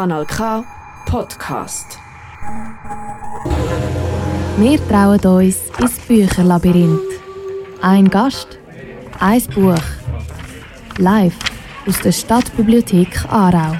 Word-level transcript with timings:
Kanal 0.00 0.24
K 0.24 0.64
Podcast. 1.04 1.98
Wir 4.56 4.88
trauen 4.88 5.20
uns 5.20 5.58
ins 5.78 5.98
Bücherlabyrinth. 6.08 7.20
Ein 7.82 8.08
Gast, 8.08 8.58
ein 9.18 9.42
Buch. 9.54 9.76
Live 10.96 11.36
aus 11.86 12.00
der 12.00 12.12
Stadtbibliothek 12.12 13.26
Aarau. 13.28 13.76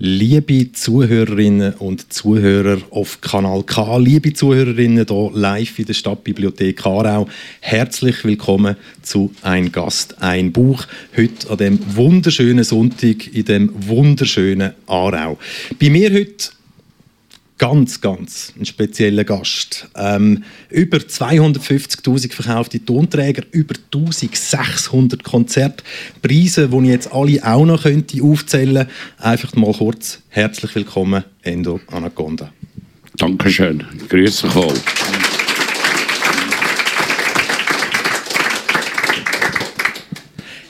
Liebe 0.00 0.70
Zuhörerinnen 0.70 1.74
und 1.74 2.12
Zuhörer 2.12 2.78
auf 2.90 3.20
Kanal 3.20 3.64
K, 3.64 3.96
liebe 3.96 4.32
Zuhörerinnen 4.32 5.04
hier 5.04 5.30
live 5.34 5.76
in 5.76 5.86
der 5.86 5.94
Stadtbibliothek 5.94 6.86
Aarau, 6.86 7.26
herzlich 7.58 8.24
willkommen 8.24 8.76
zu 9.02 9.34
Ein 9.42 9.72
Gast, 9.72 10.22
ein 10.22 10.52
Buch. 10.52 10.86
Heute 11.16 11.50
an 11.50 11.56
dem 11.56 11.96
wunderschönen 11.96 12.62
Sonntag 12.62 13.34
in 13.34 13.44
dem 13.44 13.72
wunderschönen 13.88 14.74
Aarau. 14.86 15.36
Bei 15.80 15.90
mir 15.90 16.12
heute 16.12 16.50
ganz, 17.58 18.00
ganz 18.00 18.52
ein 18.58 18.64
spezieller 18.64 19.24
Gast. 19.24 19.88
Ähm, 19.96 20.44
über 20.70 20.98
250.000 20.98 22.32
verkaufte 22.32 22.84
Tonträger, 22.84 23.42
über 23.50 23.74
1600 23.92 25.22
Konzerte, 25.22 25.84
Preise, 26.22 26.68
die 26.68 26.76
ich 26.76 26.84
jetzt 26.84 27.12
alle 27.12 27.44
auch 27.44 27.66
noch 27.66 27.82
könnte 27.82 28.22
aufzählen 28.22 28.86
könnte. 28.86 28.92
Einfach 29.18 29.54
mal 29.54 29.72
kurz 29.72 30.20
herzlich 30.28 30.74
willkommen, 30.74 31.24
Endo 31.42 31.80
Anaconda. 31.88 32.52
Dankeschön. 33.16 33.84
Grüße 34.08 34.54
wohl. 34.54 34.74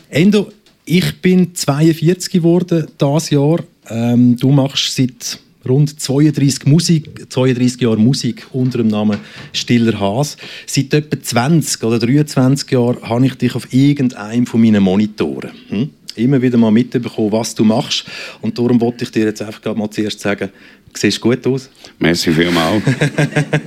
Endo, 0.08 0.50
ich 0.86 1.20
bin 1.20 1.54
42 1.54 2.32
geworden 2.32 2.86
dieses 2.98 3.30
Jahr. 3.30 3.62
Ähm, 3.90 4.36
du 4.38 4.50
machst 4.50 4.96
seit 4.96 5.38
rund 5.66 6.00
32, 6.00 6.66
Musik, 6.66 7.26
32 7.28 7.80
Jahre 7.80 7.98
Musik 7.98 8.46
unter 8.52 8.78
dem 8.78 8.88
Namen 8.88 9.18
Stiller 9.52 9.98
Haas. 9.98 10.36
Seit 10.66 10.94
etwa 10.94 11.20
20 11.20 11.82
oder 11.84 11.98
23 11.98 12.70
Jahren 12.70 13.02
habe 13.02 13.26
ich 13.26 13.34
dich 13.34 13.54
auf 13.54 13.72
irgendeinem 13.72 14.46
von 14.46 14.60
meinen 14.60 14.82
Monitoren. 14.82 15.50
Hm? 15.68 15.90
Immer 16.16 16.42
wieder 16.42 16.58
mal 16.58 16.72
mitbekommen, 16.72 17.32
was 17.32 17.54
du 17.54 17.64
machst. 17.64 18.04
Und 18.40 18.58
darum 18.58 18.80
wollte 18.80 19.04
ich 19.04 19.10
dir 19.10 19.26
jetzt 19.26 19.42
einfach 19.42 19.76
mal 19.76 19.90
zuerst 19.90 20.20
sagen, 20.20 20.50
du 20.92 21.00
siehst 21.00 21.20
gut 21.20 21.46
aus. 21.46 21.70
Merci 21.98 22.32
vielmals. 22.32 22.82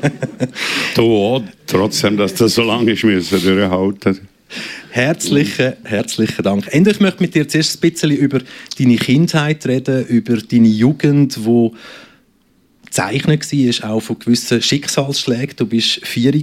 du 0.96 1.02
auch, 1.02 1.44
trotzdem, 1.66 2.18
dass 2.18 2.34
das 2.34 2.54
so 2.54 2.64
lange 2.64 2.92
ist, 2.92 3.04
müssen 3.04 3.42
durchhalten. 3.42 4.20
Herzlichen, 4.90 5.74
herzlichen 5.84 6.44
Dank. 6.44 6.68
Ende, 6.72 6.92
ich 6.92 7.00
möchte 7.00 7.22
mit 7.22 7.36
dir 7.36 7.48
zuerst 7.48 7.78
ein 7.78 7.90
bisschen 7.90 8.12
über 8.12 8.40
deine 8.78 8.98
Kindheit 8.98 9.66
reden, 9.66 10.06
über 10.08 10.38
deine 10.38 10.68
Jugend, 10.68 11.46
wo 11.46 11.74
gezeichnet 12.92 13.52
war, 13.52 13.92
auch 13.92 14.02
von 14.02 14.20
gewissen 14.20 14.62
Schicksalsschlägen. 14.62 15.56
Du 15.56 15.66
bist 15.66 16.06
vier, 16.06 16.34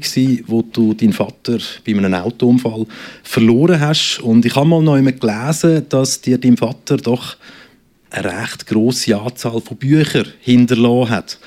wo 0.47 0.62
du 0.62 0.95
deinen 0.95 1.12
Vater 1.12 1.59
bei 1.87 1.92
einem 1.92 2.15
Autounfall 2.15 2.87
verloren 3.23 3.81
hast. 3.81 4.20
Und 4.20 4.47
ich 4.47 4.56
habe 4.56 4.67
mal 4.67 4.83
noch 4.83 4.95
einmal 4.95 5.12
gelesen, 5.12 5.87
dass 5.91 6.22
dir 6.22 6.39
dein 6.39 6.56
Vater 6.56 6.97
doch 6.97 7.37
eine 8.11 8.41
recht 8.41 8.67
grosse 8.67 9.19
Anzahl 9.19 9.61
von 9.61 9.77
Büchern 9.77 10.27
hinterlassen 10.41 11.11
hat. 11.11 11.39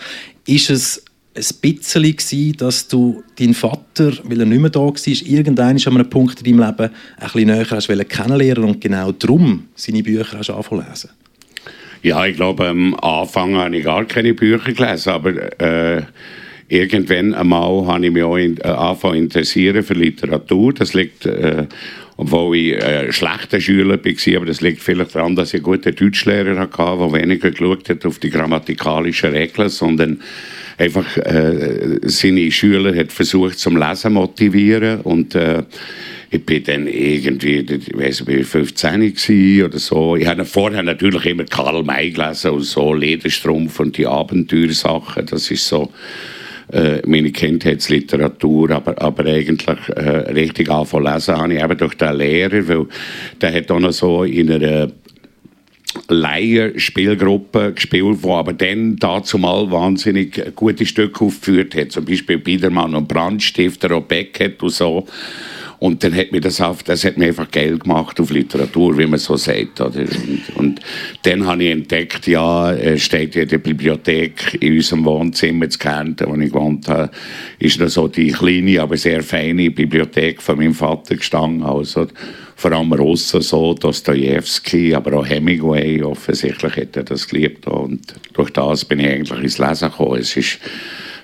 Ist 0.46 0.70
es 0.70 1.04
ein 1.34 1.44
bisschen 1.62 2.04
gewesen, 2.04 2.58
dass 2.58 2.88
du 2.88 3.24
deinen 3.40 3.54
Vater, 3.54 4.12
weil 4.24 4.42
er 4.42 4.46
nicht 4.46 4.60
mehr 4.60 4.70
da 4.70 4.80
war, 4.80 4.94
irgendwann 5.06 5.78
an 5.78 5.88
einem 5.88 6.10
Punkt 6.10 6.42
in 6.42 6.58
deinem 6.58 6.68
Leben 6.68 6.90
ein 7.18 7.24
bisschen 7.24 7.48
näher 7.48 7.70
hast 7.70 8.10
kennenlernen 8.10 8.64
und 8.66 8.82
genau 8.82 9.12
darum 9.14 9.68
seine 9.76 10.04
Bücher 10.04 10.38
hast 10.38 10.50
lesen? 10.50 11.10
Ja, 12.04 12.26
ich 12.26 12.36
glaube, 12.36 12.68
am 12.68 12.96
Anfang 12.96 13.56
habe 13.56 13.78
ich 13.78 13.84
gar 13.84 14.06
keine 14.06 14.34
Bücher 14.34 14.74
gelesen, 14.74 15.10
aber 15.10 15.62
äh, 15.62 16.02
irgendwann 16.68 17.34
einmal 17.34 17.86
habe 17.86 18.06
ich 18.06 18.12
mich 18.12 18.24
auch 18.24 18.38
in, 18.38 18.58
äh, 18.58 18.64
angefangen 18.64 19.18
interessieren 19.18 19.84
für 19.84 19.94
Literatur. 19.94 20.74
Das 20.74 20.94
liegt, 20.94 21.26
äh, 21.26 21.68
obwohl 22.18 22.58
ich 22.58 22.74
äh, 22.74 23.12
schlechter 23.12 23.60
Schüler 23.60 23.98
war, 24.04 24.36
aber 24.38 24.46
das 24.46 24.62
liegt 24.62 24.82
vielleicht 24.82 25.16
daran, 25.16 25.36
dass 25.36 25.50
ich 25.50 25.56
einen 25.56 25.64
guten 25.64 25.96
Deutschlehrer 25.96 26.58
hatte, 26.60 26.78
der 26.78 27.14
weniger 27.14 27.52
geschaut 27.52 27.90
hat 27.90 28.06
auf 28.06 28.20
die 28.20 28.30
grammatikalischen 28.30 29.32
Regeln, 29.32 29.70
sondern 29.70 30.22
einfach 30.78 31.18
äh, 31.18 32.00
seine 32.04 32.52
Schüler 32.52 32.96
hat 32.96 33.12
versucht 33.12 33.60
zum 33.60 33.78
Lesen 33.78 34.14
motivieren 34.14 35.02
und 35.02 35.36
äh, 35.36 35.64
ich 36.34 36.46
bin 36.46 36.64
dann 36.64 36.88
irgendwie, 36.88 37.58
ich 37.60 37.94
weiß 37.94 38.26
nicht, 38.26 38.46
15 38.46 39.64
oder 39.66 39.78
so. 39.78 40.16
Ich 40.16 40.26
habe 40.26 40.46
vorher 40.46 40.82
natürlich 40.82 41.26
immer 41.26 41.44
Karl 41.44 41.84
May 41.84 42.10
gelesen 42.10 42.52
und 42.52 42.64
so 42.64 42.94
Lederstrumpf 42.94 43.82
und 43.82 43.98
die 43.98 44.08
Abenteuersachen. 44.08 45.26
Das 45.26 45.52
ist 45.52 45.68
so 45.68 45.92
äh, 46.72 47.02
meine 47.06 47.32
Kindheitsliteratur, 47.32 48.72
aber, 48.72 49.02
aber 49.02 49.26
eigentlich 49.26 49.90
äh, 49.96 50.32
richtig 50.32 50.70
anfangen 50.70 51.06
lesen 51.06 51.38
habe 51.38 51.54
ich 51.54 51.64
eben 51.64 51.78
durch 51.78 51.96
den 51.96 52.16
Lehrer, 52.16 52.68
weil 52.68 52.86
der 53.42 53.54
hat 53.54 53.72
auch 53.72 53.80
noch 53.80 53.92
so 53.92 54.24
in 54.24 54.52
einer 54.52 54.92
Laien-Spielgruppe 56.08 57.74
gespielt, 57.74 58.20
die 58.24 58.30
aber 58.30 58.54
dann 58.54 58.96
dazu 58.98 59.38
mal 59.38 59.70
wahnsinnig 59.72 60.56
gute 60.56 60.86
Stücke 60.86 61.26
aufgeführt 61.26 61.76
hat. 61.76 61.92
Zum 61.92 62.06
Beispiel 62.06 62.38
Biedermann 62.38 62.96
und 62.96 63.08
Brandstifter 63.08 63.98
und 63.98 64.08
Beckett 64.08 64.62
und 64.64 64.70
so. 64.70 65.06
Und 65.82 66.04
dann 66.04 66.16
hat 66.16 66.32
mir 66.32 66.42
das, 66.42 66.62
auf, 66.62 66.84
das 66.84 67.04
hat 67.06 67.18
mir 67.18 67.26
einfach 67.26 67.50
Geld 67.50 67.86
gemacht 67.86 68.20
auf 68.20 68.30
Literatur, 68.30 68.96
wie 69.00 69.08
man 69.08 69.18
so 69.18 69.36
sagt. 69.36 69.82
Oder? 69.82 70.02
Und, 70.02 70.56
und 70.56 70.80
dann 71.24 71.48
habe 71.48 71.64
ich 71.64 71.72
entdeckt, 71.72 72.28
ja, 72.28 72.78
steht 73.00 73.36
in 73.36 73.48
der 73.48 73.58
Bibliothek 73.58 74.60
in 74.62 74.74
unserem 74.74 75.06
Wohnzimmer 75.06 75.68
zu 75.68 75.80
Kärnten, 75.80 76.28
wo 76.28 76.36
ich 76.40 76.52
gewohnt 76.52 76.88
habe, 76.88 77.10
ist 77.58 77.80
noch 77.80 77.88
so 77.88 78.08
die 78.08 78.32
kleine, 78.32 78.80
aber 78.80 78.96
sehr 78.96 79.24
feine 79.24 79.72
Bibliothek 79.72 80.40
von 80.40 80.60
meinem 80.60 80.76
Vater 80.76 81.16
gestanden. 81.16 81.64
Also, 81.64 82.06
vor 82.58 82.72
allem 82.74 82.94
Russen 82.94 83.42
so, 83.42 83.74
Dostoevsky, 83.74 84.94
aber 84.94 85.18
auch 85.18 85.28
Hemingway, 85.28 86.04
offensichtlich 86.04 86.76
hat 86.76 86.96
er 86.96 87.06
das 87.06 87.28
geliebt. 87.28 87.66
Und 87.66 88.02
durch 88.34 88.52
das 88.52 88.86
bin 88.86 89.00
ich 89.00 89.08
eigentlich 89.08 89.44
ins 89.44 89.58
Lesen 89.58 89.90
gekommen. 89.90 90.20
Es 90.20 90.38
war 90.38 90.44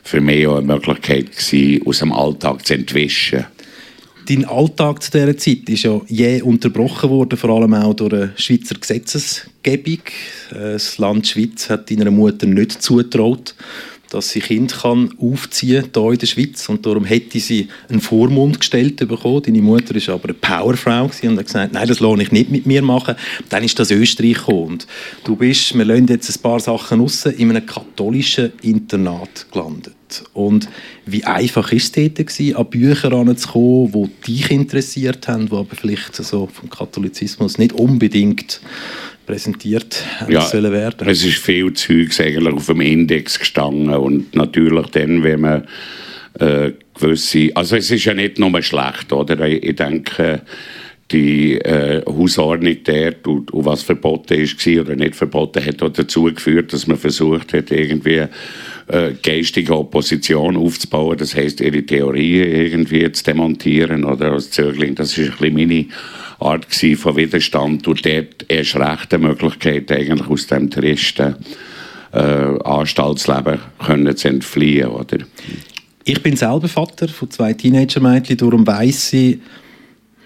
für 0.01 0.19
mich 0.19 0.47
auch 0.47 0.57
eine 0.57 0.65
Möglichkeit 0.65 1.31
gewesen, 1.31 1.85
aus 1.85 1.99
dem 1.99 2.11
Alltag 2.11 2.65
zu 2.65 2.73
entwischen. 2.73 3.45
Dein 4.27 4.43
Alltag 4.43 5.01
zu 5.01 5.11
dieser 5.11 5.37
Zeit 5.37 5.69
ist 5.69 5.83
ja 5.83 6.01
je 6.07 6.41
unterbrochen 6.41 7.09
worden, 7.09 7.37
vor 7.37 7.49
allem 7.51 7.73
auch 7.73 7.93
durch 7.93 8.11
eine 8.11 8.33
Schweizer 8.35 8.75
Gesetzesgebung. 8.75 9.99
Das 10.51 10.97
Land 10.97 11.27
Schweiz 11.27 11.69
hat 11.69 11.89
deiner 11.89 12.11
Mutter 12.11 12.45
nicht 12.45 12.81
zutraut, 12.81 13.55
dass 14.09 14.29
sie 14.29 14.39
Kind 14.39 14.73
kann 14.81 15.13
aufziehen 15.19 15.89
hier 15.93 16.11
in 16.11 16.17
der 16.17 16.27
Schweiz 16.27 16.67
und 16.69 16.85
darum 16.85 17.05
hätte 17.05 17.39
sie 17.39 17.67
einen 17.89 18.01
Vormund 18.01 18.59
gestellt 18.59 18.97
bekommen. 18.97 19.41
Deine 19.43 19.61
Mutter 19.61 19.95
ist 19.95 20.09
aber 20.09 20.25
eine 20.25 20.33
Powerfrau 20.33 21.03
und 21.03 21.37
hat 21.37 21.45
gesagt, 21.45 21.73
nein, 21.73 21.87
das 21.87 21.99
lohne 21.99 22.23
ich 22.23 22.31
nicht 22.31 22.51
mit 22.51 22.65
mir 22.65 22.81
machen. 22.81 23.15
Dann 23.49 23.63
ist 23.63 23.77
das 23.79 23.91
Österreich 23.91 24.37
gekommen. 24.37 24.67
Und 24.67 24.87
du 25.23 25.35
bist, 25.35 25.77
wir 25.77 25.85
lassen 25.85 26.07
jetzt 26.07 26.29
ein 26.29 26.41
paar 26.41 26.59
Sachen 26.59 27.01
raus, 27.01 27.25
in 27.25 27.49
einem 27.49 27.65
katholischen 27.65 28.53
Internat 28.61 29.47
gelandet. 29.51 29.93
Und 30.33 30.69
wie 31.05 31.25
einfach 31.25 31.71
ist 31.71 31.97
es 31.97 32.13
dort, 32.15 32.57
an 32.57 32.69
Bücher 32.69 33.09
heranzukommen, 33.09 33.91
die 33.91 34.31
dich 34.31 34.51
interessiert 34.51 35.27
haben, 35.27 35.49
die 35.49 35.55
aber 35.55 35.75
vielleicht 35.75 36.15
so 36.15 36.47
vom 36.47 36.69
Katholizismus 36.69 37.57
nicht 37.57 37.73
unbedingt 37.73 38.61
präsentiert 39.27 40.03
ja, 40.27 40.41
sollen 40.41 40.71
werden? 40.71 41.07
Es 41.07 41.23
ist 41.23 41.37
viel 41.37 41.71
Zeugs 41.73 42.19
eigentlich 42.19 42.53
auf 42.53 42.65
dem 42.65 42.81
Index 42.81 43.37
gestanden 43.37 43.89
und 43.89 44.35
natürlich 44.35 44.87
dann, 44.87 45.21
wenn 45.21 45.41
man 45.41 45.67
äh, 46.39 46.71
gewisse, 46.99 47.51
also 47.53 47.75
es 47.75 47.91
ist 47.91 48.05
ja 48.05 48.13
nicht 48.13 48.39
nur 48.39 48.59
schlecht, 48.63 49.11
oder? 49.11 49.47
Ich, 49.47 49.75
denke, 49.75 50.41
die 51.11 51.55
äh, 51.55 52.03
Hausordnung 52.05 52.77
dort 52.83 53.27
und, 53.27 53.51
und 53.51 53.65
was 53.65 53.83
verboten 53.83 54.33
ist 54.33 54.65
oder 54.67 54.95
nicht 54.95 55.15
verboten 55.15 55.63
hat 55.63 55.81
auch 55.81 55.89
dazu 55.89 56.23
geführt, 56.23 56.73
dass 56.73 56.87
man 56.87 56.97
versucht 56.97 57.53
hat, 57.53 57.71
irgendwie 57.71 58.23
äh, 58.87 59.11
geistige 59.21 59.77
Opposition 59.77 60.57
aufzubauen, 60.57 61.17
das 61.17 61.35
heißt 61.35 61.61
ihre 61.61 61.83
Theorien 61.83 62.49
irgendwie 62.49 63.11
zu 63.11 63.23
demontieren 63.23 64.05
oder 64.05 64.31
als 64.31 64.51
Zögling. 64.51 64.95
Das 64.95 65.17
ist 65.17 65.31
ein 65.31 65.37
bisschen 65.37 65.53
meine 65.55 65.85
Art 66.39 66.65
von 66.73 67.15
Widerstand 67.15 67.87
und 67.87 68.05
dort 68.05 68.45
erst 68.47 68.75
recht 68.75 69.13
eine 69.13 69.27
Möglichkeit, 69.27 69.91
eigentlich 69.91 70.29
aus 70.29 70.47
dem 70.47 70.69
tristen 70.69 71.35
äh, 72.13 72.17
Anstaltsleben 72.17 73.59
können 73.85 74.15
zu 74.15 74.27
entfliehen. 74.27 74.89
Oder? 74.89 75.17
Ich 76.03 76.21
bin 76.21 76.35
selber 76.35 76.67
Vater 76.67 77.07
von 77.07 77.29
zwei 77.31 77.53
Teenager-Mädchen, 77.53 78.37
darum 78.37 78.65
weiss 78.67 79.11
ich, 79.13 79.39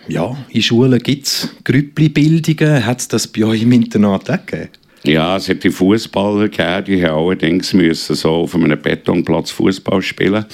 ja, 0.07 0.35
in 0.49 0.61
Schulen 0.61 0.99
gibt 0.99 1.27
es 1.27 1.49
Grüppli-Bildungen. 1.63 2.85
Hat 2.85 2.99
es 2.99 3.07
das 3.07 3.27
bei 3.27 3.43
euch 3.43 3.61
im 3.61 3.71
Internat 3.71 4.29
auch 4.29 4.45
gegeben? 4.45 4.69
Ja, 5.03 5.37
es 5.37 5.49
hat 5.49 5.63
die 5.63 5.71
Fußballer 5.71 6.49
gegeben, 6.49 6.85
die 6.85 7.05
haben 7.05 7.25
allerdings 7.25 7.73
müssen 7.73 8.15
so 8.15 8.29
auf 8.29 8.53
einem 8.53 8.79
Betonplatz 8.79 9.51
Fußball 9.51 10.01
spielen 10.01 10.45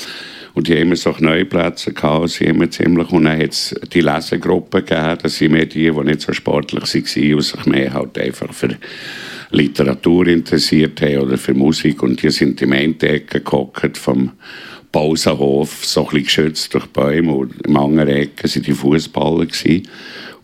und 0.58 0.68
die 0.68 0.74
haben 0.74 0.82
immer 0.82 0.96
so 0.96 1.14
Neuplätze 1.20 1.94
gehabt, 1.94 2.30
sie 2.30 2.46
immer 2.46 2.70
ziemlich. 2.70 3.12
Und 3.12 3.26
dann 3.26 3.40
hat 3.40 3.52
es 3.52 3.76
die 3.94 4.02
Lesegruppe 4.02 4.82
gegeben, 4.82 5.20
das 5.22 5.38
sind 5.38 5.52
mehr 5.52 5.68
die, 5.68 5.92
die 5.92 6.04
nicht 6.04 6.22
so 6.22 6.34
sportlich 6.34 6.96
waren 6.96 7.34
und 7.36 7.42
sich 7.44 7.66
mehr 7.68 7.94
halt 7.94 8.18
einfach 8.18 8.52
für 8.52 8.76
Literatur 9.52 10.26
interessiert 10.26 11.00
haben 11.02 11.20
oder 11.20 11.38
für 11.38 11.54
Musik 11.54 12.02
und 12.02 12.24
die 12.24 12.32
sind 12.32 12.60
im 12.64 12.74
Endecke 12.74 13.42
gehockt 13.42 14.00
vom 14.00 14.32
Pausenhof, 14.92 15.86
so 15.86 16.02
ein 16.02 16.06
bisschen 16.06 16.24
geschützt 16.24 16.74
durch 16.74 16.88
Bäume 16.88 17.34
und 17.34 17.54
im 17.64 17.78
anderen 17.78 18.10
Ecke 18.10 18.48
waren 18.48 18.64
die 18.64 18.74
Fußballer 18.74 19.48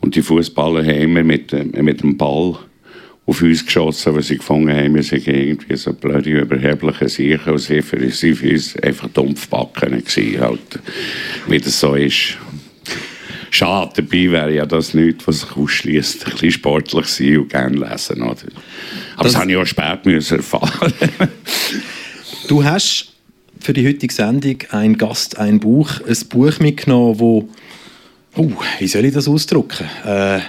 und 0.00 0.14
die 0.14 0.22
Fußballer 0.22 0.84
haben 0.84 1.00
immer 1.00 1.24
mit, 1.24 1.52
mit 1.74 2.02
dem 2.02 2.16
Ball 2.16 2.56
auf 3.26 3.40
uns 3.40 3.64
geschossen, 3.64 4.14
weil 4.14 4.22
sie 4.22 4.36
gefunden 4.36 4.70
haben, 4.70 4.94
wir 4.94 5.02
sind 5.02 5.26
irgendwie 5.26 5.76
so 5.76 5.92
blöde, 5.92 6.30
überhebliche 6.30 7.08
Sicher 7.08 7.52
und 7.52 7.58
sie 7.58 7.80
für, 7.80 7.96
uns 7.96 8.76
einfach 8.76 9.08
dumpfbacken 9.08 10.04
gewesen, 10.04 10.40
halt, 10.40 10.78
wie 11.48 11.58
das 11.58 11.80
so 11.80 11.94
ist. 11.94 12.36
Schade, 13.50 14.02
dabei 14.02 14.30
wäre 14.32 14.54
ja 14.54 14.66
das 14.66 14.94
nichts, 14.94 15.26
was 15.28 15.40
sich 15.40 15.56
ausschließt. 15.56 16.26
Ein 16.26 16.32
bisschen 16.32 16.50
sportlich 16.50 17.06
sein 17.06 17.38
und 17.38 17.48
gerne 17.50 17.76
lesen. 17.76 18.20
Oder? 18.20 18.30
Aber 18.30 19.22
das, 19.22 19.32
das 19.32 19.36
habe 19.36 19.52
ich 19.52 19.56
auch 19.56 19.64
spät 19.64 20.04
müssen 20.04 20.38
erfahren. 20.38 20.92
du 22.48 22.64
hast 22.64 23.12
für 23.60 23.72
die 23.72 23.86
heutige 23.86 24.12
Sendung 24.12 24.58
ein 24.70 24.98
Gast, 24.98 25.38
ein 25.38 25.60
Buch, 25.60 26.00
ein 26.00 26.28
Buch 26.28 26.58
mitgenommen, 26.58 27.20
wo, 27.20 27.48
uh, 28.36 28.52
wie 28.78 28.88
soll 28.88 29.04
ich 29.04 29.14
das 29.14 29.28
ausdrücken, 29.28 29.86
äh, 30.04 30.40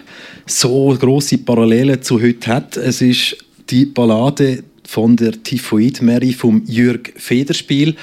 so 0.45 0.95
große 0.99 1.39
Parallelen 1.39 2.01
zu 2.01 2.21
heute 2.21 2.47
hat. 2.47 2.77
Es 2.77 3.01
ist 3.01 3.37
die 3.69 3.85
Ballade 3.85 4.63
von 4.87 5.15
der 5.15 5.41
Typhoid 5.43 6.01
Mary 6.01 6.33
vom 6.33 6.63
Jürg 6.65 7.13
Federspiel. 7.17 7.95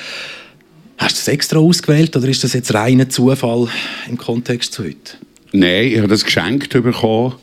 Hast 0.98 1.16
du 1.16 1.20
das 1.20 1.28
extra 1.28 1.58
ausgewählt 1.58 2.16
oder 2.16 2.28
ist 2.28 2.44
das 2.44 2.52
jetzt 2.52 2.74
reiner 2.74 3.08
Zufall 3.08 3.68
im 4.08 4.16
Kontext 4.16 4.72
zu 4.72 4.84
heute? 4.84 5.16
Nein, 5.52 5.86
ich 5.86 5.98
habe 5.98 6.08
das 6.08 6.24
geschenkt 6.24 6.70
bekommen 6.70 7.34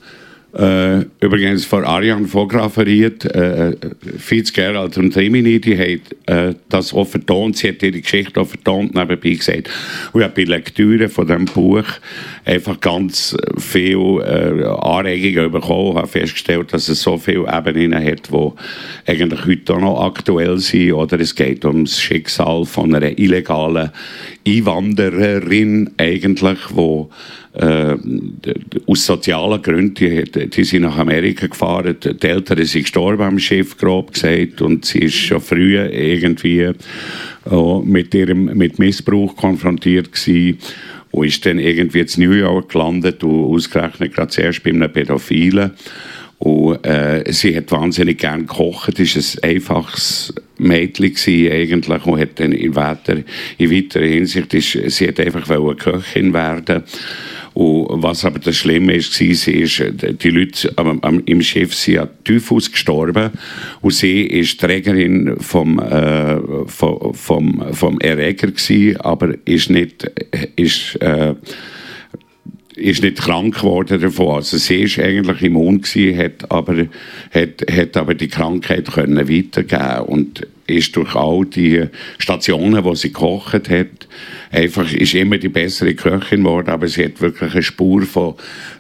äh, 0.53 1.01
übrigens 1.19 1.65
von 1.65 1.83
Ariane 1.83 2.27
fotografiert, 2.27 3.23
äh, 3.25 3.75
Fitzgerald 4.17 4.97
und 4.97 5.15
Rimini, 5.15 5.59
die 5.59 5.77
hat 5.77 6.33
äh, 6.35 6.55
das 6.69 6.91
auch 6.93 7.05
vertont, 7.05 7.57
sie 7.57 7.69
hat 7.69 7.83
ihre 7.83 8.01
Geschichte 8.01 8.41
auch 8.41 8.47
vertont 8.47 8.95
nebenbei 8.95 9.31
gesagt. 9.31 9.69
Und 10.11 10.21
ich 10.21 10.25
habe 10.25 10.33
bei 10.35 10.49
Lektüre 10.49 11.07
von 11.07 11.27
diesem 11.27 11.45
Buch 11.45 11.85
einfach 12.45 12.79
ganz 12.79 13.37
viel 13.57 14.21
äh, 14.21 14.65
Anregungen 14.65 15.51
bekommen, 15.51 15.97
habe 15.97 16.07
festgestellt, 16.07 16.73
dass 16.73 16.89
es 16.89 17.01
so 17.01 17.17
viele 17.17 17.45
Ebenen 17.47 17.93
hat, 18.03 18.29
die 18.31 18.51
eigentlich 19.05 19.45
heute 19.45 19.73
auch 19.75 19.81
noch 19.81 20.01
aktuell 20.01 20.57
sind. 20.57 20.93
Oder 20.93 21.19
es 21.19 21.35
geht 21.35 21.63
um 21.63 21.85
das 21.85 21.99
Schicksal 21.99 22.65
von 22.65 22.95
einer 22.95 23.17
illegalen 23.19 23.91
Einwandererin 24.47 25.91
eigentlich, 25.97 26.59
die 26.75 27.05
äh, 27.53 27.95
aus 28.85 29.05
sozialen 29.05 29.61
Gründen, 29.61 29.95
die, 29.95 30.49
die 30.49 30.63
sind 30.63 30.83
nach 30.83 30.97
Amerika 30.97 31.47
gefahren, 31.47 31.95
die 31.99 32.27
Eltern 32.27 32.63
sind 32.65 32.83
gestorben 32.83 33.23
am 33.23 33.39
Schiff, 33.39 33.77
grob 33.77 34.13
gesagt, 34.13 34.61
und 34.61 34.85
sie 34.85 34.99
ist 34.99 35.15
schon 35.15 35.41
früh 35.41 35.77
irgendwie 35.79 36.59
äh, 36.59 36.73
mit 37.83 38.13
ihrem 38.13 38.45
mit 38.57 38.77
Missbrauch 38.79 39.35
konfrontiert 39.35 40.11
gewesen 40.11 40.59
und 41.11 41.25
ist 41.25 41.45
dann 41.45 41.59
irgendwie 41.59 42.01
in 42.01 42.23
New 42.23 42.31
York 42.31 42.69
gelandet 42.69 43.23
und 43.23 43.45
ausgerechnet 43.45 44.13
gerade 44.13 44.29
zuerst 44.29 44.63
bei 44.63 44.69
einem 44.69 44.91
Pädophilen. 44.91 45.71
Und 46.37 46.85
äh, 46.85 47.25
sie 47.33 47.55
hat 47.57 47.69
wahnsinnig 47.71 48.19
gern 48.19 48.47
gekocht, 48.47 48.97
ist 48.97 49.43
ein 49.43 49.49
einfaches 49.49 50.33
Mädchen 50.57 51.13
gewesen, 51.13 51.51
eigentlich 51.51 52.05
und 52.05 52.19
hat 52.19 52.39
dann 52.39 52.53
in 52.53 52.75
weiter, 52.75 53.17
in 53.57 53.71
weiterer 53.71 54.05
Hinsicht 54.05 54.53
ist, 54.53 54.95
sie 54.95 55.07
hat 55.07 55.19
einfach 55.19 55.45
Köchin 55.77 56.31
werden 56.31 56.83
und 57.59 58.03
was 58.03 58.23
aber 58.23 58.39
das 58.39 58.55
Schlimme 58.55 58.93
ist, 58.93 59.19
war, 59.19 59.53
ist, 59.53 59.83
die 60.23 60.29
Leute 60.29 60.73
im 61.25 61.41
Schiff 61.41 61.75
sind 61.75 61.97
an 61.97 62.09
Typhus 62.23 62.71
gestorben 62.71 63.31
und 63.81 63.93
sie 63.93 64.21
ist 64.21 64.61
Trägerin 64.61 65.35
vom, 65.41 65.77
äh, 65.77 66.37
vom, 66.67 67.13
vom, 67.13 67.73
vom 67.73 67.99
Erreger 67.99 68.47
gewesen, 68.47 68.95
aber 69.01 69.35
ist 69.43 69.69
nicht, 69.69 70.09
ist, 70.55 70.95
äh, 71.01 71.35
ist 72.77 73.03
nicht 73.03 73.17
krank 73.17 73.55
geworden 73.55 73.99
davon. 73.99 74.35
Also 74.35 74.55
sie 74.55 74.83
ist 74.83 74.97
eigentlich 74.97 75.41
immun 75.41 75.81
gewesen, 75.81 76.17
hat 76.17 76.49
aber, 76.49 76.87
hat, 77.31 77.65
hat 77.69 77.97
aber 77.97 78.13
die 78.15 78.29
Krankheit 78.29 78.89
können 78.89 79.27
weitergeben 79.27 80.05
und 80.05 80.47
ist 80.69 80.95
durch 80.95 81.15
all 81.15 81.45
die 81.45 81.85
Stationen, 82.17 82.83
wo 82.83 82.95
sie 82.95 83.09
gekocht 83.09 83.69
hat, 83.69 84.07
einfach 84.51 84.91
ist 84.91 85.13
immer 85.13 85.37
die 85.37 85.49
bessere 85.49 85.93
Köchin 85.93 86.43
geworden, 86.43 86.69
aber 86.69 86.87
sie 86.87 87.05
hat 87.05 87.21
wirklich 87.21 87.53
eine 87.53 87.63
Spur 87.63 88.01
von 88.03 88.35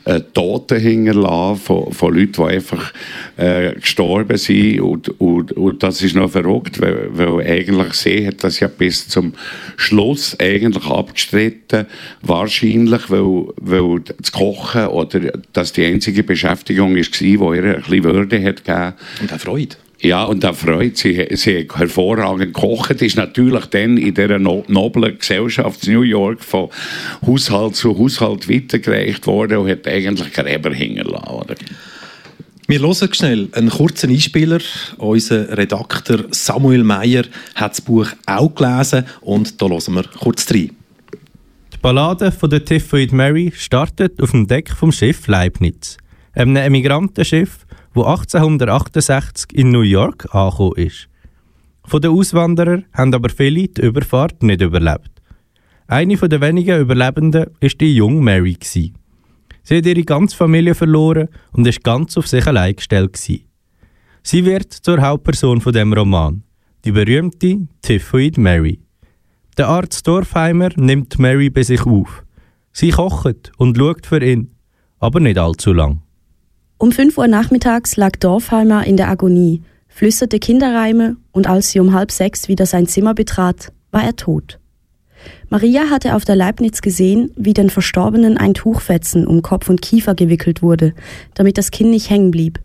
äh, 0.05 0.21
Toten 0.33 0.79
hinterlassen, 0.79 1.61
von, 1.61 1.93
von 1.93 2.15
Leuten, 2.15 2.33
die 2.33 2.43
einfach 2.43 2.93
äh, 3.37 3.73
gestorben 3.73 4.37
sind 4.37 4.81
und, 4.81 5.19
und, 5.19 5.51
und 5.51 5.83
das 5.83 6.01
ist 6.01 6.15
noch 6.15 6.31
verrückt, 6.31 6.81
weil, 6.81 7.09
weil 7.11 7.45
eigentlich 7.45 7.93
sie 7.93 8.25
hat 8.25 8.43
das 8.43 8.59
ja 8.59 8.67
bis 8.67 9.07
zum 9.07 9.33
Schluss 9.77 10.37
eigentlich 10.39 10.85
abgestritten, 10.85 11.85
wahrscheinlich, 12.21 13.09
weil, 13.09 13.47
weil 13.57 14.01
das 14.17 14.31
Kochen 14.31 14.87
oder 14.87 15.19
dass 15.53 15.73
die 15.73 15.85
einzige 15.85 16.23
Beschäftigung 16.23 16.95
war, 16.95 17.01
die 17.01 17.33
ihr 17.33 17.75
ein 17.75 17.81
bisschen 17.81 18.03
Würde 18.03 18.43
hat 18.43 18.63
gegeben. 18.65 18.93
Und 19.21 19.33
auch 19.33 19.39
Freude. 19.39 19.75
Ja, 20.01 20.23
und 20.23 20.43
da 20.45 20.53
freut 20.53 20.97
sie, 20.97 21.27
sie 21.31 21.59
hat 21.59 21.77
hervorragend 21.77 22.53
gekocht, 22.53 23.01
ist 23.01 23.17
natürlich 23.17 23.65
dann 23.65 23.97
in 23.97 24.13
dieser 24.13 24.39
noblen 24.39 25.17
Gesellschaft 25.17 25.87
New 25.87 26.03
York 26.03 26.41
von 26.41 26.69
Haushalt 27.25 27.75
zu 27.75 27.97
Haushalt 27.97 28.49
weitergereicht 28.49 29.27
worden 29.27 29.57
und 29.57 29.69
hat 29.69 29.85
eigentlich 29.87 30.31
Gräber 30.31 30.73
hingelassen. 30.73 31.55
Wir 32.67 32.79
hören 32.79 33.13
schnell 33.13 33.49
einen 33.53 33.69
kurzen 33.69 34.11
Einspieler. 34.11 34.59
Unser 34.97 35.57
Redakteur 35.57 36.25
Samuel 36.31 36.83
Meyer 36.83 37.23
hat 37.55 37.71
das 37.71 37.81
Buch 37.81 38.07
auch 38.25 38.53
gelesen 38.55 39.05
und 39.21 39.61
da 39.61 39.67
hören 39.67 39.95
wir 39.95 40.03
kurz 40.03 40.49
rein. 40.51 40.69
Die 41.73 41.77
Ballade 41.81 42.31
von 42.31 42.49
der 42.49 42.63
Typhoid 42.63 43.11
Mary 43.11 43.51
startet 43.55 44.21
auf 44.21 44.31
dem 44.31 44.47
Deck 44.47 44.69
vom 44.69 44.91
Schiff 44.91 45.27
Leibniz, 45.27 45.97
einem 46.33 46.55
Emigrantenschiff, 46.55 47.65
wo 47.99 48.05
1868 48.05 49.51
in 49.51 49.71
New 49.71 49.81
York 49.81 50.33
angekommen 50.33 50.77
ist. 50.77 51.09
Von 51.83 52.01
den 52.01 52.11
Auswanderern 52.11 52.85
haben 52.93 53.13
aber 53.13 53.27
viele 53.27 53.67
die 53.67 53.81
Überfahrt 53.81 54.41
nicht 54.41 54.61
überlebt. 54.61 55.11
Eine 55.87 56.15
der 56.15 56.39
wenigen 56.39 56.79
Überlebenden 56.79 57.47
war 57.59 57.69
die 57.69 57.95
junge 57.95 58.21
Mary. 58.21 58.57
Sie 58.61 58.93
hat 59.69 59.85
ihre 59.85 60.03
ganze 60.03 60.37
Familie 60.37 60.75
verloren 60.75 61.27
und 61.51 61.67
ist 61.67 61.83
ganz 61.83 62.15
auf 62.15 62.27
sich 62.27 62.47
allein 62.47 62.77
gestellt. 62.77 63.17
Sie 64.23 64.45
wird 64.45 64.71
zur 64.71 65.01
Hauptperson 65.01 65.59
von 65.59 65.73
dem 65.73 65.91
Roman, 65.91 66.43
die 66.85 66.93
berühmte 66.93 67.67
Typhoid 67.81 68.37
Mary. 68.37 68.79
Der 69.57 69.67
Arzt 69.67 70.07
Dorfheimer 70.07 70.69
nimmt 70.77 71.19
Mary 71.19 71.49
bei 71.49 71.63
sich 71.63 71.85
auf. 71.85 72.23
Sie 72.71 72.91
kocht 72.91 73.51
und 73.57 73.77
schaut 73.77 74.05
für 74.05 74.23
ihn, 74.23 74.55
aber 74.99 75.19
nicht 75.19 75.37
allzu 75.37 75.73
lang. 75.73 76.01
Um 76.81 76.93
5 76.93 77.17
Uhr 77.17 77.27
nachmittags 77.27 77.97
lag 77.97 78.15
Dorfheimer 78.15 78.87
in 78.87 78.95
der 78.95 79.09
Agonie, 79.09 79.63
flüsterte 79.89 80.39
Kinderreime 80.39 81.17
und 81.33 81.45
als 81.45 81.71
sie 81.71 81.81
um 81.81 81.93
halb 81.93 82.09
sechs 82.09 82.47
wieder 82.47 82.65
sein 82.65 82.87
Zimmer 82.87 83.13
betrat, 83.13 83.73
war 83.91 84.01
er 84.01 84.15
tot. 84.15 84.59
Maria 85.49 85.89
hatte 85.89 86.15
auf 86.15 86.23
der 86.23 86.37
Leibniz 86.37 86.81
gesehen, 86.81 87.33
wie 87.35 87.53
den 87.53 87.69
Verstorbenen 87.69 88.37
ein 88.37 88.53
Tuchfetzen 88.53 89.27
um 89.27 89.41
Kopf 89.41 89.69
und 89.69 89.81
Kiefer 89.81 90.15
gewickelt 90.15 90.61
wurde, 90.61 90.93
damit 91.33 91.57
das 91.57 91.71
Kinn 91.71 91.89
nicht 91.89 92.09
hängen 92.09 92.31
blieb. 92.31 92.61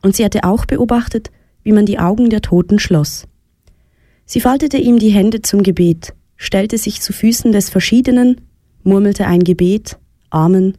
Und 0.00 0.14
sie 0.14 0.24
hatte 0.24 0.44
auch 0.44 0.64
beobachtet, 0.64 1.32
wie 1.64 1.72
man 1.72 1.86
die 1.86 1.98
Augen 1.98 2.30
der 2.30 2.42
Toten 2.42 2.78
schloss. 2.78 3.26
Sie 4.26 4.40
faltete 4.40 4.76
ihm 4.76 5.00
die 5.00 5.10
Hände 5.10 5.42
zum 5.42 5.64
Gebet, 5.64 6.14
stellte 6.36 6.78
sich 6.78 7.00
zu 7.00 7.12
Füßen 7.12 7.50
des 7.50 7.68
Verschiedenen, 7.68 8.42
murmelte 8.84 9.26
ein 9.26 9.42
Gebet, 9.42 9.98
Amen 10.30 10.78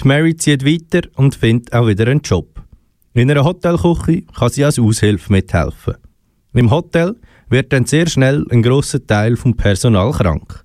die 0.00 0.08
Mary 0.08 0.36
zieht 0.36 0.64
weiter 0.64 1.08
und 1.16 1.34
findet 1.34 1.72
auch 1.72 1.86
wieder 1.86 2.06
einen 2.06 2.20
Job. 2.20 2.62
In 3.12 3.30
einer 3.30 3.44
Hotelküche 3.44 4.22
kann 4.22 4.50
sie 4.50 4.64
als 4.64 4.78
Aushilfe 4.78 5.32
mithelfen. 5.32 5.94
Im 6.52 6.70
Hotel 6.70 7.14
wird 7.48 7.72
dann 7.72 7.86
sehr 7.86 8.08
schnell 8.08 8.44
ein 8.50 8.62
grosser 8.62 9.04
Teil 9.06 9.36
vom 9.36 9.56
Personal 9.56 10.10
krank. 10.12 10.64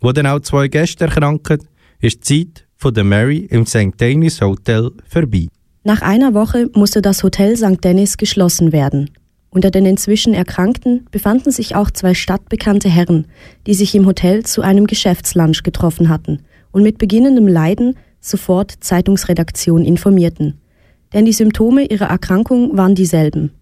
Wo 0.00 0.12
dann 0.12 0.26
auch 0.26 0.40
zwei 0.40 0.68
Gäste 0.68 1.04
erkranken, 1.04 1.58
ist 2.00 2.28
die 2.28 2.52
Zeit 2.52 2.66
von 2.76 2.94
der 2.94 3.04
Mary 3.04 3.46
im 3.50 3.66
St. 3.66 4.00
Denis 4.00 4.40
Hotel 4.40 4.90
vorbei. 5.08 5.48
Nach 5.82 6.02
einer 6.02 6.34
Woche 6.34 6.70
musste 6.74 7.02
das 7.02 7.22
Hotel 7.22 7.56
St. 7.56 7.82
Denis 7.82 8.16
geschlossen 8.16 8.72
werden. 8.72 9.10
Unter 9.50 9.70
den 9.70 9.84
inzwischen 9.84 10.32
Erkrankten 10.32 11.06
befanden 11.10 11.50
sich 11.50 11.74
auch 11.74 11.90
zwei 11.90 12.14
stadtbekannte 12.14 12.88
Herren, 12.88 13.26
die 13.66 13.74
sich 13.74 13.94
im 13.94 14.06
Hotel 14.06 14.44
zu 14.44 14.62
einem 14.62 14.86
Geschäftslunch 14.86 15.64
getroffen 15.64 16.08
hatten 16.08 16.42
und 16.70 16.82
mit 16.84 16.98
beginnendem 16.98 17.48
Leiden 17.48 17.96
sofort 18.20 18.72
Zeitungsredaktion 18.80 19.84
informierten. 19.84 20.60
Denn 21.12 21.24
die 21.24 21.32
Symptome 21.32 21.86
ihrer 21.86 22.06
Erkrankung 22.06 22.76
waren 22.76 22.94
dieselben. 22.94 23.52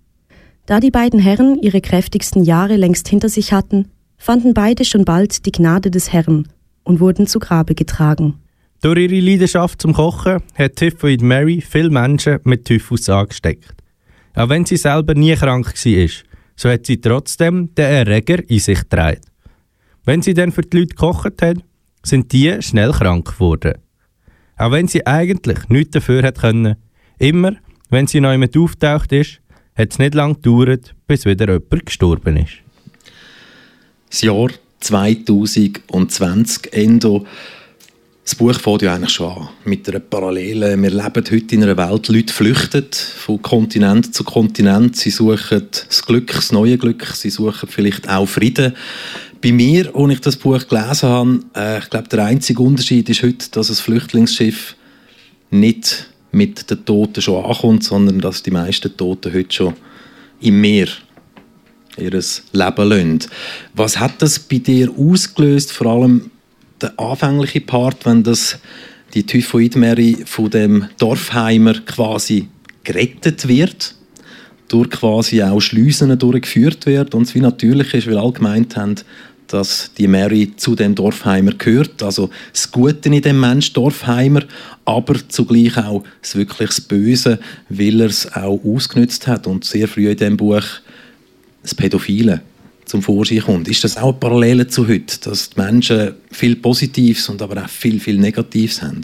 Da 0.67 0.81
die 0.81 0.91
beiden 0.91 1.19
Herren 1.19 1.59
ihre 1.62 1.81
kräftigsten 1.81 2.45
Jahre 2.45 2.77
längst 2.77 3.09
hinter 3.09 3.29
sich 3.29 3.53
hatten, 3.53 3.88
fanden 4.19 4.53
beide 4.53 4.85
schon 4.85 5.05
bald 5.05 5.47
die 5.47 5.53
Gnade 5.53 5.91
des 5.91 6.12
Herrn 6.12 6.49
und 6.85 7.00
wurden 7.00 7.27
zu 7.27 7.38
Grabe 7.38 7.75
getragen. 7.75 8.35
Durch 8.83 8.99
ihre 8.99 9.21
Leidenschaft 9.21 9.81
zum 9.81 9.95
Kochen 9.95 10.43
hat 10.55 10.77
Typhoid 10.77 11.23
Mary 11.23 11.61
viele 11.61 11.91
Menschen 11.91 12.38
mit 12.45 12.65
Typhus 12.65 13.09
angesteckt. 13.09 13.75
Auch 14.35 14.50
wenn 14.50 14.67
sie 14.67 14.77
selber 14.77 15.15
nie 15.15 15.35
krank 15.35 15.75
war, 15.75 16.09
so 16.55 16.69
hat 16.69 16.87
sie 16.87 17.00
trotzdem 17.00 17.75
den 17.75 17.85
Erreger 17.85 18.49
in 18.49 18.59
sich 18.59 18.81
getragen. 18.81 19.21
Wenn 20.05 20.23
sie 20.23 20.35
dann 20.35 20.53
für 20.53 20.62
die 20.62 20.79
Leute 20.79 20.95
gekocht 20.95 21.43
hat, 21.43 21.57
sind 22.05 22.33
die 22.33 22.57
schnell 22.61 22.93
krank 22.93 23.33
geworden. 23.33 23.75
Auch 24.59 24.73
wenn 24.73 24.88
sie 24.88 25.07
eigentlich 25.07 25.69
nichts 25.69 25.93
dafür 25.93 26.23
hat 26.25 26.41
können, 26.41 26.77
immer, 27.19 27.53
wenn 27.91 28.09
sie 28.09 28.21
neu 28.21 28.37
mit 28.38 28.57
auftaucht 28.57 29.12
ist, 29.12 29.41
hat 29.77 29.93
es 29.93 29.99
nicht 30.00 30.15
lange 30.15 30.35
gedauert, 30.35 30.95
bis 31.07 31.25
wieder 31.25 31.47
jemand 31.47 31.87
gestorben 31.87 32.37
ist. 32.37 32.55
Das 34.11 34.23
Jahr 34.23 34.49
2020, 34.81 36.73
Endo. 36.73 37.25
Das 38.25 38.35
Buch 38.35 38.59
fängt 38.61 38.83
ja 38.83 38.95
eigentlich 38.95 39.12
schon 39.12 39.31
an 39.31 39.49
mit 39.65 39.88
einer 39.88 40.00
Parallele. 40.00 40.77
Wir 40.77 40.91
leben 40.91 41.25
heute 41.31 41.55
in 41.55 41.62
einer 41.62 41.77
Welt, 41.79 42.09
Leute 42.09 42.35
flüchten 42.35 42.85
von 42.93 43.41
Kontinent 43.41 44.15
zu 44.15 44.23
Kontinent. 44.23 44.97
Sie 44.97 45.09
suchen 45.11 45.67
das 45.71 46.05
Glück, 46.05 46.33
das 46.35 46.53
neue 46.53 46.77
Glück. 46.77 47.07
Sie 47.07 47.31
suchen 47.31 47.69
vielleicht 47.69 48.07
auch 48.09 48.27
Frieden. 48.27 48.75
Bei 49.40 49.52
mir, 49.52 49.95
als 49.95 50.12
ich 50.12 50.21
das 50.21 50.37
Buch 50.37 50.66
gelesen 50.66 51.09
habe, 51.09 51.40
äh, 51.54 51.78
ich 51.78 51.90
glaube, 51.90 52.09
der 52.09 52.25
einzige 52.25 52.61
Unterschied 52.62 53.09
ist 53.09 53.23
heute, 53.23 53.50
dass 53.52 53.71
ein 53.71 53.76
Flüchtlingsschiff 53.76 54.75
nicht 55.50 56.11
mit 56.33 56.68
den 56.71 56.85
Toten 56.85 57.23
schon 57.23 57.45
ankommt, 57.45 57.85
sondern 57.85 58.21
dass 58.21 58.42
die 58.42 58.50
meisten 58.50 58.97
Toten 58.97 59.33
heute 59.33 59.54
schon 59.54 59.75
im 60.40 60.61
Meer 60.61 60.88
ihr 61.97 62.11
Leben 62.11 62.42
lassen. 62.52 63.18
Was 63.75 63.99
hat 63.99 64.21
das 64.23 64.38
bei 64.38 64.59
dir 64.59 64.90
ausgelöst, 64.97 65.73
vor 65.73 65.87
allem 65.87 66.30
der 66.80 66.99
anfängliche 66.99 67.61
Part, 67.61 68.07
wenn 68.07 68.23
das 68.23 68.59
die 69.14 69.25
Typhoid-Mary 69.25 70.18
von 70.26 70.50
dem 70.50 70.88
Dorfheimer 70.99 71.75
quasi 71.80 72.49
gerettet 72.85 73.49
wird, 73.49 73.95
durch 74.68 74.90
quasi 74.90 75.42
auch 75.42 75.61
Schleusen 75.61 76.16
durchgeführt 76.18 76.87
wird 76.87 77.14
und 77.14 77.23
es 77.23 77.35
wie 77.35 77.40
natürlich 77.40 77.95
ist, 77.95 78.07
weil 78.07 78.18
alle 78.18 78.33
gemeint 78.33 78.76
haben, 78.76 78.97
dass 79.49 79.90
die 79.97 80.07
Mary 80.07 80.52
zu 80.57 80.75
dem 80.75 80.95
Dorfheimer 80.95 81.52
gehört. 81.52 82.02
Also 82.02 82.31
das 82.52 82.71
Gute 82.71 83.09
in 83.09 83.21
dem 83.21 83.40
Mensch 83.40 83.73
Dorfheimer, 83.73 84.43
aber 84.85 85.17
zugleich 85.28 85.76
auch 85.76 86.05
das 86.23 86.37
wirklich 86.37 86.71
Böse, 86.87 87.38
weil 87.69 88.00
er 88.00 88.09
es 88.09 88.33
auch 88.35 88.61
ausgenutzt 88.64 89.26
hat 89.26 89.47
und 89.47 89.64
sehr 89.64 89.88
früh 89.88 90.11
in 90.11 90.17
dem 90.17 90.37
Buch 90.37 90.64
das 91.62 91.75
Pädophile 91.75 92.43
zum 92.85 93.02
Vorschein 93.02 93.43
kommt. 93.43 93.69
Ist 93.69 93.85
das 93.85 93.97
auch 93.97 94.11
eine 94.11 94.12
Parallele 94.14 94.67
zu 94.67 94.88
heute, 94.88 95.19
dass 95.21 95.50
die 95.50 95.61
Menschen 95.61 96.12
viel 96.31 96.57
Positives 96.57 97.28
und 97.28 97.43
aber 97.43 97.62
auch 97.64 97.69
viel, 97.69 98.00
viel 98.00 98.19
Negatives 98.19 98.83
haben? 98.83 99.02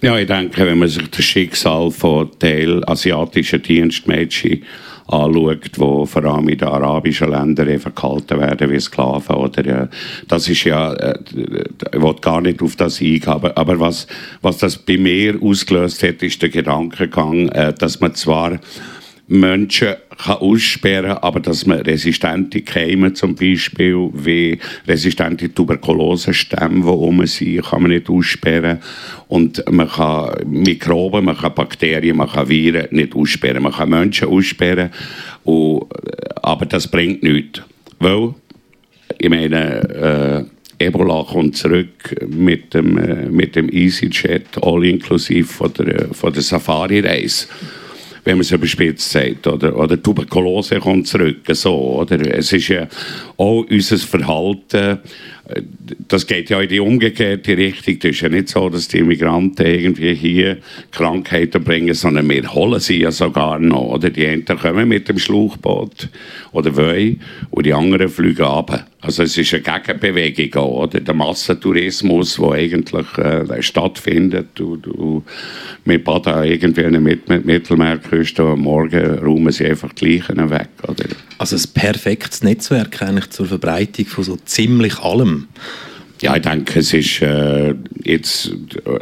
Ja, 0.00 0.16
ich 0.16 0.28
denke, 0.28 0.64
wenn 0.64 0.78
man 0.78 0.88
sich 0.88 1.08
das 1.10 1.24
Schicksal 1.24 1.90
von 1.90 2.30
Teil 2.38 2.84
asiatischen 2.86 3.62
Dienstmädchen 3.62 4.62
anschaut, 5.08 5.76
die 5.76 6.06
vor 6.06 6.24
allem 6.24 6.48
in 6.48 6.58
den 6.58 6.68
arabischen 6.68 7.30
Ländern 7.30 7.68
eben 7.68 7.94
gehalten 7.94 8.40
werden 8.40 8.70
wie 8.70 8.80
Sklaven. 8.80 9.36
Oder, 9.36 9.66
äh, 9.66 9.88
das 10.28 10.48
ist 10.48 10.64
ja, 10.64 10.92
äh, 10.92 11.18
ich 11.34 12.02
will 12.02 12.14
gar 12.20 12.40
nicht 12.40 12.62
auf 12.62 12.76
das 12.76 13.00
eingehen, 13.00 13.28
aber, 13.28 13.56
aber 13.56 13.80
was, 13.80 14.06
was 14.42 14.58
das 14.58 14.76
bei 14.76 14.98
mir 14.98 15.38
ausgelöst 15.42 16.02
hat, 16.02 16.22
ist 16.22 16.42
der 16.42 16.50
Gedankengang, 16.50 17.48
äh, 17.48 17.72
dass 17.72 18.00
man 18.00 18.14
zwar 18.14 18.58
Menschen 19.28 19.94
kann 20.16 20.38
aussperren 20.38 21.18
aber 21.18 21.40
dass 21.40 21.66
man 21.66 21.80
resistente 21.80 22.62
Keime 22.62 23.12
zum 23.12 23.34
Beispiel, 23.34 24.10
wie 24.14 24.58
resistente 24.86 25.52
Tuberkulosestämme, 25.52 26.82
die 26.82 26.88
rum 26.88 27.24
sind, 27.26 27.62
kann 27.62 27.82
man 27.82 27.90
nicht 27.90 28.08
aussperren. 28.08 28.78
Und 29.28 29.62
man 29.70 29.88
kann 29.88 30.34
Mikroben, 30.46 31.26
man 31.26 31.36
kann 31.36 31.54
Bakterien, 31.54 32.16
man 32.16 32.28
kann 32.28 32.48
Viren 32.48 32.88
nicht 32.90 33.14
aussperren. 33.14 33.62
Man 33.62 33.72
kann 33.72 33.90
Menschen 33.90 34.28
aussperren, 34.28 34.90
und, 35.44 35.84
aber 36.42 36.66
das 36.66 36.88
bringt 36.88 37.22
nichts. 37.22 37.62
Weil, 38.00 38.34
ich 39.18 39.28
meine, 39.28 40.46
äh, 40.80 40.84
Ebola 40.86 41.24
kommt 41.24 41.56
zurück 41.56 42.16
mit 42.26 42.72
dem, 42.72 42.96
äh, 42.96 43.28
mit 43.28 43.56
dem 43.56 43.68
EasyJet, 43.68 44.46
all 44.62 44.84
inklusive 44.84 45.48
von 45.48 45.72
der, 45.74 46.08
von 46.14 46.32
der 46.32 46.42
Safari-Reise 46.42 47.46
wenn 48.28 48.36
man 48.36 48.42
es 48.42 48.50
überspitzt 48.50 49.10
sagt. 49.10 49.46
Oder, 49.46 49.74
oder 49.74 50.00
Tuberkulose 50.00 50.78
kommt 50.80 51.06
zurück. 51.06 51.38
So, 51.52 51.74
oder? 51.74 52.20
Es 52.36 52.52
ist 52.52 52.68
ja 52.68 52.86
auch 53.38 53.64
unser 53.70 53.96
Verhalten, 53.96 54.98
das 56.08 56.26
geht 56.26 56.50
ja 56.50 56.60
in 56.60 56.68
die 56.68 56.80
umgekehrte 56.80 57.56
Richtung. 57.56 57.96
Es 57.98 58.04
ist 58.04 58.20
ja 58.20 58.28
nicht 58.28 58.48
so, 58.48 58.68
dass 58.68 58.88
die 58.88 58.98
Immigranten 58.98 59.66
irgendwie 59.66 60.14
hier 60.14 60.58
Krankheiten 60.90 61.62
bringen, 61.64 61.94
sondern 61.94 62.28
wir 62.28 62.52
holen 62.52 62.80
sie 62.80 63.00
ja 63.00 63.10
sogar 63.10 63.58
noch. 63.58 63.94
Oder? 63.94 64.10
Die 64.10 64.26
einen 64.26 64.44
kommen 64.44 64.88
mit 64.88 65.08
dem 65.08 65.18
Schlauchboot 65.18 66.08
oder 66.52 66.76
wollen 66.76 67.20
und 67.50 67.66
die 67.66 67.72
anderen 67.72 68.08
fliegen 68.08 68.44
ab. 68.44 68.86
Also 69.00 69.22
es 69.22 69.38
ist 69.38 69.54
eine 69.54 69.62
Gegenbewegung 69.62 70.60
auch, 70.60 70.82
oder? 70.82 71.00
Der 71.00 71.14
Massentourismus, 71.14 72.36
der 72.36 72.50
eigentlich 72.50 73.18
äh, 73.18 73.62
stattfindet. 73.62 74.60
Und, 74.60 74.88
und 74.88 75.22
wir 75.84 76.02
baden 76.02 76.44
irgendwie 76.44 76.82
in 76.82 76.92
der 76.92 77.40
Mittelmeerküste 77.40 78.44
und 78.44 78.60
morgen 78.60 79.18
räumen 79.20 79.52
sie 79.52 79.66
einfach 79.66 79.92
die 79.92 80.18
Leichen 80.18 80.50
weg. 80.50 80.68
Oder? 80.82 81.04
Also 81.38 81.56
ein 81.56 81.72
perfektes 81.74 82.42
Netzwerk 82.42 83.00
eigentlich 83.00 83.30
zur 83.30 83.46
Verbreitung 83.46 84.06
von 84.06 84.24
so 84.24 84.36
ziemlich 84.44 84.98
allem. 84.98 85.37
Ja, 86.20 86.34
ich 86.34 86.42
denke, 86.42 86.80
es 86.80 86.92
ist 86.92 87.22
äh, 87.22 87.74
jetzt 88.02 88.50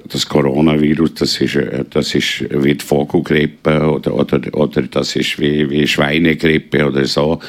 das 0.08 0.28
Coronavirus, 0.28 1.14
das 1.14 1.40
ist, 1.40 1.56
äh, 1.56 1.84
das 1.88 2.14
ist 2.14 2.44
wie 2.50 2.74
die 2.74 2.84
Vogelgrippe 2.84 3.90
oder, 3.90 4.14
oder, 4.14 4.40
oder 4.52 4.82
das 4.82 5.16
ist 5.16 5.38
wie, 5.38 5.68
wie 5.70 5.86
Schweinegrippe 5.86 6.86
oder 6.86 7.06
so. 7.06 7.40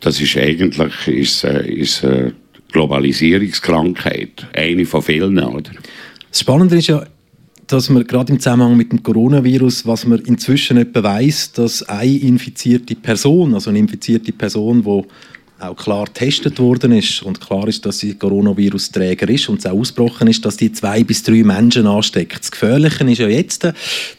Das 0.00 0.18
ist 0.18 0.36
eigentlich 0.38 1.08
ist, 1.08 1.44
äh, 1.44 1.70
ist 1.70 2.04
eine 2.04 2.32
Globalisierungskrankheit, 2.72 4.46
eine 4.54 4.86
von 4.86 5.02
vielen, 5.02 5.38
oder? 5.38 5.70
Das 6.30 6.40
Spannende 6.40 6.78
ist 6.78 6.86
ja, 6.86 7.04
dass 7.66 7.90
man 7.90 8.06
gerade 8.06 8.32
im 8.32 8.40
Zusammenhang 8.40 8.78
mit 8.78 8.92
dem 8.92 9.02
Coronavirus, 9.02 9.86
was 9.86 10.06
man 10.06 10.20
inzwischen 10.20 10.78
etwa 10.78 11.02
weiß, 11.02 11.52
dass 11.52 11.82
eine 11.82 12.16
infizierte 12.16 12.94
Person, 12.94 13.52
also 13.52 13.68
eine 13.68 13.78
infizierte 13.78 14.32
Person, 14.32 14.82
die 14.82 15.02
auch 15.62 15.76
klar 15.76 16.06
getestet 16.06 16.58
worden 16.58 16.92
ist 16.92 17.22
und 17.22 17.40
klar 17.40 17.68
ist, 17.68 17.86
dass 17.86 17.98
sie 17.98 18.14
Coronavirus-Träger 18.14 19.28
ist 19.28 19.48
und 19.48 19.60
es 19.60 19.66
auch 19.66 19.78
ausgebrochen 19.78 20.28
ist, 20.28 20.44
dass 20.44 20.56
die 20.56 20.72
zwei 20.72 21.04
bis 21.04 21.22
drei 21.22 21.42
Menschen 21.42 21.86
ansteckt. 21.86 22.40
Das 22.40 22.50
Gefährliche 22.50 23.04
ist 23.04 23.18
ja 23.18 23.28
jetzt, 23.28 23.68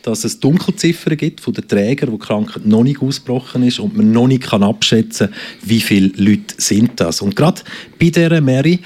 dass 0.01 0.23
es 0.23 0.39
Dunkelziffern 0.39 1.17
gibt 1.17 1.41
von 1.41 1.53
den 1.53 1.67
Trägern, 1.67 2.11
wo 2.11 2.17
die 2.17 2.25
Krankheit 2.25 2.65
noch 2.65 2.83
nicht 2.83 3.01
ausgebrochen 3.01 3.63
ist 3.63 3.79
und 3.79 3.95
man 3.95 4.11
noch 4.11 4.27
nicht 4.27 4.43
kann 4.43 4.63
abschätzen, 4.63 5.29
wie 5.61 5.81
viele 5.81 6.11
Leute 6.15 6.55
sind 6.57 6.99
das. 6.99 7.21
Und 7.21 7.35
gerade 7.35 7.61
bei 7.99 8.09
dieser 8.09 8.41
Mary 8.41 8.79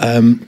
ähm, 0.00 0.40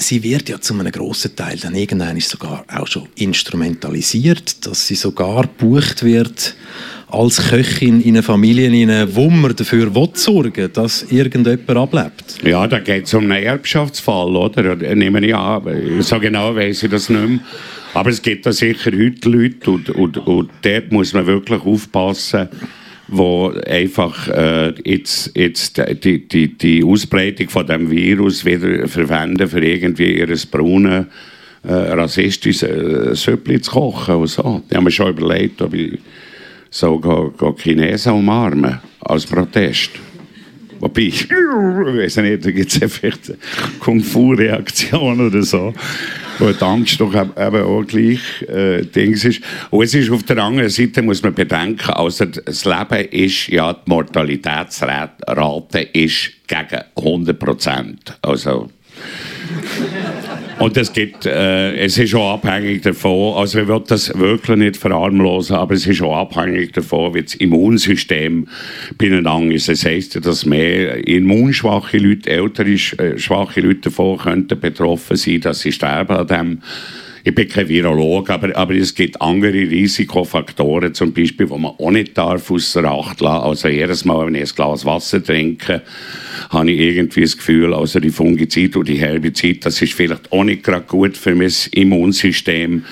sie 0.00 0.22
wird 0.22 0.48
ja 0.48 0.60
zu 0.60 0.74
einem 0.74 0.90
grossen 0.90 1.36
Teil 1.36 1.58
dann 1.58 1.74
irgendwann 1.74 2.18
sogar 2.20 2.64
auch 2.72 2.86
schon 2.86 3.08
instrumentalisiert, 3.16 4.66
dass 4.66 4.86
sie 4.86 4.94
sogar 4.94 5.42
gebucht 5.42 6.02
wird 6.02 6.54
als 7.12 7.50
Köchin 7.50 8.00
in 8.00 8.14
eine 8.14 8.22
Familie, 8.22 8.70
wo 9.14 9.30
man 9.30 9.54
dafür 9.54 9.90
sorgen 10.14 10.56
will, 10.56 10.68
dass 10.68 11.02
irgendjemand 11.10 11.70
ablebt. 11.70 12.38
Ja, 12.44 12.66
da 12.66 12.78
geht 12.78 13.04
es 13.04 13.14
um 13.14 13.30
einen 13.30 13.44
Erbschaftsfall, 13.44 14.36
oder? 14.36 14.76
Nehme 14.94 15.24
ich 15.26 15.34
an. 15.34 15.62
So 16.00 16.18
genau 16.18 16.54
weiß 16.54 16.82
ich 16.82 16.90
das 16.90 17.08
nicht 17.08 17.28
mehr. 17.28 17.40
Aber 17.92 18.10
es 18.10 18.22
gibt 18.22 18.46
da 18.46 18.52
sicher 18.52 18.92
heute 18.92 19.28
Leute 19.28 19.70
und, 19.70 19.90
und, 19.90 20.16
und 20.18 20.50
dort 20.62 20.92
muss 20.92 21.12
man 21.12 21.26
wirklich 21.26 21.62
aufpassen, 21.62 22.48
wo 23.08 23.52
einfach 23.66 24.28
äh, 24.28 24.74
jetzt, 24.84 25.32
jetzt 25.36 25.82
die, 26.04 26.28
die, 26.28 26.56
die 26.56 26.84
Ausbreitung 26.84 27.48
von 27.48 27.66
dem 27.66 27.90
Virus 27.90 28.44
wieder 28.44 28.86
verwenden 28.86 29.48
für 29.48 29.64
irgendwie 29.64 30.18
ihres 30.18 30.46
braunen 30.46 31.06
äh, 31.62 31.72
rassistisches 31.72 32.62
äh, 32.62 33.14
Süppli 33.14 33.60
zu 33.60 33.72
kochen 33.72 34.14
und 34.14 34.28
so. 34.28 34.62
Die 34.70 34.76
haben 34.76 34.84
mir 34.84 34.90
schon 34.92 35.10
überlegt, 35.10 35.60
ob 35.60 35.74
ich 35.74 35.98
so 36.70 36.98
go, 36.98 37.32
go 37.36 37.52
Chinesen 37.52 38.12
umarmen 38.12 38.80
als 39.00 39.26
Protest. 39.26 39.90
Wobei, 40.78 41.02
ich 41.02 41.28
weiß 41.28 42.16
nicht, 42.18 42.46
da 42.46 42.50
gibt 42.50 42.72
es 42.72 42.94
vielleicht 42.94 43.34
Kung-Fu-Reaktion 43.80 45.26
oder 45.26 45.42
so, 45.42 45.74
wo 46.38 46.50
die 46.50 46.64
Angst 46.64 46.98
doch 46.98 47.14
eben 47.14 47.62
auch 47.62 47.82
gleich 47.82 48.20
äh, 48.48 48.86
Dings 48.86 49.26
ist. 49.26 49.42
Und 49.68 49.84
es 49.84 49.92
ist 49.92 50.10
auf 50.10 50.22
der 50.22 50.38
anderen 50.38 50.70
Seite, 50.70 51.02
muss 51.02 51.22
man 51.22 51.34
bedenken, 51.34 51.90
also 51.90 52.24
das 52.24 52.64
Leben 52.64 53.08
ist, 53.10 53.48
ja, 53.48 53.74
die 53.74 53.90
Mortalitätsrate 53.90 55.80
ist 55.92 56.30
gegen 56.46 56.82
100 56.96 57.38
Prozent. 57.38 58.18
Also, 58.22 58.70
und 60.60 60.76
es 60.76 60.92
gibt, 60.92 61.26
äh, 61.26 61.74
es 61.76 61.96
ist 61.98 62.14
auch 62.14 62.34
abhängig 62.34 62.82
davon, 62.82 63.36
also 63.36 63.60
ich 63.60 63.68
will 63.68 63.82
das 63.86 64.16
wirklich 64.18 64.56
nicht 64.58 64.76
verarmlosen, 64.76 65.56
aber 65.56 65.74
es 65.74 65.86
ist 65.86 66.02
auch 66.02 66.16
abhängig 66.16 66.72
davon, 66.72 67.14
wie 67.14 67.22
das 67.22 67.34
Immunsystem 67.34 68.46
beieinander 68.98 69.54
ist. 69.54 69.68
Das 69.68 69.84
heisst, 69.84 70.24
dass 70.24 70.44
mehr 70.44 71.06
immunschwache 71.08 71.98
Leute, 71.98 72.30
ältere 72.30 72.70
äh, 72.70 73.18
schwache 73.18 73.60
Leute 73.62 73.88
davon 73.88 74.18
könnten 74.18 74.60
betroffen 74.60 75.16
sein, 75.16 75.40
dass 75.40 75.60
sie 75.60 75.72
sterben 75.72 76.16
an 76.16 76.26
dem 76.26 76.58
ich 77.22 77.34
bin 77.34 77.48
kein 77.48 77.68
Virolog, 77.68 78.30
aber, 78.30 78.56
aber 78.56 78.74
es 78.74 78.94
gibt 78.94 79.20
andere 79.20 79.52
Risikofaktoren, 79.52 80.94
zum 80.94 81.12
Beispiel, 81.12 81.46
die 81.46 81.58
man 81.58 81.72
auch 81.78 81.90
nicht 81.90 82.16
darf 82.16 82.50
außer 82.50 82.84
Acht 82.84 83.20
lassen. 83.20 83.44
Also 83.44 83.68
jedes 83.68 84.04
Mal, 84.04 84.26
wenn 84.26 84.34
ich 84.34 84.50
ein 84.50 84.56
Glas 84.56 84.84
Wasser 84.84 85.22
trinke, 85.22 85.82
habe 86.48 86.70
ich 86.70 86.80
irgendwie 86.80 87.22
das 87.22 87.36
Gefühl, 87.36 87.74
also 87.74 88.00
die 88.00 88.10
Fungizid 88.10 88.76
und 88.76 88.88
die 88.88 88.98
Herbizid, 88.98 89.66
das 89.66 89.82
ist 89.82 89.92
vielleicht 89.92 90.32
auch 90.32 90.44
nicht 90.44 90.64
gerade 90.64 90.86
gut 90.86 91.16
für 91.16 91.34
mein 91.34 91.52
Immunsystem. 91.72 92.84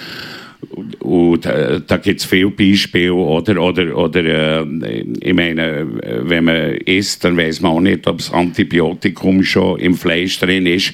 Und 1.01 1.47
äh, 1.47 1.81
da 1.87 1.97
gibt 1.99 2.21
es 2.21 2.27
viele 2.27 2.51
Beispiele, 2.51 3.15
oder, 3.15 3.63
oder, 3.63 3.97
oder 3.97 4.25
äh, 4.25 5.05
ich 5.21 5.33
meine, 5.33 5.87
wenn 6.23 6.45
man 6.45 6.73
isst, 6.85 7.25
dann 7.25 7.37
weiß 7.37 7.61
man 7.61 7.73
auch 7.73 7.81
nicht, 7.81 8.07
ob 8.07 8.19
das 8.19 8.33
Antibiotikum 8.33 9.43
schon 9.45 9.79
im 9.79 9.95
Fleisch 9.95 10.39
drin 10.41 10.67
ist. 10.67 10.93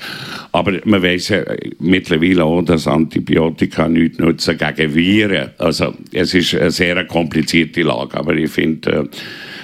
Aber 0.52 0.78
man 0.84 1.02
weiß 1.02 1.28
ja 1.30 1.42
mittlerweile 1.80 2.44
auch, 2.44 2.62
dass 2.62 2.86
Antibiotika 2.86 3.88
nichts 3.88 4.18
nutzen 4.18 4.58
gegen 4.58 4.94
Viren. 4.94 5.50
Also 5.58 5.94
es 6.12 6.34
ist 6.34 6.54
eine 6.54 6.70
sehr 6.70 7.04
komplizierte 7.06 7.82
Lage, 7.82 8.16
aber 8.18 8.36
ich 8.36 8.50
finde, 8.50 8.90
äh, 8.90 9.04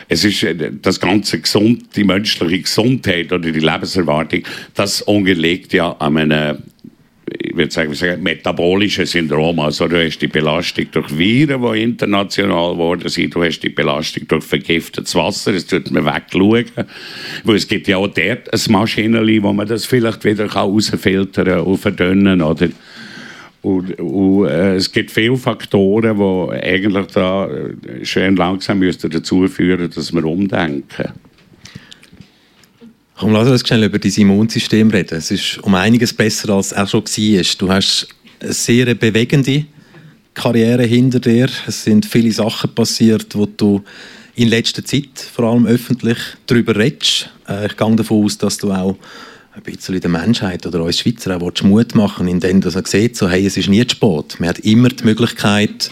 es 0.08 0.24
ist 0.24 0.42
äh, 0.42 0.72
das 0.80 0.98
ganze 0.98 1.40
gesund, 1.40 1.94
die 1.94 2.04
menschliche 2.04 2.60
Gesundheit 2.60 3.32
oder 3.32 3.52
die 3.52 3.60
Lebenserwartung, 3.60 4.40
das 4.74 5.02
unterliegt 5.02 5.74
ja 5.74 5.92
an 5.92 6.16
einem 6.16 6.58
ich 7.50 7.56
würde 7.56 7.72
sagen, 7.72 7.92
sagen, 7.94 8.22
metabolische 8.22 9.04
Syndrom. 9.04 9.58
Also 9.58 9.88
du 9.88 10.04
hast 10.04 10.18
die 10.18 10.28
Belastung 10.28 10.86
durch 10.92 11.18
Viren, 11.18 11.60
die 11.60 11.82
international 11.82 12.74
geworden 12.74 13.08
sind, 13.08 13.34
du 13.34 13.42
hast 13.42 13.60
die 13.60 13.70
Belastung 13.70 14.28
durch 14.28 14.44
vergiftetes 14.44 15.16
Wasser, 15.16 15.52
das 15.52 15.66
tut 15.66 15.90
man 15.90 16.06
wegschauen. 16.06 16.66
Weil 17.42 17.56
es 17.56 17.66
gibt 17.66 17.88
ja 17.88 17.96
auch 17.96 18.06
dort 18.06 18.52
ein 18.52 18.72
Maschinenli, 18.72 19.42
wo 19.42 19.52
man 19.52 19.66
das 19.66 19.84
vielleicht 19.84 20.24
wieder 20.24 20.46
rausfiltern 20.46 21.60
und 21.60 21.78
verdünnen 21.78 22.40
oder 22.40 22.68
und, 23.62 23.98
und 24.00 24.46
äh, 24.46 24.76
es 24.76 24.90
gibt 24.90 25.10
viele 25.10 25.36
Faktoren, 25.36 26.16
die 26.16 26.62
eigentlich 26.64 27.06
da 27.08 27.50
schön 28.02 28.36
langsam 28.36 28.80
dazu 28.80 29.46
führen 29.48 29.90
dass 29.90 30.14
wir 30.14 30.24
umdenken. 30.24 31.12
Komm, 33.20 33.34
lass 33.34 33.48
uns 33.48 33.68
schnell 33.68 33.84
über 33.84 33.98
dein 33.98 34.12
Immunsystem 34.12 34.88
reden. 34.88 35.18
Es 35.18 35.30
ist 35.30 35.58
um 35.58 35.74
einiges 35.74 36.14
besser, 36.14 36.54
als 36.54 36.68
es 36.68 36.72
auch 36.72 36.88
schon 36.88 37.04
war. 37.04 37.44
Du 37.58 37.70
hast 37.70 38.08
eine 38.40 38.54
sehr 38.54 38.94
bewegende 38.94 39.66
Karriere 40.32 40.84
hinter 40.84 41.20
dir. 41.20 41.50
Es 41.66 41.84
sind 41.84 42.06
viele 42.06 42.32
Sachen 42.32 42.74
passiert, 42.74 43.36
wo 43.36 43.44
du 43.44 43.82
in 44.36 44.48
letzter 44.48 44.82
Zeit 44.86 45.18
vor 45.34 45.52
allem 45.52 45.66
öffentlich 45.66 46.16
darüber 46.46 46.74
redest. 46.74 47.28
Äh, 47.46 47.66
ich 47.66 47.76
gehe 47.76 47.94
davon 47.94 48.24
aus, 48.24 48.38
dass 48.38 48.56
du 48.56 48.72
auch 48.72 48.96
ein 49.52 49.62
bisschen 49.64 50.00
der 50.00 50.08
Menschheit 50.08 50.64
oder 50.64 50.82
uns 50.82 51.00
Schweizer 51.00 51.36
auch 51.36 51.62
Mut 51.62 51.94
machen 51.94 52.26
indem 52.26 52.62
du 52.62 52.70
sieht, 52.70 53.18
so, 53.18 53.28
hey, 53.28 53.44
es 53.44 53.58
ist 53.58 53.68
nie 53.68 53.86
zu 53.86 53.96
spät. 53.96 54.40
Man 54.40 54.48
hat 54.48 54.60
immer 54.60 54.88
die 54.88 55.04
Möglichkeit, 55.04 55.90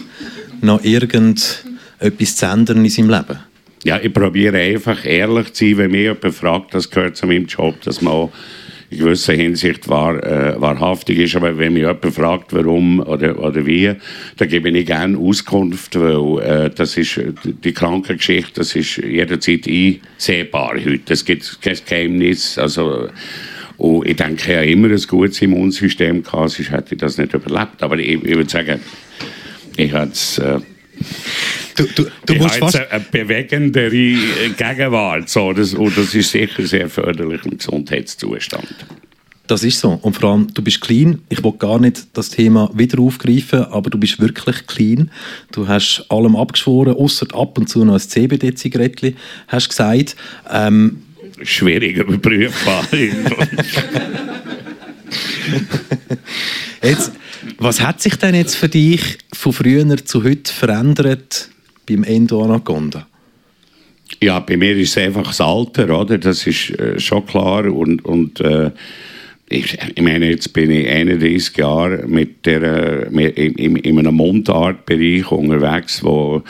noch 0.61 0.83
irgendetwas 0.83 2.37
zu 2.37 2.47
ändern 2.47 2.83
in 2.83 2.89
seinem 2.89 3.11
Leben. 3.11 3.48
Ja, 3.85 3.97
ich 4.01 4.13
probiere 4.13 4.57
einfach 4.57 5.05
ehrlich 5.05 5.53
zu 5.53 5.65
sein, 5.65 5.77
wenn 5.77 5.91
mich 5.91 6.01
jemand 6.01 6.35
fragt, 6.35 6.73
das 6.73 6.89
gehört 6.89 7.15
zu 7.15 7.27
meinem 7.27 7.45
Job, 7.45 7.79
dass 7.81 8.01
man 8.01 8.29
in 8.89 8.97
gewisser 8.97 9.33
Hinsicht 9.33 9.87
wahr, 9.87 10.21
äh, 10.23 10.59
wahrhaftig 10.59 11.19
ist. 11.19 11.35
Aber 11.35 11.57
wenn 11.57 11.73
mich 11.73 11.83
jemand 11.83 12.05
fragt, 12.13 12.51
warum 12.53 12.99
oder, 12.99 13.39
oder 13.39 13.65
wie, 13.65 13.93
dann 14.35 14.49
gebe 14.49 14.69
ich 14.69 14.85
gerne 14.85 15.17
Auskunft, 15.17 15.97
weil 15.97 16.41
äh, 16.43 16.69
das 16.71 16.97
ist 16.97 17.21
die 17.43 17.71
Krankengeschichte, 17.71 18.55
das 18.55 18.75
ist 18.75 18.97
jederzeit 18.97 19.65
einsehbar 19.67 20.73
heute. 20.73 21.13
Es 21.13 21.23
gibt 21.23 21.61
kein 21.61 21.77
Geheimnis. 21.87 22.57
Also, 22.57 23.09
und 23.77 24.05
ich 24.05 24.17
denke, 24.17 24.51
ich 24.51 24.57
habe 24.57 24.65
immer 24.65 24.89
ein 24.89 25.01
gutes 25.07 25.41
Immunsystem 25.41 26.23
gehabt, 26.23 26.49
sonst 26.49 26.71
hätte 26.71 26.95
ich 26.95 26.99
das 26.99 27.17
nicht 27.17 27.33
überlebt. 27.33 27.81
Aber 27.81 27.97
ich, 27.97 28.23
ich 28.23 28.35
würde 28.35 28.49
sagen, 28.49 28.81
ich 29.77 29.93
habe 29.93 30.11
es... 30.11 30.37
Äh, 30.39 30.59
Du, 31.75 31.85
du, 31.95 32.05
du 32.25 32.35
musst 32.35 32.55
fast... 32.55 32.75
eine 32.75 33.05
bewegendere 33.11 33.89
Gegenwart. 34.57 35.29
So, 35.29 35.53
das, 35.53 35.73
und 35.73 35.97
das 35.97 36.13
ist 36.13 36.31
sicher 36.31 36.65
sehr 36.65 36.89
förderlich 36.89 37.45
im 37.45 37.57
Gesundheitszustand. 37.57 38.75
Das 39.49 39.63
ist 39.63 39.79
so. 39.79 39.97
Und 40.03 40.15
vor 40.15 40.29
allem, 40.29 40.53
du 40.53 40.61
bist 40.61 40.79
clean. 40.79 41.23
Ich 41.27 41.43
will 41.43 41.53
gar 41.53 41.79
nicht 41.79 42.05
das 42.13 42.29
Thema 42.29 42.69
wieder 42.75 42.99
aufgreifen, 42.99 43.63
aber 43.63 43.89
du 43.89 43.97
bist 43.97 44.19
wirklich 44.19 44.67
clean. 44.67 45.09
Du 45.51 45.67
hast 45.67 46.05
allem 46.09 46.35
abgeschworen, 46.35 46.93
außer 46.93 47.25
ab 47.33 47.57
und 47.57 47.67
zu 47.67 47.83
noch 47.83 47.95
ein 47.95 47.99
CBD-Zigarettchen, 47.99 49.15
hast 49.47 49.69
gesagt. 49.69 50.15
Ähm, 50.51 51.01
Schwierig 51.41 51.97
überprüfbar. 51.97 52.85
jetzt, 56.83 57.11
was 57.57 57.81
hat 57.81 58.01
sich 58.01 58.15
denn 58.15 58.35
jetzt 58.35 58.55
für 58.55 58.69
dich 58.69 59.17
von 59.33 59.53
früher 59.53 59.97
zu 60.05 60.23
heute 60.23 60.51
verändert 60.51 61.49
beim 61.87 62.03
Endo 62.03 62.43
Anaconda? 62.43 63.07
Ja, 64.21 64.39
bei 64.39 64.57
mir 64.57 64.75
ist 64.75 64.97
es 64.97 64.97
einfach 64.97 65.27
das 65.27 65.39
Alter, 65.39 65.97
oder? 65.97 66.17
Das 66.17 66.45
ist 66.45 66.71
äh, 66.71 66.99
schon 66.99 67.25
klar. 67.25 67.65
Und, 67.65 68.03
und 68.03 68.41
äh, 68.41 68.71
ich, 69.47 69.77
ich, 69.95 70.01
meine, 70.01 70.29
jetzt 70.29 70.51
bin 70.53 70.71
ich 70.71 70.89
31 70.89 71.57
Jahre 71.57 72.05
mit 72.07 72.45
der, 72.45 73.09
mit, 73.11 73.37
in, 73.37 73.75
in 73.77 73.99
einem 73.99 74.15
Mundartbereich 74.15 75.31
unterwegs, 75.31 76.03
wo, 76.03 76.43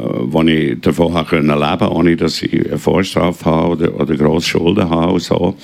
äh, 0.00 0.32
wo 0.32 0.42
ich 0.42 0.80
davon 0.80 1.12
leben 1.14 1.48
konnte, 1.48 1.90
ohne 1.90 2.16
dass 2.16 2.42
ich 2.42 2.66
eine 2.66 2.78
Vorstrafe 2.78 3.44
habe 3.44 3.68
oder, 3.68 4.00
oder 4.00 4.16
grosse 4.16 4.48
Schulden 4.48 4.88
habe. 4.88 5.20
So 5.20 5.56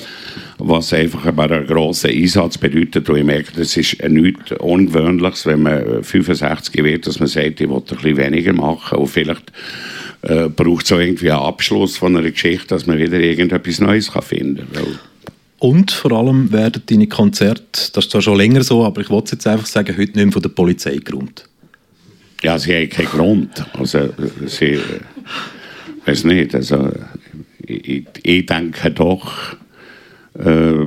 was 0.59 0.93
einfach 0.93 1.27
aber 1.27 1.51
einen 1.51 1.67
grossen 1.67 2.11
Einsatz 2.11 2.59
bedeutet. 2.59 3.09
Und 3.09 3.17
ich 3.17 3.25
merke, 3.25 3.53
das 3.57 3.77
ist 3.77 4.03
nichts 4.09 4.53
Ungewöhnliches, 4.53 5.47
wenn 5.47 5.63
man 5.63 6.03
65 6.03 6.83
wird, 6.83 7.07
dass 7.07 7.19
man 7.19 7.29
sagt, 7.29 7.61
ich 7.61 7.69
will 7.69 7.77
ein 7.77 7.83
bisschen 7.83 8.17
weniger 8.17 8.53
machen 8.53 8.99
und 8.99 9.09
vielleicht 9.09 9.53
äh, 10.23 10.49
braucht 10.49 10.87
es 10.87 10.93
auch 10.93 10.99
irgendwie 10.99 11.31
einen 11.31 11.43
Abschluss 11.43 11.97
von 11.97 12.17
einer 12.17 12.31
Geschichte, 12.31 12.69
dass 12.69 12.87
man 12.87 12.99
wieder 12.99 13.19
irgendetwas 13.21 13.81
Neues 13.81 14.13
kann 14.13 14.23
finden 14.23 14.67
kann. 14.73 14.99
Und 15.59 15.91
vor 15.91 16.13
allem 16.13 16.53
werden 16.53 16.83
deine 16.87 17.07
Konzerte, 17.07 17.91
das 17.93 18.05
ist 18.05 18.11
zwar 18.11 18.23
schon 18.23 18.37
länger 18.37 18.63
so, 18.63 18.85
aber 18.85 19.01
ich 19.01 19.11
wollte 19.11 19.33
jetzt 19.33 19.47
einfach 19.47 19.67
sagen, 19.67 19.97
heute 19.97 20.13
nicht 20.13 20.17
mehr 20.17 20.33
von 20.33 20.43
der 20.43 20.51
Polizei 20.51 20.97
geräumt. 20.97 21.49
Ja, 22.43 22.59
sie 22.59 22.75
haben 22.75 22.91
keinen 22.91 23.07
Grund. 23.07 23.65
Also, 23.79 24.11
sie, 24.47 24.73
äh, 24.73 24.81
weiß 26.05 26.25
nicht, 26.25 26.55
also, 26.55 26.93
ich, 27.67 28.05
ich 28.23 28.47
denke 28.47 28.91
doch, 28.91 29.57
äh, 30.39 30.87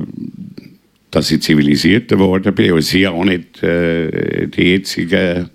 dass 1.10 1.30
ich 1.30 1.42
zivilisierter 1.42 2.16
geworden 2.16 2.54
bin. 2.54 2.72
Und 2.72 2.82
sie 2.82 3.06
auch 3.06 3.24
nicht 3.24 3.62
äh, 3.62 4.46
die 4.46 4.62
jetzige 4.62 5.50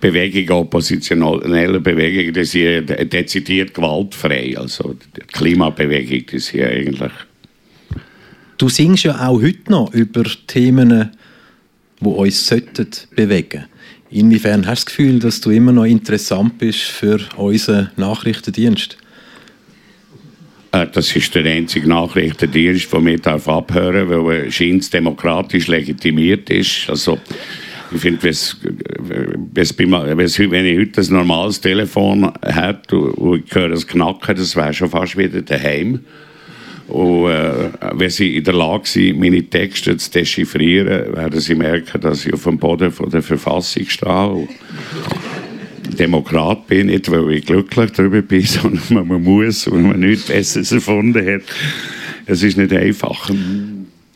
Bewegung, 0.00 0.58
oppositionelle 0.58 1.80
Bewegung, 1.80 2.34
die 2.34 2.44
sind 2.44 2.90
dezidiert 3.12 3.72
gewaltfrei. 3.72 4.54
Also 4.56 4.94
die 5.16 5.20
Klimabewegung, 5.32 6.26
die 6.26 6.38
sind 6.38 6.64
eigentlich... 6.64 7.12
Du 8.58 8.68
singst 8.68 9.04
ja 9.04 9.28
auch 9.28 9.40
heute 9.40 9.70
noch 9.70 9.94
über 9.94 10.24
Themen, 10.46 11.10
die 12.00 12.04
uns 12.04 12.46
sollten 12.46 12.88
bewegen 13.16 13.64
Inwiefern 14.12 14.66
hast 14.66 14.82
du 14.82 14.84
das 14.84 14.86
Gefühl, 14.86 15.18
dass 15.20 15.40
du 15.40 15.50
immer 15.50 15.72
noch 15.72 15.86
interessant 15.86 16.58
bist 16.58 16.82
für 16.82 17.18
unseren 17.36 17.90
Nachrichtendienst? 17.96 18.98
Äh, 20.72 20.86
das 20.92 21.16
ist 21.16 21.34
der 21.34 21.46
einzige 21.46 21.88
Nachrichtendienst, 21.88 22.92
der 22.92 23.00
mich 23.00 23.22
darf 23.22 23.48
abhören 23.48 24.10
darf, 24.10 24.24
weil 24.24 24.50
scheint 24.50 24.92
demokratisch 24.92 25.66
legitimiert 25.66 26.50
ist. 26.50 26.90
Also, 26.90 27.18
ich 27.94 28.00
finde, 28.00 28.22
wenn 28.22 28.30
ich 30.66 30.78
heute 30.78 31.00
ein 31.00 31.14
normales 31.14 31.60
Telefon 31.60 32.32
hätte 32.42 32.96
und 32.96 33.44
ich 33.46 33.54
höre 33.54 33.70
das 33.70 33.86
Knacken, 33.86 34.36
das 34.36 34.56
wäre 34.56 34.74
schon 34.74 34.90
fast 34.90 35.16
wieder 35.16 35.40
daheim. 35.40 36.00
Und 36.92 37.30
äh, 37.30 37.70
wenn 37.94 38.10
sie 38.10 38.36
in 38.36 38.44
der 38.44 38.52
Lage 38.52 38.86
sind, 38.86 39.18
meine 39.18 39.42
Texte 39.42 39.96
zu 39.96 40.10
dechiffrieren, 40.10 41.16
werden 41.16 41.40
sie 41.40 41.54
merken, 41.54 42.02
dass 42.02 42.26
ich 42.26 42.34
auf 42.34 42.44
dem 42.44 42.58
Boden 42.58 42.92
von 42.92 43.08
der 43.08 43.22
Verfassung 43.22 43.86
stehe. 43.88 44.48
Demokrat 45.98 46.66
bin, 46.66 46.88
nicht 46.88 47.10
weil 47.10 47.32
ich 47.32 47.46
glücklich 47.46 47.92
darüber 47.92 48.20
bin, 48.20 48.42
sondern 48.46 49.08
man 49.08 49.22
muss, 49.22 49.70
weil 49.70 49.80
man 49.80 50.00
nichts 50.00 50.26
Besseres 50.26 50.70
erfunden 50.70 51.26
hat. 51.26 51.42
Es 52.26 52.42
ist 52.42 52.58
nicht 52.58 52.72
einfach. 52.72 53.30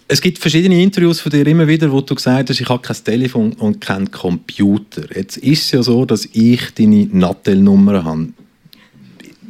Es 0.07 0.21
gibt 0.21 0.39
verschiedene 0.39 0.83
Interviews 0.83 1.21
von 1.21 1.33
dir 1.33 1.47
immer 1.47 1.67
wieder, 1.67 1.91
wo 1.91 2.03
du 2.03 2.15
gesagt 2.15 2.51
hast, 2.51 2.61
ich 2.61 2.69
habe 2.69 2.83
kein 2.83 2.97
Telefon 3.03 3.55
und 3.55 3.81
keinen 3.81 4.11
Computer. 4.11 5.03
Jetzt 5.15 5.39
ist 5.39 5.65
es 5.65 5.71
ja 5.73 5.83
so, 5.83 6.05
dass 6.05 6.29
ich 6.31 6.61
deine 6.75 7.09
Nattel-Nummer 7.11 8.05
habe. 8.05 8.29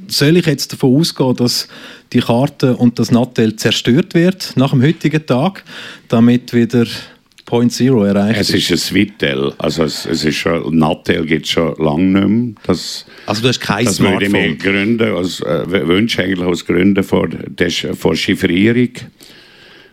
Soll 0.08 0.36
ich 0.36 0.46
jetzt 0.46 0.72
davon 0.72 0.96
ausgehen, 0.96 1.36
dass 1.36 1.68
die 2.12 2.20
Karte 2.20 2.76
und 2.76 2.98
das 2.98 3.10
Nattel 3.10 3.56
zerstört 3.56 4.14
wird 4.14 4.52
nach 4.56 4.70
dem 4.70 4.82
heutigen 4.82 5.24
Tag, 5.26 5.64
damit 6.08 6.52
wieder 6.52 6.86
Point 7.46 7.72
Zero 7.72 8.04
erreicht 8.04 8.40
Es 8.40 8.50
ist 8.50 8.70
ein 8.72 8.76
Switel, 8.76 9.52
also 9.58 9.84
es, 9.84 10.04
es 10.04 10.24
ist 10.24 10.36
schon, 10.36 10.76
Nattel 10.76 11.24
gibt 11.24 11.46
es 11.46 11.52
schon 11.52 11.76
lange 11.78 12.02
nicht 12.02 12.28
mehr. 12.28 12.54
Das, 12.64 13.06
also 13.24 13.40
du 13.40 13.48
hast 13.48 13.60
kein 13.60 13.84
das 13.84 13.96
Smartphone? 13.96 14.20
würde 14.20 14.26
ich 14.26 14.32
mir 14.32 14.56
gründen, 14.56 15.14
als, 15.14 15.40
äh, 15.40 15.86
wünsche 15.86 16.24
eigentlich 16.24 16.46
aus 16.46 16.66
Gründen 16.66 17.04
vor, 17.04 17.28
vor 17.94 18.16
Chiffrierung. 18.16 18.90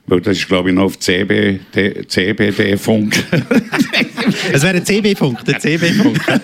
Weil 0.07 0.19
das 0.19 0.37
ist, 0.37 0.47
glaube 0.47 0.69
ich, 0.69 0.75
noch 0.75 0.85
auf 0.85 0.99
CBD, 0.99 2.05
CBD-Funk. 2.07 3.23
es 4.51 4.63
wäre 4.63 4.77
ein 4.77 4.85
CB-Funk, 4.85 5.45
der 5.45 5.59
CB-Funk. 5.59 6.19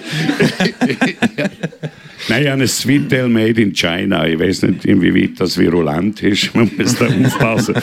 Nein, 2.28 2.44
ich 2.44 2.50
habe 2.50 2.62
ein 2.62 2.68
Sweetel 2.68 3.30
made 3.30 3.62
in 3.62 3.74
China. 3.74 4.28
Ich 4.28 4.38
weiß 4.38 4.64
nicht, 4.64 4.86
inwieweit 4.86 5.40
das 5.40 5.58
virulent 5.58 6.22
ist. 6.22 6.54
Man 6.56 6.70
muss 6.78 6.96
da 6.96 7.08
aufpassen. 7.08 7.76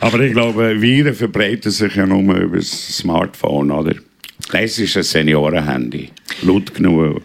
Aber 0.00 0.20
ich 0.20 0.32
glaube, 0.32 0.80
Viren 0.80 1.14
verbreiten 1.14 1.70
sich 1.70 1.94
ja 1.94 2.06
nur 2.06 2.36
über 2.36 2.56
das 2.56 2.96
Smartphone, 2.96 3.70
oder? 3.70 3.94
Das 4.50 4.78
ist 4.78 4.96
ein 4.96 5.02
Seniorenhandy. 5.02 6.10
Laut 6.42 6.74
genug. 6.74 7.22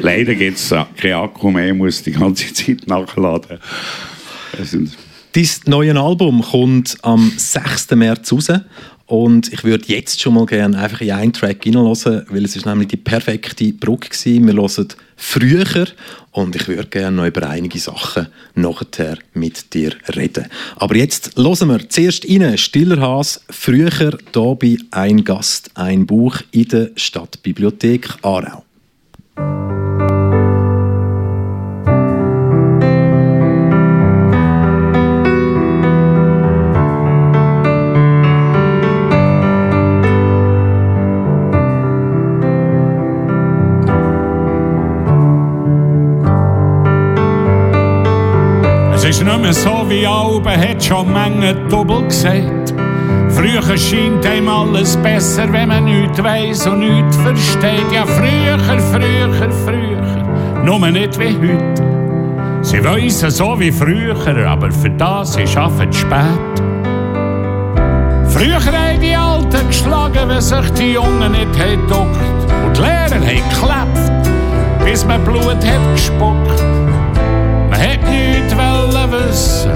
Leider 0.00 0.34
gibt 0.34 0.58
es 0.58 0.74
kein 0.96 1.12
Akku 1.12 1.50
mehr, 1.50 1.68
ich 1.68 1.74
muss 1.74 2.02
die 2.02 2.12
ganze 2.12 2.52
Zeit 2.52 2.86
nachladen. 2.86 3.58
Dein 5.32 5.48
neues 5.66 5.96
Album 5.96 6.42
kommt 6.42 6.96
am 7.02 7.32
6. 7.36 7.90
März 7.92 8.32
raus. 8.32 8.48
Und 9.06 9.52
ich 9.52 9.64
würde 9.64 9.84
jetzt 9.88 10.20
schon 10.20 10.34
mal 10.34 10.46
gerne 10.46 10.78
einfach 10.78 11.00
in 11.02 11.10
einen 11.10 11.32
Track 11.32 11.64
hineinhören, 11.64 12.24
weil 12.30 12.44
es 12.44 12.56
ist 12.56 12.64
nämlich 12.64 12.88
die 12.88 12.96
perfekte 12.96 13.72
Brücke 13.72 14.08
war. 14.10 14.46
Wir 14.46 14.54
hören 14.54 14.88
früher 15.16 15.86
und 16.32 16.56
ich 16.56 16.66
würde 16.68 16.86
gerne 16.86 17.16
noch 17.18 17.26
über 17.26 17.48
einige 17.48 17.78
Sachen 17.78 18.28
nachher 18.54 19.18
mit 19.34 19.74
dir 19.74 19.92
reden. 20.16 20.46
Aber 20.76 20.96
jetzt 20.96 21.36
hören 21.36 21.68
wir 21.68 21.88
zuerst 21.88 22.24
rein, 22.28 22.56
Stiller 22.56 23.00
Haas, 23.00 23.42
früher 23.50 23.90
hier 23.90 24.18
bei 24.58 24.76
«Ein 24.90 25.22
Gast, 25.22 25.70
ein 25.74 26.06
Buch» 26.06 26.38
in 26.52 26.68
der 26.68 26.90
Stadtbibliothek 26.96 28.08
Aarau. 28.22 28.64
So 49.52 49.84
wie 49.90 50.06
Alben 50.06 50.46
hat 50.46 50.82
schon 50.82 51.12
Menge 51.12 51.54
Doppel 51.68 52.04
gesagt. 52.04 52.72
Früher 53.28 53.76
scheint 53.76 54.24
einem 54.24 54.48
alles 54.48 54.96
besser, 54.96 55.52
wenn 55.52 55.68
man 55.68 55.84
nichts 55.84 56.22
weiss 56.22 56.66
und 56.66 56.78
nichts 56.78 57.16
versteht. 57.18 57.92
Ja, 57.92 58.06
früher, 58.06 58.58
früher, 58.58 59.50
früher, 59.66 60.64
nur 60.64 60.78
nicht 60.90 61.18
wie 61.18 61.36
heute. 61.36 62.62
Sie 62.62 62.82
wissen 62.82 63.30
so 63.30 63.60
wie 63.60 63.70
früher, 63.70 64.16
aber 64.48 64.70
für 64.70 64.88
das 64.88 65.36
ist 65.36 65.54
es 65.54 65.96
spät. 65.96 66.54
Früher 68.30 68.64
haben 68.64 69.00
die 69.02 69.14
Alten 69.14 69.66
geschlagen, 69.66 70.28
wenn 70.28 70.40
sich 70.40 70.70
die 70.78 70.92
Jungen 70.92 71.32
nicht 71.32 71.52
geduckt. 71.52 72.18
Und 72.64 72.74
die 72.74 72.80
Lehrer 72.80 73.20
haben 73.20 73.50
geklappt, 73.50 74.30
bis 74.82 75.04
man 75.04 75.22
Blut 75.24 75.62
hat 75.62 75.92
gespuckt. 75.92 76.62
Man 77.70 77.80
hat 77.80 78.02
nichts 78.08 78.56
wissen. 79.10 79.72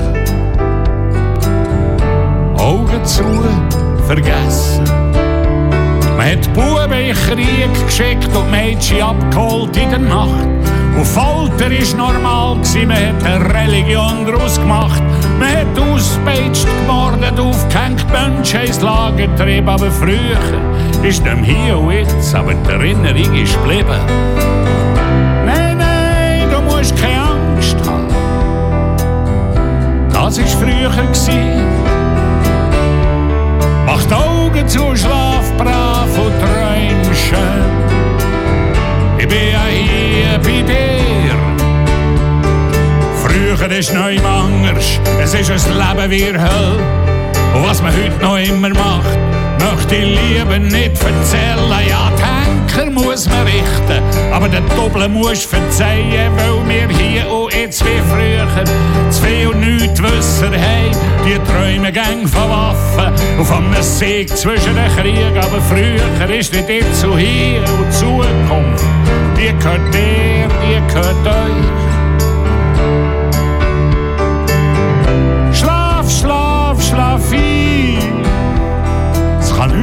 Augen 2.57 3.05
zu, 3.05 3.25
vergessen. 4.07 4.85
Man 6.17 6.33
hat 6.33 6.53
Buben 6.53 6.93
in 6.93 7.15
Krieg 7.15 7.87
geschickt 7.87 8.29
und 8.37 8.51
Mädchen 8.51 9.03
abgeholt 9.03 9.77
in 9.77 9.91
der 9.91 9.99
Nacht. 9.99 10.47
Und 10.97 11.07
Folter 11.07 11.71
war 11.71 11.97
normal, 11.97 12.57
man 12.57 12.97
hat 12.97 13.25
eine 13.25 13.55
Religion 13.55 14.27
daraus 14.27 14.59
gemacht. 14.59 15.03
Man 15.39 15.49
hat 15.49 15.79
ausgepeitscht, 15.79 16.67
gemordet, 16.81 17.39
aufgehängt, 17.39 18.05
Menschen 18.11 18.63
ins 18.63 18.81
Lager 18.81 19.29
getrieben. 19.29 19.69
Aber 19.69 19.91
früher 19.93 21.05
ist 21.05 21.25
dem 21.25 21.45
hier 21.45 21.79
und 21.79 21.93
jetzt, 21.93 22.35
aber 22.35 22.55
die 22.55 22.71
Erinnerung 22.71 23.35
ist 23.35 23.55
geblieben. 23.63 24.68
Das 30.29 30.38
war 30.38 30.47
früher. 30.47 30.91
Mach 33.87 34.05
die 34.05 34.14
Augen 34.14 34.69
zu, 34.69 34.95
schlaf 34.95 35.51
brav 35.57 36.09
und 36.19 36.35
träum 36.41 37.14
schön. 37.14 37.64
Ich 39.19 39.27
bin 39.27 39.53
ja 39.53 39.64
hier 39.71 40.38
bei 40.38 40.62
dir. 40.62 41.35
Früher 43.23 43.71
ist 43.79 43.95
neu 43.95 44.19
anders, 44.19 45.01
es 45.23 45.35
ist 45.35 45.51
ein 45.51 45.79
Leben 45.79 46.11
wie 46.11 46.27
Hölle. 46.27 47.28
Und 47.55 47.65
was 47.65 47.83
man 47.83 47.93
heute 47.93 48.23
noch 48.23 48.37
immer 48.39 48.71
macht, 48.71 49.19
möchte 49.59 49.97
ich 49.97 50.19
lieber 50.21 50.59
nicht 50.59 51.03
erzählen. 51.03 51.89
Ja, 51.89 52.11
Henker 52.19 52.91
muss 52.91 53.29
man 53.29 53.45
richten, 53.45 54.03
aber 54.33 54.49
den 54.49 54.65
Doppel 54.77 55.09
muss 55.09 55.45
verzeihen, 55.45 56.33
weil 56.37 56.69
wir 56.69 56.89
hier 56.97 57.31
und 57.31 57.55
jetzt 57.55 57.85
wie 57.85 58.01
früher 58.09 58.47
zu 59.11 59.23
viel 59.23 59.49
wissen 60.03 60.53
haben. 60.53 60.91
Die 61.25 61.39
träumen 61.51 61.93
gang 61.93 62.29
von 62.29 62.51
Waffen 62.51 63.13
und 63.39 63.45
von 63.45 63.65
einem 63.65 63.83
Sieg 63.83 64.29
zwischen 64.37 64.75
den 64.75 64.97
Kriegen, 64.97 65.37
aber 65.37 65.61
früher 65.61 66.39
ist 66.39 66.53
nicht 66.53 66.69
jetzt 66.69 67.01
so 67.01 67.17
hier 67.17 67.63
und 67.79 67.93
Zukunft. 67.93 68.85
Die 69.37 69.57
gehört 69.59 69.95
dir, 69.95 70.49
die 70.63 70.93
gehört 70.93 71.27
euch. 71.27 71.78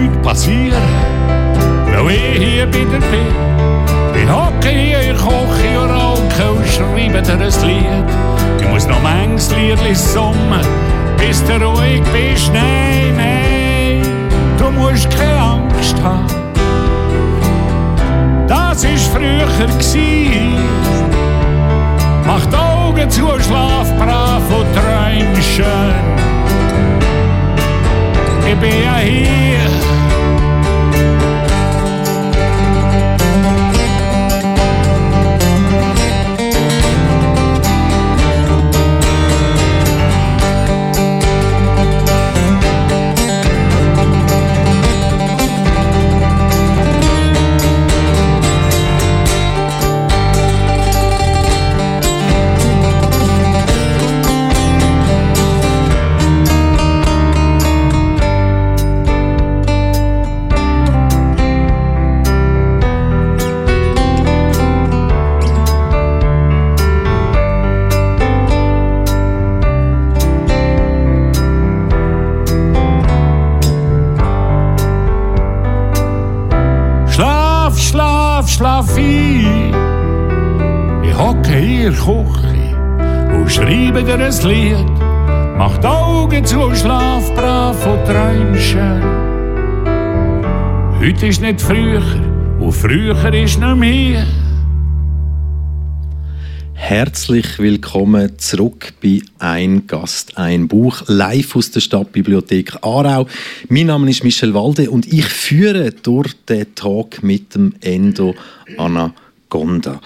Nichts 0.07 0.27
passieren 0.27 1.15
weil 2.05 2.15
ich 2.15 2.43
hier 2.43 2.65
bei 2.65 2.79
dir 2.79 2.85
bin. 2.85 4.21
Ich 4.21 4.29
hocke 4.29 4.69
hier, 4.69 5.11
ich 5.11 5.17
koche 5.17 5.79
und 5.81 5.89
rauche 5.89 6.51
und 6.51 6.67
schreibe 6.67 7.21
dir 7.21 7.33
ein 7.33 7.67
Lied. 7.67 8.05
Ich 8.59 8.67
muss 8.67 8.87
noch 8.87 9.01
manches 9.01 9.51
Liedli 9.55 9.95
summen, 9.95 10.65
bis 11.17 11.43
du 11.45 11.53
ruhig 11.65 12.01
bist. 12.13 12.51
Nein, 12.53 13.15
nein, 13.15 14.29
du 14.57 14.71
musst 14.71 15.09
keine 15.17 15.39
Angst 15.39 15.95
haben. 16.03 16.25
Das 18.47 18.83
war 18.83 18.97
früher. 19.13 19.45
Gewesen. 19.57 20.57
Mach 22.27 22.45
die 22.45 22.55
Augen 22.55 23.09
zu, 23.09 23.27
schlaf 23.39 23.91
brav 23.97 24.43
und 24.49 24.67
träum 24.75 25.35
schön. 25.41 25.95
Ich 28.47 28.55
bin 28.59 28.83
ja 28.83 28.97
hier. 28.97 29.54
Schreibe 83.49 84.01
dir 84.01 84.15
ein 84.15 84.33
Lied, 84.43 84.85
mach 85.57 85.77
die 85.77 85.87
Augen 85.87 86.45
zu, 86.45 86.73
schlaf 86.73 87.33
brav 87.35 87.75
und 87.85 88.05
träum 88.05 88.55
schön. 88.55 89.03
Heute 90.99 91.27
ist 91.27 91.41
nicht 91.41 91.61
früher 91.61 92.01
und 92.59 92.71
früher 92.71 93.33
ist 93.33 93.59
nicht 93.59 93.75
mehr. 93.75 94.25
Herzlich 96.77 97.57
willkommen 97.57 98.38
zurück 98.38 98.93
bei 99.01 99.21
Ein 99.39 99.88
Gast, 99.88 100.38
ein 100.38 100.67
Buch, 100.67 101.03
live 101.07 101.55
aus 101.55 101.71
der 101.71 101.79
Stadtbibliothek 101.79 102.75
Aarau. 102.83 103.27
Mein 103.69 103.88
Name 103.88 104.09
ist 104.11 104.23
Michel 104.23 104.53
Walde 104.53 104.91
und 104.91 105.11
ich 105.11 105.25
führe 105.25 105.91
durch 105.91 106.33
den 106.47 106.75
Talk 106.75 107.23
mit 107.23 107.55
dem 107.55 107.73
Endo 107.79 108.35
Anaconda. 108.77 109.99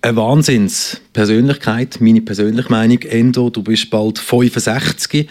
Eine 0.00 0.16
Wahnsinnspersönlichkeit, 0.16 2.00
meine 2.00 2.22
persönliche 2.22 2.70
Meinung. 2.70 3.02
Endo, 3.02 3.50
du 3.50 3.62
bist 3.62 3.88
bald 3.90 4.18
65. 4.18 5.28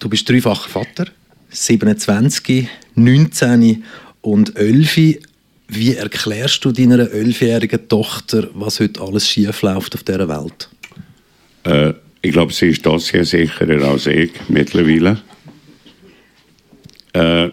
du 0.00 0.08
bist 0.10 0.28
dreifacher 0.28 0.68
Vater, 0.68 1.06
27, 1.48 2.68
19 2.96 3.84
und 4.20 4.56
11. 4.56 5.31
Wie 5.74 5.94
erklärst 5.94 6.62
du 6.66 6.70
deiner 6.70 7.10
elfjährigen 7.10 7.88
Tochter, 7.88 8.46
was 8.52 8.78
heute 8.78 9.00
alles 9.00 9.26
schief 9.26 9.62
läuft 9.62 9.94
auf 9.94 10.02
dieser 10.02 10.28
Welt? 10.28 10.68
Äh, 11.64 11.94
ich 12.20 12.32
glaube, 12.32 12.52
sie 12.52 12.66
ist 12.66 12.84
das 12.84 13.06
sehr 13.06 13.24
sicherer 13.24 13.82
als 13.88 14.06
ich 14.06 14.32
mittlerweile. 14.48 15.22
Äh, 17.14 17.48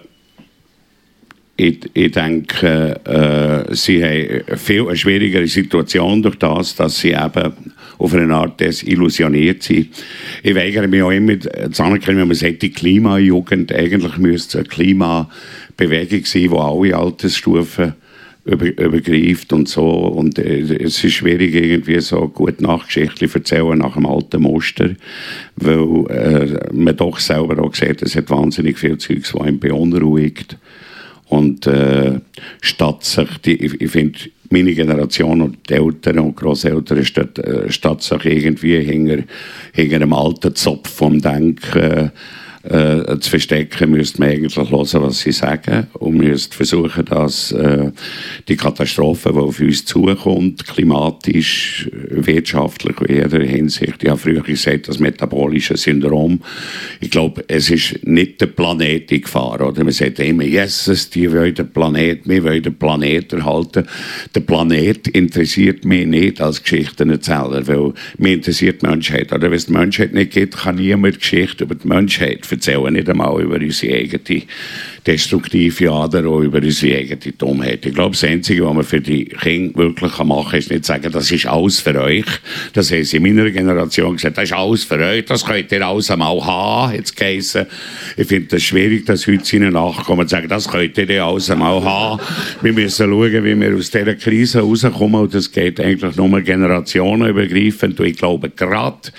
ich, 1.55 1.89
ich 1.93 2.11
denke, 2.11 2.99
äh, 3.05 3.73
sie 3.73 4.03
haben 4.03 4.43
eine 4.47 4.57
viel 4.57 4.95
schwierigere 4.97 5.47
Situation 5.47 6.21
durch 6.21 6.35
das, 6.35 6.75
dass 6.75 6.99
sie 6.99 7.11
eben 7.11 7.53
auf 7.97 8.13
eine 8.13 8.35
Art 8.35 8.59
desillusioniert 8.59 9.63
sind. 9.63 9.95
Ich 10.43 10.55
weigere 10.55 10.89
mich 10.89 11.03
auch 11.03 11.11
immer 11.11 11.39
zu 11.39 11.83
anerkennen, 11.83 12.19
wenn 12.19 12.27
man 12.27 12.35
sagt, 12.35 12.63
die 12.63 12.71
Klimajugend, 12.71 13.71
eigentlich 13.71 14.17
müsste 14.17 14.57
es 14.57 14.65
eine 14.65 14.67
Klimabewegung 14.67 16.25
sein, 16.25 16.49
die 16.49 16.57
alle 16.57 16.97
Altersstufen 16.97 17.93
übergreift 18.45 19.53
und 19.53 19.67
so. 19.67 19.87
Und 19.87 20.39
äh, 20.39 20.61
es 20.61 21.03
ist 21.03 21.13
schwierig, 21.13 21.53
irgendwie 21.53 21.99
so 21.99 22.27
gut 22.27 22.61
Nachgeschichten 22.61 23.29
erzählen 23.33 23.77
nach 23.77 23.93
dem 23.95 24.05
alten 24.05 24.41
Muster, 24.41 24.91
weil 25.55 26.05
äh, 26.09 26.73
man 26.73 26.95
doch 26.95 27.19
selber 27.19 27.61
auch 27.63 27.75
sieht, 27.75 28.01
es 28.01 28.15
hat 28.15 28.29
wahnsinnig 28.29 28.77
viel 28.77 28.97
Zeugs, 28.97 29.33
was 29.33 29.47
ihn 29.47 29.59
beunruhigt. 29.59 30.57
Und 31.27 31.67
äh, 31.67 32.19
statt 32.61 33.03
sich, 33.03 33.29
die, 33.45 33.63
ich, 33.63 33.79
ich 33.79 33.91
finde, 33.91 34.17
meine 34.49 34.73
Generation 34.73 35.41
und 35.41 35.69
die 35.69 35.75
Eltern 35.75 36.19
und 36.19 36.35
Großeltern 36.35 37.05
statt, 37.05 37.37
äh, 37.37 37.71
statt 37.71 38.01
sich 38.01 38.25
irgendwie 38.25 38.79
hinter, 38.79 39.23
hinter 39.73 39.95
einem 39.97 40.13
alten 40.13 40.55
Zopf 40.55 40.89
vom 40.89 41.21
Denken 41.21 42.11
äh, 42.63 43.17
zu 43.19 43.29
verstecken, 43.29 43.91
müsste 43.91 44.19
man 44.19 44.31
eigentlich 44.31 44.55
hören, 44.55 44.71
was 44.71 45.19
sie 45.19 45.31
sagen 45.31 45.87
und 45.93 46.17
müsste 46.17 46.55
versuchen, 46.55 47.05
dass 47.05 47.51
äh, 47.51 47.91
die 48.47 48.57
Katastrophe, 48.57 49.31
die 49.31 49.39
auf 49.39 49.59
uns 49.59 49.85
zukommt, 49.85 50.65
klimatisch, 50.67 51.89
wirtschaftlich, 52.09 52.99
in 53.07 53.15
jeder 53.15 53.43
Hinsicht, 53.43 54.03
ich 54.03 54.09
habe 54.09 54.19
früher 54.19 54.41
gesagt, 54.41 54.89
das 54.89 54.99
metabolische 54.99 55.77
Syndrom, 55.77 56.41
ich 56.99 57.09
glaube, 57.09 57.45
es 57.47 57.69
ist 57.69 58.05
nicht 58.05 58.41
der 58.41 58.47
Planet 58.47 59.09
in 59.11 59.21
Gefahr, 59.21 59.61
oder? 59.61 59.83
Man 59.83 59.93
sagt 59.93 60.19
immer, 60.19 60.43
Jesus, 60.43 61.09
die 61.09 61.31
wollen 61.31 61.55
den 61.55 61.71
Planet, 61.71 62.27
wir 62.27 62.43
wollen 62.43 62.63
den 62.63 62.75
Planet 62.75 63.33
erhalten. 63.33 63.87
Der 64.35 64.41
Planet 64.41 65.07
interessiert 65.07 65.85
mich 65.85 66.05
nicht 66.05 66.41
als 66.41 66.61
Geschichtenerzähler, 66.61 67.65
weil 67.67 67.93
mich 68.17 68.33
interessiert 68.33 68.81
die 68.81 68.87
Menschheit, 68.87 69.31
oder? 69.31 69.49
Wenn 69.49 69.57
es 69.57 69.67
die 69.67 69.73
Menschheit 69.73 70.13
nicht 70.13 70.31
gibt, 70.31 70.57
kann 70.57 70.75
niemand 70.75 71.19
Geschichte 71.19 71.63
über 71.63 71.75
die 71.75 71.87
Menschheit 71.87 72.48
erzählen, 72.51 72.93
nicht 72.93 73.09
einmal 73.09 73.41
über 73.41 73.55
unsere 73.55 73.95
eigene 73.95 74.41
destruktive 75.09 75.91
Ader 75.91 76.29
oder 76.29 76.45
über 76.45 76.59
unsere 76.59 76.99
eigene 76.99 77.33
Dummheit. 77.35 77.83
Ich 77.83 77.95
glaube, 77.95 78.11
das 78.11 78.23
Einzige, 78.23 78.63
was 78.63 78.73
man 78.75 78.83
für 78.83 79.01
die 79.01 79.25
Kinder 79.25 79.75
wirklich 79.79 80.15
machen 80.19 80.51
kann, 80.51 80.59
ist 80.59 80.69
nicht 80.69 80.85
sagen, 80.85 81.11
das 81.11 81.31
ist 81.31 81.47
alles 81.47 81.79
für 81.79 81.99
euch. 81.99 82.27
Das 82.73 82.91
haben 82.91 83.03
sie 83.03 83.17
in 83.17 83.23
meiner 83.23 83.49
Generation 83.49 84.15
gesagt, 84.15 84.37
das 84.37 84.43
ist 84.45 84.53
alles 84.53 84.83
für 84.83 84.99
euch, 84.99 85.25
das 85.25 85.43
könnt 85.43 85.71
ihr 85.71 85.85
alles 85.85 86.11
einmal 86.11 86.39
haben, 86.45 86.93
jetzt 86.93 87.15
geheissen. 87.15 87.65
Ich 88.17 88.27
finde 88.27 88.55
es 88.57 88.63
schwierig, 88.63 89.07
dass 89.07 89.25
heute 89.25 89.55
ihnen 89.55 89.73
nachkommen 89.73 90.21
und 90.21 90.29
sagen, 90.29 90.47
das 90.47 90.69
könnt 90.69 90.95
ihr 90.95 91.23
alles 91.23 91.49
einmal 91.49 91.83
haben. 91.83 92.21
Wir 92.61 92.73
müssen 92.73 93.09
schauen, 93.09 93.43
wie 93.43 93.59
wir 93.59 93.75
aus 93.75 93.89
dieser 93.89 94.13
Krise 94.13 94.59
rauskommen 94.59 95.21
und 95.21 95.33
das 95.33 95.51
geht 95.51 95.79
eigentlich 95.79 96.15
nur 96.17 96.39
generationenübergreifend 96.39 97.99
und 97.99 98.05
ich 98.05 98.17
glaube, 98.17 98.51
gerade 98.51 99.09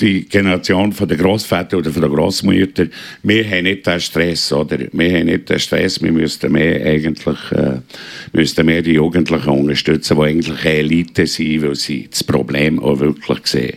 die 0.00 0.28
Generation 0.28 0.92
von 0.92 1.08
der 1.08 1.16
Großväter 1.16 1.78
oder 1.78 1.90
von 1.90 2.02
der 2.02 2.10
Großmutter, 2.10 2.86
wir 3.22 3.48
haben 3.48 3.64
nicht 3.64 3.86
den 3.86 4.00
Stress, 4.00 4.52
oder? 4.52 4.78
Wir 4.92 5.18
haben 5.18 5.27
nicht 5.28 5.48
den 5.48 5.58
Stress, 5.58 6.02
wir 6.02 6.12
müssten 6.12 6.52
mehr 6.52 6.84
eigentlich, 6.84 7.52
äh, 7.52 7.80
müssten 8.32 8.66
mehr 8.66 8.82
die 8.82 8.92
Jugendlichen 8.92 9.50
unterstützen, 9.50 10.16
die 10.16 10.22
eigentlich 10.22 10.64
Elite 10.64 11.26
sind, 11.26 11.62
weil 11.62 11.74
sie 11.74 12.08
das 12.10 12.24
Problem 12.24 12.78
auch 12.80 13.00
wirklich 13.00 13.46
sehen. 13.46 13.76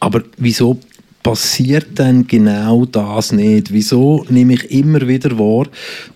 Aber 0.00 0.22
wieso 0.36 0.78
passiert 1.22 1.98
denn 1.98 2.26
genau 2.26 2.84
das 2.84 3.32
nicht? 3.32 3.72
Wieso 3.72 4.26
nehme 4.28 4.54
ich 4.54 4.70
immer 4.70 5.06
wieder 5.06 5.38
wahr, 5.38 5.68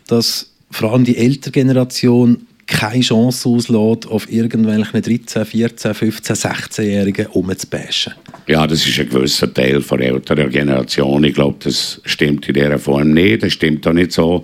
dass 0.08 0.50
vor 0.70 0.92
allem 0.92 1.04
die 1.04 1.16
ältere 1.16 1.52
Generation 1.52 2.46
keine 2.66 3.00
Chance 3.00 3.48
auslässt, 3.48 4.06
auf 4.06 4.30
irgendwelchen 4.30 5.02
13, 5.02 5.44
14, 5.44 5.94
15, 5.94 6.36
16-Jährigen 6.36 7.26
umzubashen? 7.26 8.14
Ja, 8.46 8.66
das 8.66 8.86
ist 8.86 8.98
ein 8.98 9.08
gewisser 9.08 9.52
Teil 9.52 9.80
der 9.80 10.00
älteren 10.00 10.50
Generation. 10.50 11.24
Ich 11.24 11.34
glaube, 11.34 11.56
das 11.62 12.00
stimmt 12.04 12.48
in 12.48 12.54
dieser 12.54 12.78
Form 12.78 13.12
nicht. 13.12 13.42
Das 13.42 13.52
stimmt 13.52 13.86
auch 13.86 13.92
nicht 13.92 14.12
so, 14.12 14.42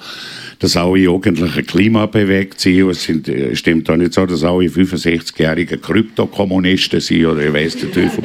dass 0.59 0.77
alle 0.77 0.99
Jugendlichen 0.99 1.67
klimabewegt 1.67 2.61
sind. 2.61 2.91
Es 2.91 3.09
äh, 3.09 3.57
stimmt 3.57 3.91
auch 3.91 3.97
nicht 3.97 4.13
so, 4.13 4.27
dass 4.27 4.45
alle 4.45 4.67
65-jährigen 4.67 5.81
Kryptokommunisten 5.81 7.01
sind 7.01 7.27
oder 7.27 7.47
ich 7.47 7.53
weiss 7.53 7.77
der 7.77 7.93
Teufel. 7.93 8.25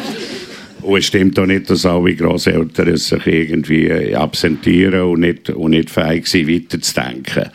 Und 0.87 0.99
es 0.99 1.07
stimmt 1.07 1.37
auch 1.37 1.45
nicht, 1.45 1.69
dass 1.69 1.85
alle 1.85 2.15
Grosseltern 2.15 2.95
sich 2.95 3.27
irgendwie 3.27 4.15
absentieren 4.15 5.01
und 5.01 5.19
nicht, 5.19 5.49
und 5.49 5.71
nicht 5.71 5.89
fähig 5.89 6.27
sind, 6.27 6.47
weiterzudenken. 6.47 7.49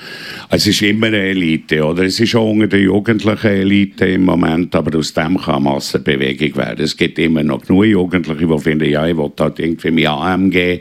Es 0.50 0.66
ist 0.66 0.82
immer 0.82 1.06
eine 1.06 1.16
Elite, 1.16 1.82
oder? 1.82 2.02
Es 2.02 2.20
ist 2.20 2.34
auch 2.34 2.50
unter 2.50 2.66
der 2.66 2.80
jugendlichen 2.80 3.46
Elite 3.46 4.04
im 4.04 4.26
Moment, 4.26 4.74
aber 4.74 4.98
aus 4.98 5.14
dem 5.14 5.38
kann 5.38 5.62
Massenbewegung 5.62 6.54
werden. 6.56 6.84
Es 6.84 6.94
gibt 6.94 7.18
immer 7.18 7.42
noch 7.42 7.62
genug 7.62 7.86
Jugendliche, 7.86 8.46
die 8.46 8.58
finden, 8.58 8.90
ja, 8.90 9.06
ich 9.06 9.16
will 9.16 9.32
halt 9.40 9.58
irgendwie 9.58 9.90
mit 9.92 10.08
AMG, 10.08 10.80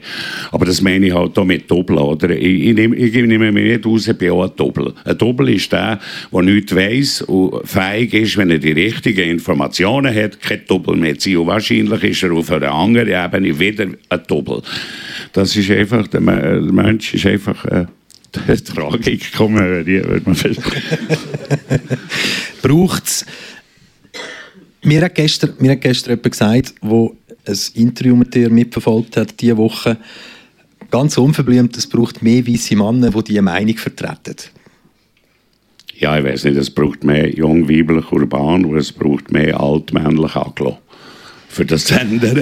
aber 0.52 0.66
das 0.66 0.82
meine 0.82 1.08
ich 1.08 1.14
halt 1.14 1.40
auch 1.40 1.46
mit 1.46 1.72
Doppel, 1.72 2.00
oder? 2.00 2.32
Ich, 2.32 2.68
ich, 2.68 2.76
nehme, 2.76 2.98
ich 2.98 3.14
nehme 3.14 3.54
mich 3.54 3.64
nicht 3.64 3.86
raus, 3.86 4.10
ich 4.10 4.18
bin 4.18 4.32
auch 4.32 4.44
ein 4.44 4.52
Doppel. 4.58 4.94
Ein 5.06 5.18
Doppel 5.18 5.52
ist 5.52 5.72
der, 5.72 6.02
der 6.34 6.42
nichts 6.42 6.76
weiss 6.76 7.22
und 7.22 7.66
fähig 7.66 8.14
ist, 8.14 8.36
wenn 8.36 8.50
er 8.50 8.60
die 8.60 8.74
richtigen 8.74 9.30
Informationen 9.30 10.14
hat, 10.14 10.42
kein 10.42 10.64
Doppel 10.68 10.98
mehr 10.98 11.18
zu 11.18 11.30
sein. 11.30 11.38
Und 11.38 11.48
wahrscheinlich 11.48 12.04
ist 12.04 12.24
er 12.24 12.41
auf 12.42 12.52
einer 12.52 12.72
anderen 12.72 13.08
Ebene 13.08 13.60
wieder 13.60 13.86
ein 14.10 14.22
Doppel. 14.28 14.62
Das 15.34 15.56
ist 15.56 15.72
einfach, 15.72 16.08
der, 16.08 16.22
Mensch 16.22 17.14
ist 17.14 17.26
einfach... 17.26 17.66
Äh, 17.66 17.86
die 18.34 18.64
Tragik 18.64 19.40
würde 19.40 20.22
man 20.26 20.38
Braucht 22.62 23.06
es. 23.06 23.26
Mir 24.84 25.02
hat 25.02 25.16
gestern, 25.16 25.54
mir 25.60 25.72
hat 25.72 25.82
gestern 25.82 26.12
jemand 26.12 26.32
gesagt, 26.32 26.76
der 26.82 27.10
ein 27.46 27.60
Interview 27.74 28.16
mit 28.16 28.34
dir 28.34 28.50
mitverfolgt 28.50 29.18
hat, 29.18 29.40
diese 29.42 29.58
Woche, 29.58 29.98
ganz 30.90 31.18
unverblümt, 31.18 31.76
es 31.78 31.88
braucht 31.88 32.22
mehr 32.22 32.48
weiße 32.48 32.76
Männer, 32.76 33.12
die 33.12 33.24
diese 33.24 33.42
Meinung 33.42 33.78
vertreten. 33.78 34.38
Ja, 35.98 36.18
ich 36.18 36.24
weiß 36.24 36.46
nicht, 36.46 36.58
es 36.58 36.70
braucht 36.70 37.04
mehr 37.04 37.30
jung, 37.30 37.70
weiblich, 37.70 38.12
urban, 38.12 38.66
oder 38.66 38.80
es 38.80 38.92
braucht 38.92 39.32
mehr 39.32 39.60
altmännlich 39.60 40.36
Aglo 40.36 40.80
für 41.52 41.66
das 41.66 41.86
zu 41.86 42.00
ändern. 42.00 42.42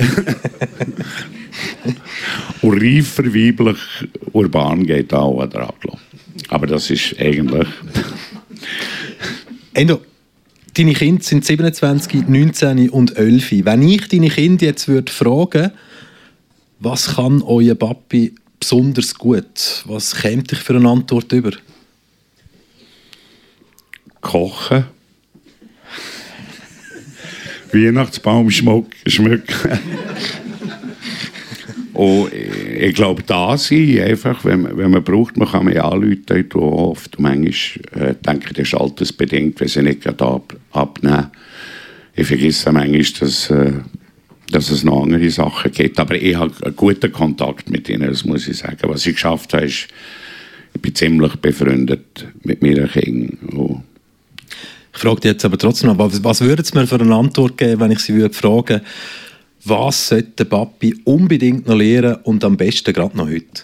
Und 2.61 2.81
reifer, 2.81 3.25
weiblich, 3.25 3.77
urban 4.33 4.85
geht 4.85 5.13
auch 5.13 5.45
dran. 5.47 5.73
Aber 6.49 6.67
das 6.67 6.89
ist 6.89 7.15
eigentlich... 7.19 7.67
Endo, 9.73 10.01
deine 10.75 10.93
Kinder 10.93 11.23
sind 11.23 11.45
27, 11.45 12.27
19 12.27 12.89
und 12.89 13.15
11. 13.15 13.65
Wenn 13.65 13.81
ich 13.83 14.07
deine 14.07 14.29
Kinder 14.29 14.65
jetzt 14.65 14.87
würde 14.87 15.11
fragen 15.11 15.71
was 16.79 17.15
kann 17.15 17.41
euer 17.41 17.75
Papi 17.75 18.33
besonders 18.57 19.13
gut? 19.13 19.83
Was 19.85 20.15
käme 20.15 20.43
dich 20.43 20.59
für 20.59 20.75
eine 20.75 20.89
Antwort 20.89 21.31
über? 21.33 21.51
Kochen. 24.21 24.85
Weihnachtsbaum 27.73 28.49
schmücken. 28.49 29.45
Und 31.93 32.33
ich 32.79 32.95
glaube, 32.95 33.23
da 33.23 33.57
sind 33.57 33.99
einfach, 33.99 34.45
wenn, 34.45 34.77
wenn 34.77 34.91
man 34.91 35.03
braucht, 35.03 35.37
man 35.37 35.47
kann 35.47 35.65
mich 35.65 35.81
anrufen, 35.81 36.23
ich 36.29 36.55
oft. 36.55 37.17
Und 37.17 37.23
manchmal 37.23 38.09
äh, 38.09 38.15
denke 38.15 38.47
ich, 38.47 38.53
das 38.53 38.67
ist 38.67 38.75
altersbedingt, 38.75 39.59
wenn 39.59 39.67
sie 39.67 39.81
nicht 39.81 40.01
gerade 40.01 40.25
ab, 40.25 40.55
abnehmen. 40.71 41.27
Ich 42.15 42.27
vergesse 42.27 42.71
manchmal, 42.71 43.03
dass, 43.19 43.49
äh, 43.49 43.73
dass 44.51 44.71
es 44.71 44.83
noch 44.83 45.03
andere 45.03 45.29
Sachen 45.29 45.71
gibt. 45.71 45.99
Aber 45.99 46.15
ich 46.15 46.35
habe 46.35 46.53
einen 46.63 46.75
guten 46.75 47.11
Kontakt 47.11 47.69
mit 47.69 47.89
ihnen, 47.89 48.09
das 48.09 48.25
muss 48.25 48.47
ich 48.47 48.57
sagen. 48.57 48.77
Was 48.83 49.05
ich 49.05 49.13
geschafft 49.13 49.53
habe, 49.53 49.65
ist, 49.65 49.87
ich 50.73 50.81
bin 50.81 50.95
ziemlich 50.95 51.35
befreundet 51.37 52.27
mit 52.43 52.61
meinen 52.61 52.89
Kindern. 52.89 53.37
Ich 53.51 53.88
frage 54.99 55.21
dich 55.21 55.31
jetzt 55.31 55.45
aber 55.45 55.57
trotzdem 55.57 55.89
noch, 55.89 55.97
was, 55.97 56.23
was 56.23 56.41
würden 56.41 56.63
Sie 56.63 56.77
mir 56.77 56.87
für 56.87 56.99
eine 56.99 57.15
Antwort 57.15 57.57
geben, 57.57 57.79
wenn 57.79 57.91
ich 57.91 57.99
Sie 57.99 58.13
würde 58.13 58.33
fragen 58.33 58.81
was 59.63 60.07
sollte 60.07 60.31
der 60.31 60.45
Papi 60.45 60.95
unbedingt 61.03 61.67
noch 61.67 61.75
lernen 61.75 62.15
und 62.23 62.43
am 62.43 62.57
besten 62.57 62.93
gerade 62.93 63.17
noch 63.17 63.27
heute? 63.27 63.63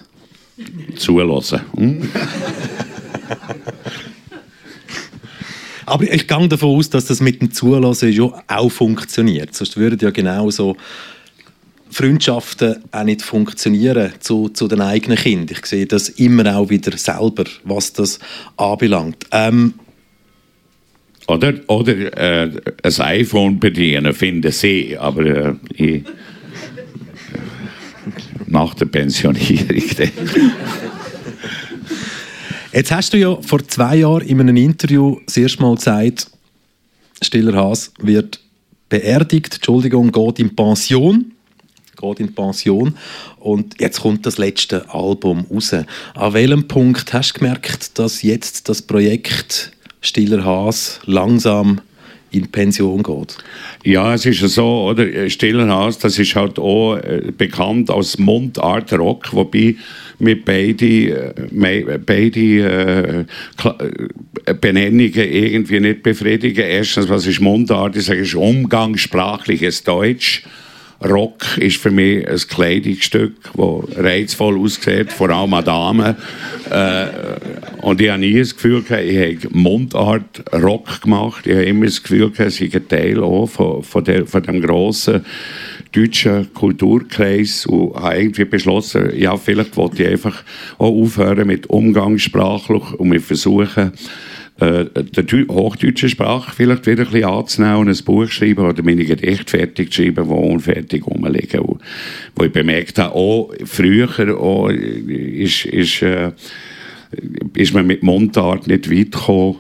Zulassen. 0.96 1.62
Hm? 1.76 2.10
Aber 5.86 6.04
ich 6.12 6.28
gehe 6.28 6.48
davon 6.48 6.78
aus, 6.78 6.90
dass 6.90 7.06
das 7.06 7.22
mit 7.22 7.42
dem 7.42 7.52
Zulassen 7.52 8.12
ja 8.12 8.44
auch 8.48 8.70
funktioniert. 8.70 9.54
Sonst 9.54 9.78
würden 9.78 10.00
ja 10.02 10.10
genau 10.10 10.50
so 10.50 10.76
Freundschaften 11.92 12.84
auch 12.92 13.04
nicht 13.04 13.22
funktionieren 13.22 14.14
zu, 14.20 14.50
zu 14.50 14.68
den 14.68 14.82
eigenen 14.82 15.18
Kindern. 15.18 15.56
Ich 15.58 15.66
sehe 15.66 15.86
das 15.86 16.10
immer 16.10 16.58
auch 16.58 16.70
wieder 16.70 16.98
selber, 16.98 17.44
was 17.64 17.94
das 17.94 18.20
anbelangt. 18.58 19.28
Ähm, 19.32 19.76
oder 21.28 21.54
oder 21.68 22.18
äh, 22.18 22.52
ein 22.84 22.94
iPhone 23.00 23.60
bedienen, 23.60 24.14
finde 24.14 24.52
sie, 24.52 24.98
aber 24.98 25.26
äh, 25.26 25.54
ich, 25.74 26.04
nach 28.48 28.74
der 28.76 28.86
Pensionierung. 28.86 29.84
Jetzt 32.72 32.92
hast 32.92 33.14
du 33.14 33.18
ja 33.18 33.42
vor 33.42 33.66
zwei 33.68 33.98
Jahren 33.98 34.28
in 34.28 34.40
einem 34.40 34.58
Interview 34.58 35.18
das 35.26 35.38
erste 35.38 35.62
Mal 35.62 35.76
gesagt, 35.76 36.30
Stiller 37.22 37.56
Haas 37.56 37.92
wird 38.00 38.42
beerdigt, 38.90 39.56
Entschuldigung, 39.56 40.12
geht 40.12 40.40
in 40.40 40.56
Pension. 40.56 41.32
Geht 41.96 42.20
in 42.20 42.36
Pension. 42.36 42.98
Und 43.40 43.80
jetzt 43.80 44.02
kommt 44.02 44.26
das 44.26 44.38
letzte 44.38 44.90
Album 44.94 45.46
raus. 45.50 45.74
An 45.74 46.34
welchem 46.34 46.68
Punkt 46.68 47.14
hast 47.14 47.34
du 47.34 47.40
gemerkt, 47.40 47.98
dass 47.98 48.22
jetzt 48.22 48.68
das 48.68 48.82
Projekt 48.82 49.72
Stiller 50.06 50.46
Haas 50.46 51.00
langsam 51.06 51.82
in 52.32 52.48
Pension 52.48 53.02
geht? 53.02 53.38
Ja, 53.84 54.14
es 54.14 54.26
ist 54.26 54.42
ja 54.42 54.48
so, 54.48 54.90
oder? 54.90 55.30
Stiller 55.30 55.68
Haas, 55.68 55.98
das 55.98 56.20
ist 56.20 56.36
halt 56.36 56.60
auch 56.60 56.98
äh, 56.98 57.32
bekannt 57.36 57.90
als 57.90 58.18
Mundart 58.18 58.94
Rock, 58.94 59.34
wobei 59.34 59.76
mit 60.20 60.46
beide, 60.46 61.36
äh, 61.36 61.98
beide 62.06 62.40
äh, 62.40 63.26
äh, 64.46 64.54
Benennungen 64.54 65.14
irgendwie 65.14 65.80
nicht 65.80 66.04
befriedigen. 66.04 66.66
Erstens, 66.66 67.10
was 67.10 67.26
ist 67.26 67.42
Mundart? 67.42 67.96
Ich 67.96 68.06
sage, 68.06 68.22
es 68.22 68.30
ist 68.30 68.36
umgangssprachliches 68.36 69.84
Deutsch. 69.84 70.44
Rock 71.04 71.58
ist 71.58 71.78
für 71.78 71.92
mich 71.92 72.28
ein 72.28 72.38
Kleidungsstück, 72.38 73.34
das 73.56 73.98
reizvoll 73.98 74.58
aussieht, 74.58 75.12
vor 75.12 75.30
allem 75.30 75.54
an 75.54 75.66
Damen. 75.66 76.16
Äh, 76.70 77.08
und 77.82 78.02
ich 78.02 78.10
habe 78.10 78.20
nie 78.20 78.40
das 78.40 78.56
Gefühl, 78.56 78.82
gehabt, 78.82 79.04
ich 79.04 79.46
habe 79.46 79.58
Mundart 79.58 80.44
Rock 80.54 81.02
gemacht. 81.02 81.46
Ich 81.46 81.54
habe 81.54 81.66
immer 81.66 81.86
das 81.86 82.02
Gefühl, 82.02 82.32
gehabt, 82.32 82.40
es 82.40 82.58
sei 82.58 82.70
ein 82.74 82.88
Teil 82.88 83.22
auch 83.22 83.48
von, 83.48 83.84
von, 83.84 84.04
der, 84.04 84.26
von 84.26 84.44
dem 84.44 84.62
grossen 84.62 85.26
deutschen 85.92 86.54
Kulturkreis 86.54 87.66
und 87.66 87.96
habe 87.96 88.18
irgendwie 88.18 88.46
beschlossen, 88.46 89.12
ja, 89.18 89.38
vielleicht 89.38 89.78
wollte 89.78 90.04
ich 90.04 90.10
einfach 90.10 90.44
auch 90.78 90.92
aufhören 90.92 91.48
mit 91.48 91.68
umgangssprachlich 91.68 92.94
und 92.94 93.12
wir 93.12 93.22
versuchen, 93.22 93.94
äh, 94.58 94.86
die 95.04 95.48
hochdeutsche 95.50 96.08
Sprache 96.08 96.54
vielleicht 96.56 96.88
wieder 96.88 97.04
ein 97.04 97.12
bisschen 97.12 97.30
anzunehmen 97.30 97.76
und 97.76 97.90
ein 97.90 98.06
Buch 98.06 98.30
schreiben 98.30 98.66
oder 98.66 98.84
meine 98.84 99.04
Gedichte 99.04 99.58
fertig 99.58 99.94
schreiben, 99.94 100.30
die 100.30 100.34
unfertig 100.34 101.06
rumliegen. 101.06 101.60
Wo, 101.62 101.78
wo 102.36 102.44
ich 102.46 102.52
bemerkt 102.54 102.98
habe, 102.98 103.16
auch 103.16 103.54
früher 103.66 104.10
auch 104.40 104.70
ist, 104.70 105.66
ist, 105.66 106.02
äh, 106.02 106.32
ist 107.54 107.74
man 107.74 107.86
mit 107.86 108.02
Mundart 108.02 108.68
nicht 108.68 108.90
weit 108.90 109.12
gekommen. 109.12 109.58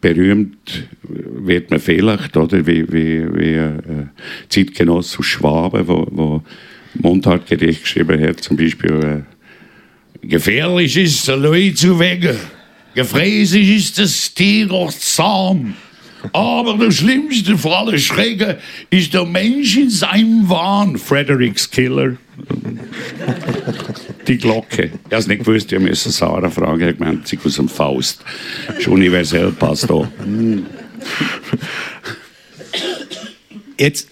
Berühmt 0.00 0.88
wird 1.02 1.70
man 1.70 1.80
vielleicht, 1.80 2.36
oder, 2.36 2.66
wie, 2.66 2.92
wie, 2.92 3.26
wie 3.32 3.54
äh, 3.54 4.06
Zeitgenosse 4.48 5.20
aus 5.20 5.26
Schwaben, 5.26 5.86
wo, 5.86 6.06
wo 6.10 6.42
Mundartgedicht 6.94 7.82
geschrieben 7.82 8.20
hat, 8.20 8.40
zum 8.40 8.56
Beispiel 8.56 9.24
äh, 10.22 10.26
«Gefährlich 10.26 10.96
ist, 10.96 11.28
der 11.28 11.36
Leute 11.36 11.74
zu 11.74 11.98
wecken». 11.98 12.36
Gefräßig 12.96 13.76
ist 13.76 13.98
das 13.98 14.32
Tier 14.32 14.70
zahm. 14.98 15.74
Aber 16.32 16.82
das 16.82 16.94
Schlimmste 16.94 17.58
vor 17.58 17.80
alle 17.80 17.98
Schrecken 17.98 18.56
ist 18.88 19.12
der 19.12 19.26
Mensch 19.26 19.76
in 19.76 19.90
seinem 19.90 20.48
Wahn. 20.48 20.96
Fredericks 20.96 21.70
Killer. 21.70 22.16
Die 24.26 24.38
Glocke. 24.38 24.84
Ich 24.84 24.92
habe 25.04 25.16
es 25.16 25.26
nicht 25.26 25.44
gewusst, 25.44 25.70
ich 25.72 25.78
müssen 25.78 26.10
Sarah 26.10 26.48
fragen. 26.48 26.88
Ich 26.88 26.98
meine, 26.98 27.20
sie 27.24 27.38
aus 27.44 27.56
dem 27.56 27.68
Faust. 27.68 28.24
Das 28.66 28.78
ist 28.78 28.88
universell, 28.88 29.52
passt 29.52 29.90
da. 29.90 30.10
Jetzt 33.78 34.08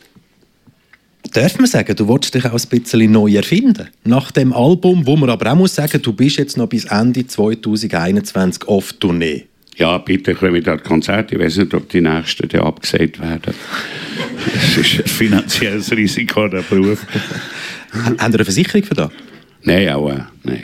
darf 1.34 1.58
man 1.58 1.66
sagen, 1.66 1.94
du 1.96 2.06
wolltest 2.06 2.34
dich 2.34 2.44
auch 2.46 2.52
ein 2.52 2.68
bisschen 2.68 3.12
neu 3.12 3.34
erfinden. 3.34 3.88
Nach 4.04 4.30
dem 4.30 4.52
Album, 4.52 5.06
wo 5.06 5.16
man 5.16 5.30
aber 5.30 5.52
auch 5.52 5.56
muss 5.56 5.74
sagen, 5.74 6.00
du 6.00 6.12
bist 6.12 6.38
jetzt 6.38 6.56
noch 6.56 6.68
bis 6.68 6.86
Ende 6.86 7.26
2021 7.26 8.66
auf 8.68 8.92
Tournee. 8.94 9.44
Ja, 9.76 9.98
bitte 9.98 10.34
kommen 10.34 10.54
wieder 10.54 10.78
Konzert. 10.78 11.32
Ich 11.32 11.38
weiß 11.38 11.56
nicht, 11.58 11.74
ob 11.74 11.88
die 11.88 12.00
nächsten 12.00 12.48
dann 12.48 12.60
abgesagt 12.60 13.20
werden. 13.20 13.54
Das 14.54 14.76
ist 14.76 15.00
ein 15.00 15.06
finanzielles 15.06 15.90
Risiko, 15.90 16.46
der 16.46 16.62
Beruf. 16.62 17.04
Haben 17.90 18.16
Sie 18.18 18.24
eine 18.24 18.44
Versicherung 18.44 18.84
für 18.84 18.94
das? 18.94 19.10
Nein, 19.62 19.88
auch 19.88 20.10
äh, 20.10 20.20
nein. 20.44 20.62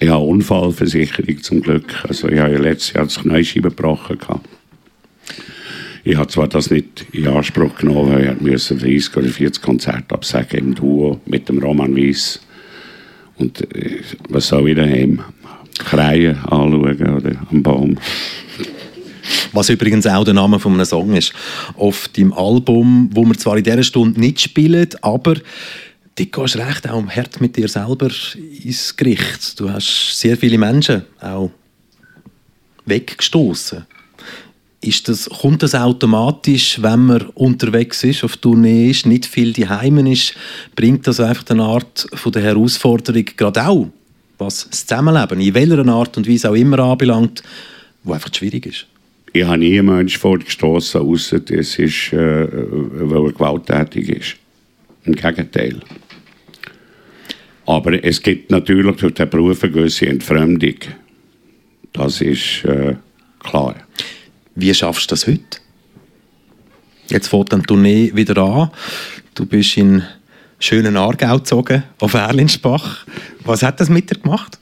Ich 0.00 0.08
habe 0.08 0.24
Unfallversicherung 0.24 1.42
zum 1.42 1.60
Glück. 1.60 2.04
Also 2.08 2.28
ich 2.28 2.38
habe 2.38 2.52
ja 2.52 2.58
letztes 2.58 2.94
Jahr 2.94 3.04
das 3.04 3.20
Kniescheibe 3.20 3.70
gebrochen. 3.70 4.18
Gehabt. 4.18 4.48
Ich 6.08 6.16
habe 6.16 6.28
zwar 6.28 6.48
das 6.48 6.70
nicht 6.70 7.04
in 7.12 7.28
Anspruch 7.28 7.76
genommen, 7.76 8.14
weil 8.14 8.34
ich 8.34 8.40
musste 8.40 8.76
30 8.76 9.14
oder 9.14 9.28
40 9.28 9.62
Konzerte 9.62 10.14
absagen 10.14 10.58
im 10.58 10.74
Duo 10.74 11.20
mit 11.26 11.50
dem 11.50 11.58
Roman 11.58 11.94
Weiss. 11.94 12.40
Und 13.36 13.60
äh, 13.76 14.00
was 14.30 14.48
soll 14.48 14.70
ich 14.70 14.76
daheim? 14.76 15.22
Kreien 15.78 16.38
anschauen 16.44 17.14
oder 17.14 17.32
am 17.50 17.62
Baum. 17.62 17.98
Was 19.52 19.68
übrigens 19.68 20.06
auch 20.06 20.24
der 20.24 20.32
Name 20.32 20.58
von 20.58 20.72
einem 20.72 20.86
Song 20.86 21.14
ist. 21.14 21.34
Auf 21.76 22.08
dem 22.08 22.32
Album, 22.32 23.10
wo 23.12 23.26
wir 23.26 23.36
zwar 23.36 23.58
in 23.58 23.64
dieser 23.64 23.82
Stunde 23.82 24.18
nicht 24.18 24.40
spielen, 24.40 24.88
aber 25.02 25.34
du 25.34 26.24
gehst 26.24 26.56
recht 26.56 26.88
auch 26.88 27.06
hart 27.06 27.38
mit 27.42 27.54
dir 27.54 27.68
selber 27.68 28.08
ins 28.64 28.96
Gericht. 28.96 29.60
Du 29.60 29.70
hast 29.70 30.18
sehr 30.18 30.38
viele 30.38 30.56
Menschen 30.56 31.02
auch 31.20 31.50
weggestoßen. 32.86 33.84
Ist 34.80 35.08
das, 35.08 35.28
kommt 35.28 35.62
das 35.64 35.74
automatisch, 35.74 36.80
wenn 36.80 37.06
man 37.06 37.22
unterwegs 37.34 38.04
ist, 38.04 38.22
auf 38.22 38.36
Tournee 38.36 38.90
ist, 38.90 39.06
nicht 39.06 39.26
viel 39.26 39.52
daheim 39.52 40.06
ist, 40.06 40.34
bringt 40.76 41.06
das 41.06 41.18
einfach 41.18 41.44
eine 41.50 41.64
Art 41.64 42.06
von 42.12 42.30
der 42.30 42.42
Herausforderung, 42.42 43.24
gerade 43.36 43.66
auch, 43.66 43.88
was 44.38 44.68
das 44.70 44.86
Zusammenleben 44.86 45.40
in 45.40 45.54
welcher 45.54 45.86
Art 45.88 46.16
und 46.16 46.28
Weise 46.28 46.50
auch 46.50 46.54
immer 46.54 46.78
anbelangt, 46.78 47.42
wo 48.04 48.12
einfach 48.12 48.32
schwierig 48.32 48.66
ist? 48.66 48.86
Ich 49.32 49.44
habe 49.44 49.58
nie 49.58 49.78
einen 49.78 49.88
Menschen 49.88 50.20
vorgestoßen, 50.20 51.00
außer 51.00 51.40
es 51.50 51.78
ist, 51.78 52.12
äh, 52.12 52.48
weil 52.50 53.26
er 53.26 53.32
gewalttätig 53.32 54.08
ist. 54.08 54.36
Im 55.04 55.14
Gegenteil. 55.14 55.80
Aber 57.66 58.02
es 58.02 58.22
gibt 58.22 58.50
natürlich 58.50 58.96
durch 58.96 59.14
den 59.14 59.28
Beruf 59.28 59.62
eine 59.62 59.72
gewisse 59.72 60.06
Entfremdung. 60.06 60.76
Das 61.92 62.20
ist 62.20 62.64
äh, 62.64 62.96
klar. 63.40 63.74
Wie 64.60 64.74
schaffst 64.74 65.08
du 65.08 65.12
das 65.12 65.28
heute? 65.28 65.60
Jetzt 67.06 67.28
fängt 67.28 67.52
dann 67.52 67.60
die 67.60 67.66
Tournee 67.66 68.10
wieder 68.12 68.42
an. 68.42 68.70
Du 69.36 69.46
bist 69.46 69.76
in 69.76 70.02
schönen 70.58 70.96
Aargau 70.96 71.36
gezogen, 71.36 71.84
auf 72.00 72.14
Erlinsbach. 72.14 73.06
Was 73.44 73.62
hat 73.62 73.78
das 73.78 73.88
mit 73.88 74.10
dir 74.10 74.18
gemacht? 74.18 74.58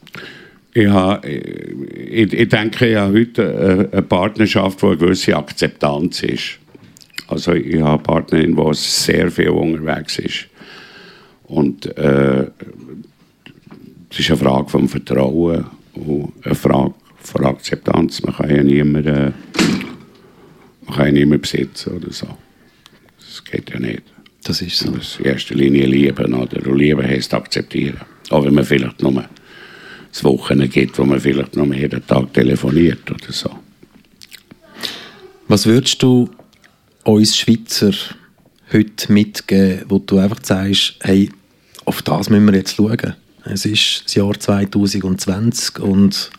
Ich, 0.75 0.85
habe, 0.85 1.27
ich, 1.27 2.31
ich 2.31 2.47
denke, 2.47 2.87
ich 2.87 2.95
habe 2.95 3.19
heute 3.19 3.89
eine 3.91 4.03
Partnerschaft, 4.03 4.83
die 4.83 4.85
eine 4.85 4.97
gewisse 4.97 5.35
Akzeptanz 5.35 6.21
ist. 6.21 6.59
Also 7.27 7.53
ich 7.53 7.81
habe 7.81 7.89
eine 7.89 7.97
Partnerin, 7.97 8.55
die 8.55 8.73
sehr 8.75 9.31
viel 9.31 9.49
unterwegs 9.49 10.19
ist. 10.19 10.45
Und 11.45 11.87
äh, 11.97 12.45
es 14.11 14.19
ist 14.19 14.29
eine 14.29 14.37
Frage 14.37 14.69
vom 14.69 14.87
Vertrauen 14.87 15.65
und 15.95 16.33
eine 16.43 16.53
Frage 16.53 16.93
von 17.27 17.45
Akzeptanz. 17.45 18.21
Man 18.23 18.35
kann 18.35 18.55
ja 18.55 18.63
niemanden, 18.63 19.07
äh, 19.07 19.31
man 20.85 20.95
kann 20.95 21.05
ja 21.07 21.11
niemanden 21.11 21.41
besitzen 21.41 21.93
oder 21.93 22.11
so. 22.11 22.27
Das 23.19 23.43
geht 23.43 23.69
ja 23.69 23.79
nicht. 23.79 24.03
Das 24.43 24.61
ist 24.61 24.77
so. 24.77 24.91
Das 24.91 25.17
in 25.19 25.25
erster 25.25 25.55
Linie 25.55 25.85
lieben. 25.85 26.33
Oder? 26.33 26.65
Und 26.65 26.77
lieben 26.77 27.05
heisst 27.05 27.33
akzeptieren. 27.33 28.01
Auch 28.29 28.45
wenn 28.45 28.53
man 28.53 28.63
vielleicht 28.63 29.01
nur 29.01 29.25
das 30.11 30.23
Wochenende 30.23 30.69
gibt, 30.69 30.97
wo 30.97 31.05
man 31.05 31.19
vielleicht 31.19 31.55
nur 31.55 31.73
jeden 31.73 32.05
Tag 32.07 32.33
telefoniert 32.33 33.09
oder 33.11 33.31
so. 33.31 33.51
Was 35.47 35.65
würdest 35.65 36.01
du 36.01 36.29
uns 37.03 37.37
Schweizer 37.37 37.93
heute 38.71 39.11
mitgeben, 39.11 39.85
wo 39.87 39.99
du 39.99 40.17
einfach 40.17 40.39
sagst, 40.43 40.95
hey, 41.01 41.29
auf 41.85 42.01
das 42.01 42.29
müssen 42.29 42.45
wir 42.45 42.55
jetzt 42.55 42.75
schauen. 42.75 43.15
Es 43.45 43.65
ist 43.65 44.03
das 44.05 44.15
Jahr 44.15 44.37
2020 44.37 45.79
und 45.79 46.31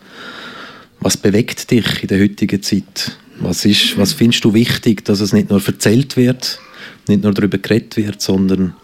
was 1.00 1.16
bewegt 1.16 1.70
dich 1.70 2.02
in 2.02 2.08
der 2.08 2.20
heutigen 2.20 2.62
Zeit? 2.62 3.18
Was, 3.40 3.64
ist, 3.64 3.96
was 3.96 4.12
findest 4.12 4.44
du 4.44 4.52
wichtig, 4.52 5.04
dass 5.04 5.20
es 5.20 5.32
nicht 5.32 5.50
nur 5.50 5.64
erzählt 5.64 6.16
wird, 6.16 6.58
nicht 7.06 7.22
nur 7.22 7.32
darüber 7.32 7.58
geredet 7.58 7.96
wird, 7.96 8.20
sondern 8.20 8.74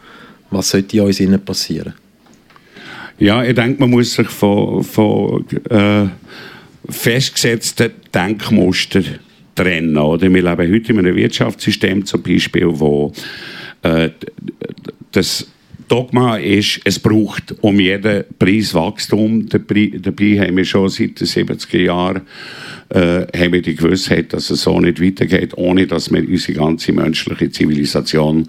was 0.51 0.71
sollte 0.71 0.97
in 0.97 1.03
uns 1.03 1.21
innen 1.21 1.45
passieren? 1.45 1.95
Ja, 3.19 3.43
ich 3.45 3.55
denke, 3.55 3.81
man 3.81 3.91
muss 3.91 4.15
sich 4.15 4.29
von, 4.29 4.83
von 4.83 5.45
äh, 5.71 6.07
festgesetzten 6.89 7.93
Denkmustern 8.13 9.05
trennen. 9.55 9.97
Oder? 9.97 10.33
Wir 10.33 10.43
leben 10.43 10.73
heute 10.73 10.93
in 10.93 10.99
einem 10.99 11.17
Wirtschaftssystem 11.17 12.05
zum 12.05 12.23
Beispiel, 12.23 12.67
wo 12.69 13.13
äh, 13.83 14.11
das 15.13 15.47
Dogma 15.89 16.37
ist, 16.37 16.81
es 16.85 16.99
braucht 16.99 17.55
um 17.61 17.79
jeden 17.79 18.25
Preis 18.39 18.75
Wachstum. 18.75 19.49
Dabei, 19.49 19.93
dabei 19.99 20.41
haben 20.41 20.57
wir 20.57 20.65
schon 20.65 20.89
seit 20.89 21.21
den 21.21 21.27
70er 21.27 21.79
Jahren 21.79 22.23
äh, 22.89 23.27
haben 23.37 23.53
wir 23.53 23.63
die 23.63 23.75
Gewissheit, 23.75 24.33
dass 24.33 24.51
es 24.51 24.63
so 24.63 24.81
nicht 24.81 25.03
weitergeht, 25.03 25.53
ohne 25.57 25.87
dass 25.87 26.13
wir 26.13 26.27
unsere 26.27 26.59
ganze 26.59 26.93
menschliche 26.93 27.51
Zivilisation 27.51 28.49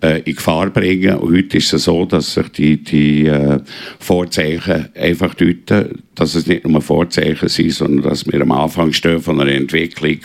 in 0.00 0.34
Gefahr 0.34 0.70
bringen. 0.70 1.16
Und 1.16 1.36
heute 1.36 1.58
ist 1.58 1.72
es 1.72 1.84
so, 1.84 2.04
dass 2.04 2.34
sich 2.34 2.48
die, 2.48 2.82
die 2.82 3.26
äh, 3.26 3.58
Vorzeichen 3.98 4.88
einfach 4.94 5.34
deuten, 5.34 6.02
dass 6.14 6.34
es 6.34 6.46
nicht 6.46 6.66
nur 6.66 6.80
Vorzeichen 6.80 7.48
sind, 7.48 7.72
sondern 7.72 8.10
dass 8.10 8.26
wir 8.26 8.40
am 8.40 8.52
Anfang 8.52 8.92
stehen 8.92 9.20
von 9.20 9.40
einer 9.40 9.52
Entwicklung, 9.52 10.18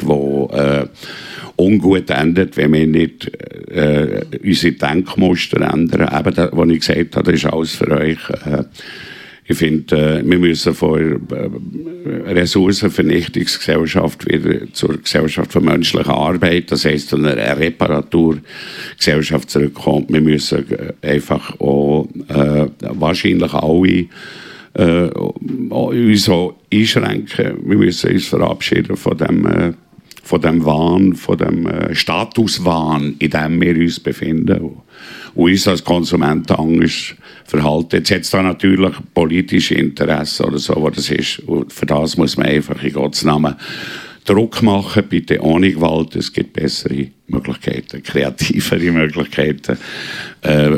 die 0.51 0.55
äh, 0.55 0.85
ungut 1.55 2.09
endet, 2.09 2.57
wenn 2.57 2.73
wir 2.73 2.87
nicht 2.87 3.31
äh, 3.71 4.21
unsere 4.43 4.73
Denkmuster 4.73 5.61
ändern. 5.61 6.09
Eben, 6.19 6.35
das, 6.35 6.49
was 6.51 6.69
ich 6.69 6.79
gesagt 6.79 7.15
habe, 7.15 7.31
das 7.31 7.43
ist 7.43 7.51
alles 7.51 7.75
für 7.75 7.91
euch. 7.91 8.29
Äh, 8.45 8.63
ich 9.45 9.57
finde, 9.57 10.19
äh, 10.19 10.23
wir 10.25 10.39
müssen 10.39 10.73
von 10.73 11.27
äh, 11.29 11.49
Ressourcenvernichtungsgesellschaft 12.31 14.25
wieder 14.25 14.73
zur 14.73 14.97
Gesellschaft 14.97 15.51
von 15.51 15.65
menschlicher 15.65 16.15
Arbeit, 16.15 16.71
das 16.71 16.85
heisst 16.85 17.09
zu 17.09 17.17
einer 17.17 17.35
Reparaturgesellschaft 17.35 19.49
zurückkommen. 19.49 20.05
Wir 20.09 20.21
müssen 20.21 20.65
äh, 20.71 20.93
einfach 21.15 21.59
auch 21.59 22.07
äh, 22.29 22.67
wahrscheinlich 22.79 23.53
alle 23.53 24.05
äh, 24.75 25.09
uns 25.09 26.29
auch 26.29 26.55
einschränken. 26.73 27.57
Wir 27.65 27.77
müssen 27.77 28.11
uns 28.11 28.27
verabschieden 28.27 28.95
von 28.95 29.17
dem 29.17 29.45
äh, 29.45 29.73
von 30.23 30.41
dem 30.41 30.63
Wahn, 30.63 31.15
von 31.15 31.37
dem 31.37 31.67
äh, 31.67 31.93
Statuswahn, 31.93 33.15
in 33.19 33.29
dem 33.29 33.61
wir 33.61 33.75
uns 33.75 33.99
befinden 33.99 34.61
und 34.61 34.77
uns 35.35 35.67
als 35.67 35.83
Konsumenten 35.83 36.53
anders 36.53 37.13
verhalten. 37.45 37.97
Jetzt 37.97 38.11
hat 38.11 38.21
es 38.21 38.29
da 38.29 38.41
natürlich 38.41 38.93
politische 39.13 39.75
Interessen 39.75 40.45
oder 40.45 40.59
so, 40.59 40.75
was 40.81 40.95
das 40.95 41.09
ist. 41.09 41.39
Und 41.39 41.71
für 41.71 41.85
das 41.85 42.17
muss 42.17 42.37
man 42.37 42.47
einfach 42.47 42.81
in 42.83 42.93
Gottes 42.93 43.23
Namen 43.23 43.55
Druck 44.25 44.61
machen, 44.61 45.03
bitte 45.09 45.41
ohne 45.41 45.71
Gewalt. 45.71 46.15
Es 46.15 46.31
gibt 46.31 46.53
bessere 46.53 47.07
Möglichkeiten, 47.27 48.01
kreativere 48.01 48.91
Möglichkeiten, 48.91 49.77
äh, 50.41 50.69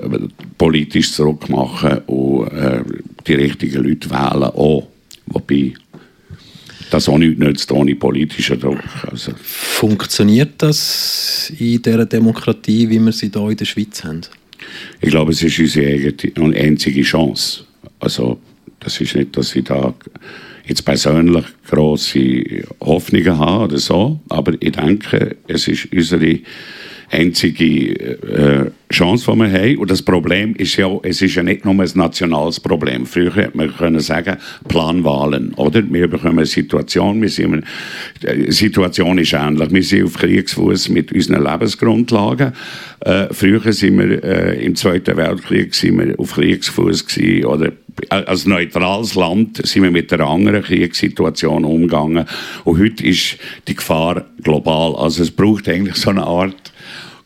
politisch 0.57 1.15
Druck 1.15 1.49
machen 1.49 1.99
und 2.07 2.47
äh, 2.47 2.81
die 3.27 3.35
richtigen 3.35 3.83
Leute 3.83 4.09
wählen 4.09 4.43
auch. 4.43 4.87
Wobei 5.27 5.73
das 6.89 7.09
auch 7.09 7.17
nicht 7.17 7.39
nützt 7.39 7.71
ohne 7.71 7.95
politischen 7.95 8.59
Druck. 8.59 8.83
Also. 9.09 9.31
Funktioniert 9.41 10.53
das 10.61 11.51
in 11.57 11.81
dieser 11.81 12.05
Demokratie, 12.05 12.89
wie 12.89 12.99
wir 12.99 13.11
sie 13.11 13.31
hier 13.33 13.49
in 13.49 13.57
der 13.57 13.65
Schweiz 13.65 14.03
haben? 14.03 14.21
Ich 15.01 15.09
glaube, 15.09 15.31
es 15.31 15.41
ist 15.41 15.59
unsere 15.59 16.55
einzige 16.55 17.01
Chance. 17.01 17.65
Also, 17.99 18.39
das 18.79 19.01
ist 19.01 19.15
nicht, 19.15 19.35
dass 19.37 19.55
ich 19.55 19.63
da 19.63 19.93
jetzt 20.67 20.83
persönlich 20.83 21.45
große 21.69 22.63
Hoffnungen 22.81 23.37
habe 23.37 23.65
oder 23.65 23.77
so, 23.77 24.19
aber 24.29 24.53
ich 24.59 24.71
denke, 24.71 25.37
es 25.47 25.67
ist 25.67 25.91
unsere 25.93 26.39
einzige 27.15 28.69
äh, 28.69 28.71
Chance, 28.93 29.31
die 29.31 29.39
wir 29.39 29.51
haben. 29.51 29.77
Und 29.77 29.91
das 29.91 30.01
Problem 30.01 30.55
ist 30.55 30.77
ja, 30.77 30.87
es 31.03 31.21
ist 31.21 31.35
ja 31.35 31.43
nicht 31.43 31.65
nur 31.65 31.73
ein 31.73 31.89
nationales 31.95 32.59
Problem. 32.59 33.05
Früher 33.05 33.35
hätte 33.35 33.57
man 33.57 33.75
können 33.75 33.99
sagen, 33.99 34.37
Planwahlen, 34.67 35.53
oder? 35.55 35.83
Wir 35.89 36.07
bekommen 36.07 36.39
eine 36.39 36.45
Situation, 36.45 37.21
wir 37.21 37.29
sind, 37.29 37.63
die 38.21 38.51
Situation 38.51 39.17
ist 39.17 39.33
ähnlich. 39.33 39.71
Wir 39.71 39.83
sind 39.83 40.05
auf 40.05 40.13
Kriegsfuß 40.13 40.89
mit 40.89 41.11
unseren 41.11 41.43
Lebensgrundlagen. 41.43 42.53
Äh, 42.99 43.27
früher 43.31 43.73
sind 43.73 43.97
wir, 43.97 44.23
äh, 44.23 44.65
im 44.65 44.75
Zweiten 44.75 45.17
Weltkrieg 45.17 45.73
sind 45.73 45.99
wir 45.99 46.19
auf 46.19 46.33
Kriegsfuß 46.33 47.05
oder 47.45 47.71
als 48.09 48.45
neutrales 48.45 49.15
Land 49.15 49.65
sind 49.65 49.83
wir 49.83 49.91
mit 49.91 50.11
einer 50.11 50.27
anderen 50.27 50.63
Kriegssituation 50.63 51.63
umgegangen. 51.63 52.25
Und 52.63 52.79
heute 52.79 53.05
ist 53.05 53.37
die 53.67 53.75
Gefahr 53.75 54.25
global. 54.43 54.95
Also 54.95 55.23
es 55.23 55.31
braucht 55.31 55.69
eigentlich 55.69 55.95
so 55.95 56.09
eine 56.09 56.23
Art 56.23 56.73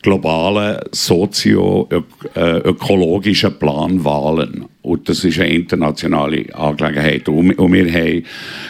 globalen 0.02 0.80
sozio-ökologischen 0.92 3.60
Planwahlen. 3.60 4.66
Und 4.82 5.10
das 5.10 5.26
ist 5.26 5.40
eine 5.40 5.54
internationale 5.54 6.56
Angelegenheit. 6.56 7.28
Und, 7.28 7.74
wir, 7.74 7.92
haben, 7.92 8.24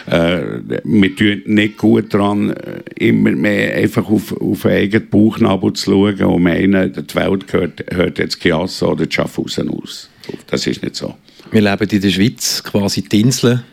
äh, 0.06 0.40
wir 0.84 1.16
tun 1.16 1.42
nicht 1.46 1.78
gut 1.78 2.12
daran, 2.12 2.50
äh, 2.50 2.82
immer 2.96 3.30
mehr 3.30 3.76
einfach 3.76 4.10
auf, 4.10 4.36
auf 4.40 4.66
eigenen 4.66 5.08
Bauchnabel 5.08 5.72
zu 5.74 5.92
schauen 5.92 6.20
und 6.20 6.42
meinen, 6.42 6.92
die 6.92 7.14
Welt 7.14 7.46
gehört, 7.46 7.84
hört 7.90 8.18
jetzt 8.18 8.40
Chiasso 8.40 8.90
oder 8.92 9.06
Schaffhausen 9.08 9.70
aus. 9.70 10.10
Das 10.48 10.66
ist 10.66 10.82
nicht 10.82 10.96
so. 10.96 11.14
Wir 11.52 11.60
leben 11.62 11.88
in 11.88 12.00
der 12.00 12.10
Schweiz, 12.10 12.60
quasi 12.62 13.02
die 13.02 13.20
Insel, 13.20 13.64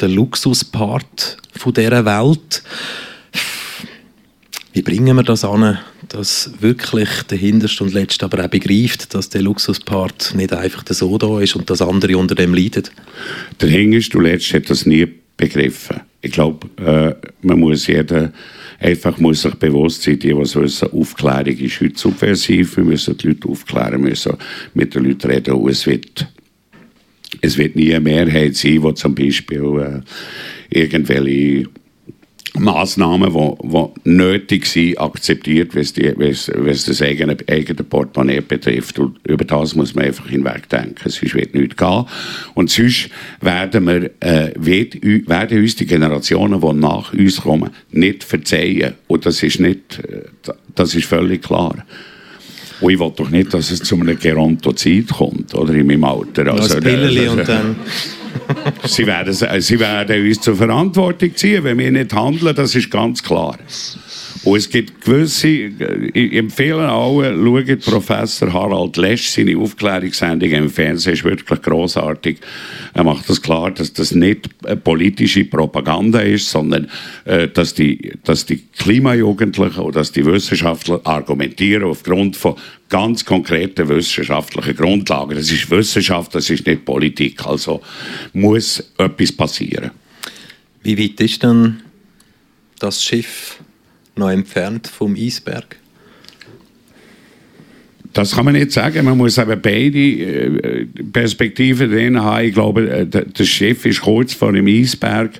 der 0.00 0.08
Luxuspart 0.08 1.36
von 1.56 1.74
dieser 1.74 2.04
Welt. 2.04 2.62
Wie 4.72 4.82
bringen 4.82 5.16
wir 5.16 5.24
das 5.24 5.44
an, 5.44 5.78
dass 6.08 6.52
wirklich 6.60 7.08
der 7.24 7.38
Hinterste 7.38 7.82
und 7.82 7.92
Letzte 7.92 8.24
aber 8.24 8.44
auch 8.44 8.48
begreift, 8.48 9.14
dass 9.14 9.28
der 9.28 9.42
Luxuspart 9.42 10.34
nicht 10.36 10.52
einfach 10.52 10.84
so 10.88 11.18
da 11.18 11.40
ist 11.40 11.56
und 11.56 11.68
dass 11.68 11.82
andere 11.82 12.16
unter 12.16 12.36
dem 12.36 12.54
leiden? 12.54 12.84
Der 13.60 13.68
Hinterste 13.68 14.18
und 14.18 14.24
Letzte 14.24 14.58
hat 14.58 14.70
das 14.70 14.86
nie 14.86 15.08
begriffen. 15.36 16.00
Ich 16.22 16.32
glaube, 16.32 16.68
äh, 16.84 17.14
man 17.42 17.58
muss 17.58 17.88
jeder 17.88 18.32
einfach 18.78 19.18
muss 19.18 19.42
sich 19.42 19.54
bewusst 19.54 20.02
sein, 20.02 20.18
die, 20.18 20.36
was 20.36 20.54
wissen, 20.54 20.88
Aufklärung 20.92 21.56
ist 21.58 21.80
heute 21.80 21.98
subversiv. 21.98 22.76
Wir 22.76 22.84
müssen 22.84 23.16
die 23.16 23.28
Leute 23.28 23.48
aufklären, 23.48 24.00
müssen 24.00 24.36
mit 24.74 24.94
den 24.94 25.04
Leuten 25.04 25.30
reden 25.30 25.54
und 25.54 25.70
es 25.70 25.86
wird, 25.86 26.26
es 27.40 27.58
wird 27.58 27.76
nie 27.76 27.90
eine 27.92 28.00
Mehrheit 28.00 28.56
sein, 28.56 28.82
die 28.82 28.94
zum 28.94 29.14
Beispiel 29.14 30.02
äh, 30.70 30.78
irgendwelche 30.78 31.68
Massnahmen, 32.58 33.32
die, 33.32 34.10
nötig 34.10 34.66
sind, 34.66 34.98
akzeptiert, 34.98 35.74
was, 35.74 35.92
die, 35.92 36.12
was, 36.16 36.50
was 36.54 36.84
das 36.84 37.02
eigene, 37.02 37.36
eigene 37.48 37.84
Portemonnaie 37.84 38.40
betrifft. 38.40 38.98
Und 38.98 39.18
über 39.26 39.44
das 39.44 39.74
muss 39.74 39.94
man 39.94 40.06
einfach 40.06 40.28
hinwegdenken. 40.28 41.10
Sonst 41.10 41.34
wird 41.34 41.54
nichts 41.54 41.76
gehen. 41.76 42.04
Und 42.54 42.70
sonst 42.70 43.10
werden, 43.40 43.86
wir, 43.86 44.10
äh, 44.20 44.52
wird, 44.56 45.02
werden 45.28 45.58
uns 45.58 45.76
die 45.76 45.86
Generationen, 45.86 46.60
die 46.60 46.72
nach 46.72 47.12
uns 47.12 47.40
kommen, 47.40 47.70
nicht 47.90 48.24
verzeihen. 48.24 48.94
Und 49.06 49.26
das 49.26 49.42
ist, 49.42 49.60
nicht, 49.60 50.00
äh, 50.00 50.52
das 50.74 50.94
ist 50.94 51.06
völlig 51.06 51.42
klar. 51.42 51.84
Und 52.80 52.92
ich 52.92 52.98
will 52.98 53.12
doch 53.14 53.30
nicht, 53.30 53.52
dass 53.52 53.70
es 53.70 53.80
zu 53.80 53.94
einem 53.96 54.18
Gerontozid 54.18 55.08
kommt, 55.10 55.54
oder 55.54 55.74
in 55.74 55.86
meinem 55.86 56.04
Alter. 56.04 56.52
Also, 56.52 56.80
das 56.80 57.28
und 57.28 57.48
dann... 57.48 57.76
sie, 58.84 59.06
werden, 59.06 59.34
sie 59.34 59.80
werden 59.80 60.26
uns 60.26 60.40
zur 60.40 60.56
Verantwortung 60.56 61.34
ziehen, 61.34 61.64
wenn 61.64 61.78
wir 61.78 61.90
nicht 61.90 62.14
handeln, 62.14 62.54
das 62.54 62.74
ist 62.74 62.90
ganz 62.90 63.22
klar. 63.22 63.58
Und 64.42 64.56
es 64.56 64.70
gibt 64.70 65.02
gewisse, 65.02 65.48
ich 65.48 66.32
empfehle 66.32 66.88
allen, 66.88 67.44
schaut 67.44 67.80
Professor 67.84 68.50
Harald 68.50 68.96
Lesch, 68.96 69.28
seine 69.28 69.58
Aufklärungssendung 69.58 70.50
im 70.50 70.70
Fernsehen 70.70 71.12
ist 71.12 71.24
wirklich 71.24 71.60
großartig. 71.60 72.38
Er 72.94 73.04
macht 73.04 73.28
das 73.28 73.42
klar, 73.42 73.70
dass 73.70 73.92
das 73.92 74.12
nicht 74.12 74.48
politische 74.82 75.44
Propaganda 75.44 76.20
ist, 76.20 76.50
sondern 76.50 76.88
äh, 77.26 77.48
dass, 77.48 77.74
die, 77.74 78.12
dass 78.24 78.46
die 78.46 78.62
Klimajugendlichen 78.78 79.82
oder 79.82 80.00
dass 80.00 80.12
die 80.12 80.24
Wissenschaftler 80.24 81.02
argumentieren 81.04 81.84
aufgrund 81.84 82.34
von 82.34 82.56
ganz 82.88 83.26
konkreten 83.26 83.90
wissenschaftlichen 83.90 84.74
Grundlagen. 84.74 85.36
Das 85.36 85.52
ist 85.52 85.70
Wissenschaft, 85.70 86.34
das 86.34 86.48
ist 86.48 86.66
nicht 86.66 86.86
Politik. 86.86 87.46
Also 87.46 87.82
muss 88.32 88.82
etwas 88.96 89.32
passieren. 89.32 89.90
Wie 90.82 90.98
weit 90.98 91.20
ist 91.20 91.42
denn 91.42 91.82
das 92.78 93.04
Schiff 93.04 93.59
noch 94.16 94.30
entfernt 94.30 94.86
vom 94.86 95.14
Eisberg? 95.14 95.76
Das 98.12 98.34
kann 98.34 98.44
man 98.44 98.54
nicht 98.54 98.72
sagen. 98.72 99.04
Man 99.04 99.16
muss 99.16 99.38
aber 99.38 99.56
beide 99.56 99.98
äh, 99.98 100.86
Perspektiven 101.12 101.90
drin 101.90 102.20
haben. 102.20 102.46
Ich 102.46 102.54
glaube, 102.54 102.90
äh, 102.90 103.06
das 103.06 103.46
Schiff 103.46 103.86
ist 103.86 104.00
kurz 104.00 104.34
vor 104.34 104.52
dem 104.52 104.66
Eisberg. 104.66 105.30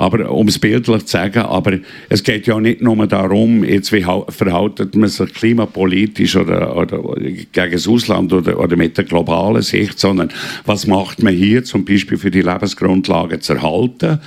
Aber 0.00 0.30
um 0.30 0.48
es 0.48 0.58
bildlich 0.58 1.04
zu 1.04 1.08
sagen, 1.08 1.40
aber 1.40 1.78
es 2.08 2.22
geht 2.22 2.46
ja 2.46 2.58
nicht 2.58 2.80
nur 2.80 3.06
darum, 3.06 3.62
jetzt 3.62 3.92
wie 3.92 4.00
verhaltet 4.00 4.96
man 4.96 5.10
sich 5.10 5.34
klimapolitisch 5.34 6.36
oder, 6.36 6.74
oder 6.74 7.02
gegen 7.20 7.72
das 7.72 7.86
Ausland 7.86 8.32
oder, 8.32 8.58
oder 8.58 8.76
mit 8.76 8.96
der 8.96 9.04
globalen 9.04 9.60
Sicht, 9.60 9.98
sondern 9.98 10.30
was 10.64 10.86
macht 10.86 11.22
man 11.22 11.34
hier 11.34 11.64
zum 11.64 11.84
Beispiel 11.84 12.16
für 12.16 12.30
die 12.30 12.40
Lebensgrundlagen 12.40 13.42
zu 13.42 13.52
erhalten, 13.52 14.20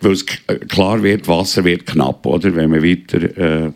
weil 0.00 0.12
es 0.12 0.24
klar 0.24 1.02
wird, 1.02 1.28
Wasser 1.28 1.62
wird 1.62 1.84
knapp, 1.84 2.24
oder, 2.24 2.56
wenn 2.56 2.70
man 2.70 2.82
weiter 2.82 3.36
äh, 3.36 3.72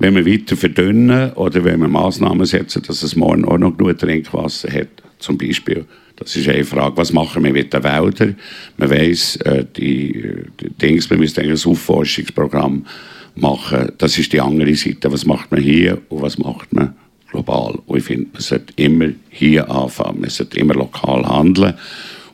wenn 0.00 0.16
wir 0.16 0.26
weiter 0.26 0.56
verdünnen 0.56 1.32
oder 1.34 1.62
wenn 1.62 1.78
wir 1.78 1.86
Maßnahmen 1.86 2.44
setzen, 2.44 2.82
dass 2.84 3.04
es 3.04 3.14
morgen 3.14 3.44
auch 3.44 3.56
noch 3.56 3.76
genug 3.76 3.98
Trinkwasser 3.98 4.68
hat, 4.72 4.88
zum 5.20 5.38
Beispiel. 5.38 5.84
Das 6.22 6.36
ist 6.36 6.48
eine 6.48 6.64
Frage, 6.64 6.96
was 6.96 7.12
machen 7.12 7.44
wir 7.44 7.52
mit 7.52 7.72
den 7.72 7.82
Wäldern? 7.82 8.36
Man 8.76 8.90
weiss, 8.90 9.36
äh, 9.36 9.64
die, 9.76 10.44
die 10.60 10.70
Dings, 10.70 11.10
wir 11.10 11.18
müssen 11.18 11.40
ein 11.40 11.52
Aufforschungsprogramm 11.52 12.86
machen. 13.34 13.92
Das 13.98 14.18
ist 14.18 14.32
die 14.32 14.40
andere 14.40 14.74
Seite. 14.74 15.12
Was 15.12 15.24
macht 15.24 15.50
man 15.50 15.60
hier 15.60 16.00
und 16.08 16.22
was 16.22 16.38
macht 16.38 16.72
man 16.72 16.94
global. 17.32 17.78
Und 17.86 17.98
ich 17.98 18.04
finde, 18.04 18.28
man 18.32 18.42
sollte 18.42 18.72
immer 18.76 19.08
hier 19.30 19.68
anfangen, 19.68 20.20
man 20.20 20.30
sollte 20.30 20.58
immer 20.60 20.74
lokal 20.74 21.26
handeln 21.26 21.74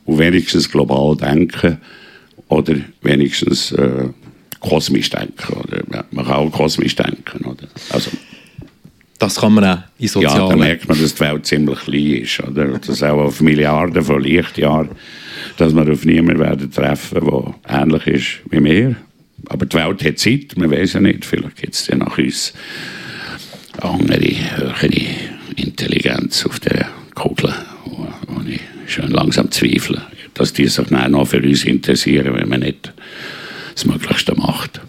und 0.05 0.17
wenigstens 0.19 0.69
global 0.69 1.15
denken 1.15 1.77
oder 2.49 2.75
wenigstens 3.01 3.71
äh, 3.71 4.09
kosmisch 4.59 5.09
denken. 5.09 5.53
Oder, 5.53 6.05
man 6.11 6.25
kann 6.25 6.35
auch 6.35 6.51
kosmisch 6.51 6.95
denken. 6.95 7.45
Oder? 7.45 7.67
Also, 7.89 8.11
das 9.19 9.35
kann 9.35 9.53
man 9.53 9.65
auch 9.65 9.77
in 9.99 10.07
sozialen... 10.07 10.41
Ja, 10.41 10.49
da 10.49 10.55
merkt 10.55 10.87
man, 10.87 10.99
dass 10.99 11.13
die 11.13 11.19
Welt 11.19 11.45
ziemlich 11.45 11.79
klein 11.79 12.23
ist. 12.23 12.39
Oder? 12.39 12.79
Dass 12.79 13.03
auch 13.03 13.19
auf 13.19 13.41
Milliarden 13.41 14.01
von 14.01 14.23
Lichtjahren, 14.23 14.89
dass 15.57 15.75
wir 15.75 15.91
auf 15.91 16.05
niemanden 16.05 16.39
werden 16.39 16.71
treffen, 16.71 17.19
der 17.25 17.81
ähnlich 17.81 18.07
ist 18.07 18.27
wie 18.49 18.63
wir. 18.63 18.95
Aber 19.49 19.65
die 19.65 19.77
Welt 19.77 20.03
hat 20.03 20.19
Zeit, 20.19 20.57
man 20.57 20.71
weiß 20.71 20.93
ja 20.93 20.99
nicht. 21.01 21.25
Vielleicht 21.25 21.57
gibt 21.57 21.73
es 21.73 21.87
ja 21.87 21.97
nach 21.97 22.17
uns 22.17 22.53
andere, 23.81 24.35
höhere 24.55 24.89
Intelligenz 25.55 26.45
auf 26.45 26.59
der 26.61 26.87
Kugel, 27.13 27.53
wo, 27.85 28.07
wo 28.27 28.41
ich 28.47 28.61
schon 28.87 29.11
langsam 29.11 29.51
zweifle, 29.51 30.01
dass 30.33 30.53
die 30.53 30.67
sich 30.67 30.89
noch 30.89 31.27
für 31.27 31.41
uns 31.41 31.65
interessieren, 31.65 32.33
wenn 32.35 32.49
man 32.49 32.61
nicht 32.61 32.93
das 33.75 33.85
Möglichste 33.85 34.35
macht. 34.35 34.81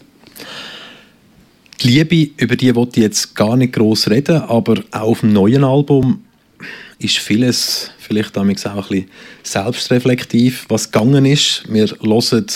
Die 1.83 1.89
Liebe, 1.89 2.31
über 2.37 2.57
die 2.57 2.75
wollte 2.75 3.01
ich 3.01 3.05
jetzt 3.05 3.35
gar 3.35 3.57
nicht 3.57 3.73
groß 3.73 4.11
reden, 4.11 4.43
aber 4.43 4.83
auch 4.91 5.01
auf 5.01 5.21
dem 5.21 5.33
neuen 5.33 5.65
Album 5.65 6.23
ist 6.99 7.19
vieles 7.19 7.91
vielleicht 7.99 8.37
auch 8.37 8.43
ein 8.43 8.53
bisschen 8.53 9.07
selbstreflektiv, 9.43 10.67
was 10.69 10.93
gegangen 10.93 11.25
ist. 11.25 11.65
Wir 11.73 11.87
hören 11.87 12.47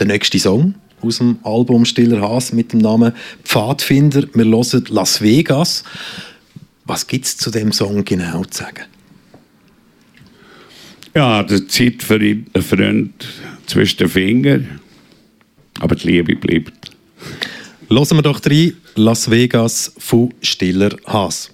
den 0.00 0.08
nächsten 0.08 0.40
Song 0.40 0.74
aus 1.00 1.18
dem 1.18 1.38
Album 1.44 1.84
Stiller 1.84 2.20
Haas 2.20 2.52
mit 2.52 2.72
dem 2.72 2.80
Namen 2.80 3.12
Pfadfinder. 3.44 4.24
Wir 4.34 4.44
hören 4.44 4.84
Las 4.88 5.20
Vegas. 5.20 5.84
Was 6.84 7.06
gibt 7.06 7.26
es 7.26 7.36
zu 7.36 7.52
dem 7.52 7.70
Song 7.70 8.04
genau 8.04 8.42
zu 8.44 8.64
sagen? 8.64 8.86
Ja, 11.14 11.44
die 11.44 11.64
Zeit 11.68 12.02
Freund 12.02 13.12
zwischen 13.66 13.98
den 13.98 14.08
Fingern, 14.08 14.80
aber 15.78 15.94
die 15.94 16.08
Liebe 16.08 16.34
bleibt. 16.34 16.83
Hören 17.94 18.18
wir 18.18 18.22
doch 18.22 18.40
rein, 18.44 18.72
Las 18.96 19.30
Vegas 19.30 19.92
von 19.98 20.34
Stiller 20.42 20.96
Haas. 21.06 21.53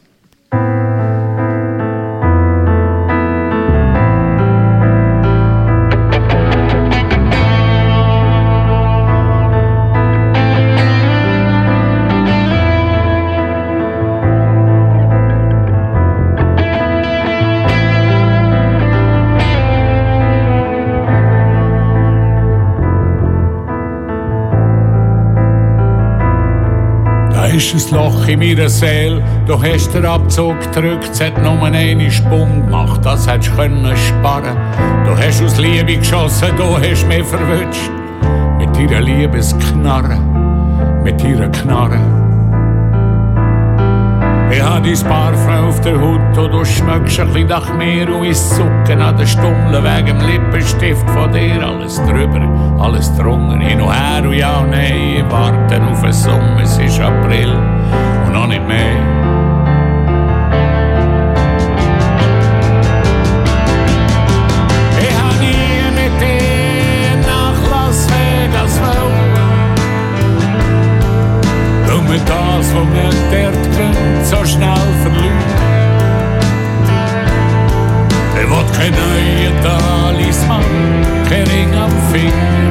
Ist 27.75 27.93
ein 27.93 27.99
Loch 27.99 28.27
in 28.27 28.39
meiner 28.39 28.69
Seele. 28.69 29.23
Du 29.47 29.61
hast 29.63 29.93
den 29.93 30.07
Abzug 30.07 30.61
gedrückt, 30.61 31.11
es 31.13 31.21
hat 31.21 31.43
nur 31.43 31.63
eine 31.63 32.11
Sprung 32.11 32.65
gemacht, 32.65 33.05
das 33.05 33.27
hättest 33.27 33.53
du 33.53 33.57
können 33.57 33.97
sparen. 33.97 34.57
Du 35.05 35.17
hast 35.17 35.43
aus 35.43 35.59
Liebe 35.59 35.97
geschossen, 35.97 36.49
du 36.57 36.77
hast 36.77 37.07
mich 37.07 37.25
verwünscht. 37.25 37.91
Mit 38.59 38.77
ihrer 38.79 39.01
Liebesknarre, 39.01 40.19
mit 41.05 41.23
ihrer 41.23 41.49
Knarre. 41.49 42.20
Ich 44.53 44.61
hab 44.61 44.83
dein 44.83 44.99
Parfum 45.09 45.69
auf 45.69 45.81
der 45.81 46.01
Haut 46.01 46.37
und 46.37 46.53
du 46.53 46.65
schmeckst 46.65 47.21
ein 47.21 47.29
bisschen 47.29 47.47
nach 47.47 47.73
mir 47.75 48.13
und 48.13 48.25
ich 48.25 48.37
zucken 48.37 49.01
an 49.01 49.17
den 49.17 49.27
Stummeln 49.27 49.85
wegen 49.85 50.19
dem 50.19 50.29
Lippenstift 50.29 51.09
von 51.11 51.33
dir. 51.33 51.65
Alles 51.65 51.97
drüber, 52.05 52.41
alles 52.81 53.15
drunter, 53.17 53.59
hin 53.59 53.81
und 53.81 53.93
her 53.93 54.25
und 54.25 54.33
ja 54.33 54.59
und 54.59 54.71
nein. 54.71 55.25
Warten 55.31 55.85
auf 55.85 56.03
den 56.03 56.13
Sommer, 56.13 56.61
es 56.63 56.79
ist 56.79 57.01
April 57.01 57.53
und 58.27 58.33
noch 58.33 58.49
nicht 58.49 58.67
mehr. 58.67 59.21
Ich 72.13 72.25
das, 72.25 72.75
was 72.75 72.89
wir 72.93 73.11
dort 73.31 74.00
so 74.31 74.45
schnell 74.45 74.87
verlieren. 75.03 75.39
Ich 78.41 78.49
will 78.49 78.67
kein 78.77 78.93
neuen 78.93 79.61
Talisman, 79.63 80.65
kein 81.29 81.47
Ring 81.49 81.75
am 81.75 81.91
Finger. 82.13 82.71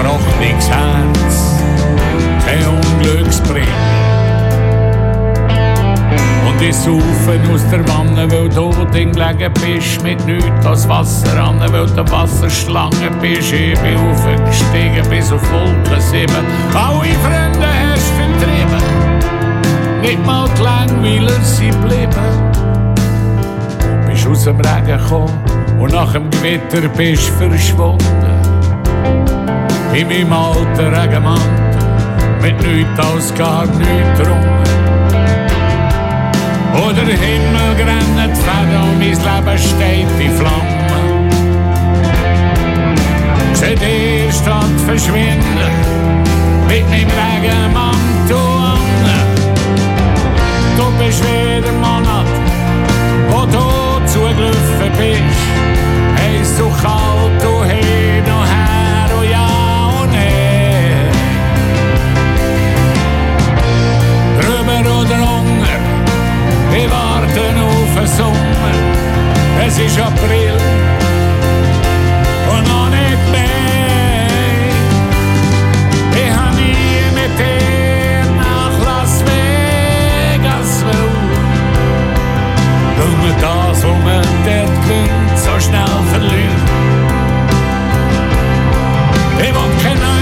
Braucht 0.00 0.40
nichts 0.40 0.68
Herz, 0.68 1.56
kein 2.44 2.64
Unglücksbringer. 2.68 3.97
Und 6.58 6.64
ich 6.64 6.74
saufe 6.74 7.38
aus 7.54 7.62
der 7.70 7.86
Wanne, 7.88 8.28
weil 8.32 8.48
du 8.48 8.72
drin 8.90 9.12
gelegen 9.12 9.52
bist, 9.54 10.02
mit 10.02 10.26
nichts 10.26 10.66
als 10.66 10.88
Wasser 10.88 11.40
an, 11.40 11.60
weil 11.60 11.86
du 11.86 12.10
Wasserschlange 12.10 13.10
bist. 13.20 13.52
Ich 13.52 13.78
bin 13.78 13.96
aufgestiegen 13.96 15.08
bis 15.08 15.30
auf 15.30 15.40
Wolken 15.52 16.00
7. 16.00 16.26
Alle 16.74 17.14
Freunde 17.22 17.68
hast 17.92 18.10
vertrieben, 18.18 18.82
nicht 20.02 20.26
mal 20.26 20.48
die 20.58 20.62
Langweiler 20.62 21.40
sind 21.42 21.80
geblieben. 21.80 22.12
Bist 24.08 24.26
aus 24.26 24.42
dem 24.42 24.56
Regen 24.56 24.98
gekommen 24.98 25.40
und 25.78 25.92
nach 25.92 26.12
dem 26.12 26.28
Gewitter 26.28 26.88
bist 26.88 27.30
verschwunden. 27.38 28.04
In 29.94 30.08
meinem 30.08 30.32
alten 30.32 30.92
Regenmantel, 30.92 31.46
mit 32.42 32.60
nichts 32.66 32.98
als 32.98 33.32
gar 33.36 33.64
nichts 33.66 34.20
drunter. 34.20 34.77
Oder 36.86 37.04
der 37.04 37.18
Himmel 37.18 37.74
grennt 37.76 38.36
Fäden 38.36 38.82
und 38.82 38.98
mein 38.98 39.10
Leben 39.10 39.58
steht 39.58 40.20
in 40.20 40.32
Flammen. 40.36 41.28
Seh 43.52 43.74
die 43.74 44.32
Stadt 44.32 44.80
verschwinden 44.86 45.72
mit 46.68 46.88
meinem 46.88 47.10
Regenmantel 47.20 48.36
an. 48.36 48.78
Du 50.76 50.84
bist 51.04 51.22
wieder 51.24 51.72
Monat, 51.72 52.26
wo 53.30 53.40
du 53.46 54.06
zugelaufen 54.06 54.92
bist. 54.96 55.40
Heiß 56.16 56.60
und 56.60 56.82
kalt, 56.82 57.42
du 57.42 57.64
hin 57.64 58.24
und 58.24 58.46
her 58.46 58.67
wir 66.78 66.90
warten 66.90 67.58
auf 67.58 67.94
den 67.96 68.06
Sommer. 68.06 68.74
Es 69.66 69.78
ist 69.78 69.98
April 69.98 70.54
und 72.52 72.68
noch 72.68 72.88
nicht 72.90 73.24
mehr. 73.32 74.68
Ich 76.22 76.30
hab 76.38 76.52
nie 76.54 77.02
mit 77.18 77.32
dir 77.38 78.30
nach 78.44 78.74
Las 78.86 79.24
Vegas 79.28 80.84
man 83.22 83.34
das, 83.40 83.84
was 83.84 83.98
man 84.04 84.26
dort 84.46 85.38
so 85.44 85.54
schnell 85.64 85.98
verliert. 86.12 86.68
Ich 89.40 89.52
will 89.54 89.72
kein 89.82 90.17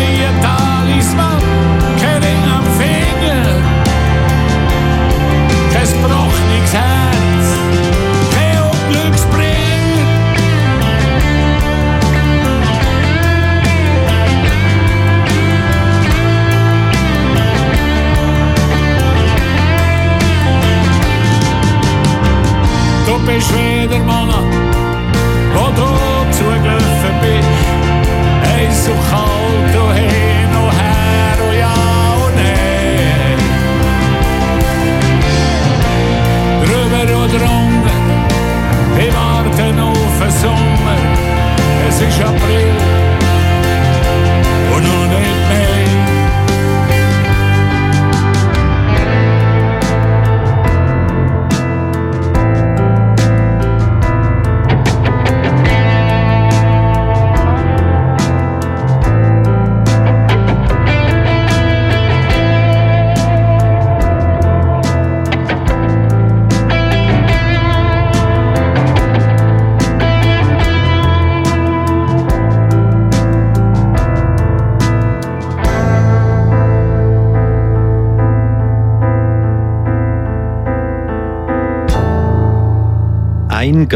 Bist 23.36 23.52
wieder 23.52 23.98
Monat, 23.98 24.50
wo 25.52 25.66
du 25.66 26.32
zugelaufen 26.32 27.20
bist. 27.20 28.48
Heiß 28.50 28.88
und 28.88 29.10
kalt 29.10 29.25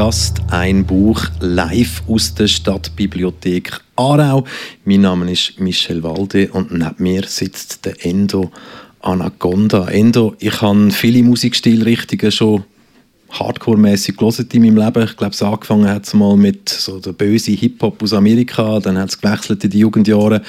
Gast, 0.00 0.40
ein 0.48 0.86
Buch, 0.86 1.26
live 1.40 2.02
aus 2.08 2.32
der 2.32 2.46
Stadtbibliothek 2.46 3.82
Aarau. 3.96 4.46
Mein 4.86 5.02
Name 5.02 5.30
ist 5.30 5.60
Michel 5.60 6.02
Walde 6.02 6.48
und 6.52 6.72
neben 6.72 6.94
mir 6.96 7.24
sitzt 7.26 7.84
der 7.84 8.02
Endo 8.02 8.50
Anaconda. 9.02 9.88
Endo, 9.88 10.36
ich 10.38 10.62
habe 10.62 10.90
viele 10.90 11.22
Musikstilrichtungen 11.22 12.32
schon 12.32 12.64
Hardcore-mäßig 13.28 14.16
gelesen 14.16 14.48
in 14.50 14.62
meinem 14.62 14.78
Leben. 14.78 15.04
Ich 15.04 15.18
glaube, 15.18 15.34
es 15.34 15.42
angefangen 15.42 15.86
hat 15.86 16.06
es 16.06 16.14
mal 16.14 16.34
mit 16.34 16.70
so 16.70 16.98
der 16.98 17.12
böse 17.12 17.52
Hip-Hop 17.52 18.02
aus 18.02 18.14
Amerika, 18.14 18.80
dann 18.80 18.96
hat 18.96 19.10
es 19.10 19.20
gewechselt 19.20 19.62
in 19.64 19.70
die 19.70 19.80
Jugendjahre 19.80 20.40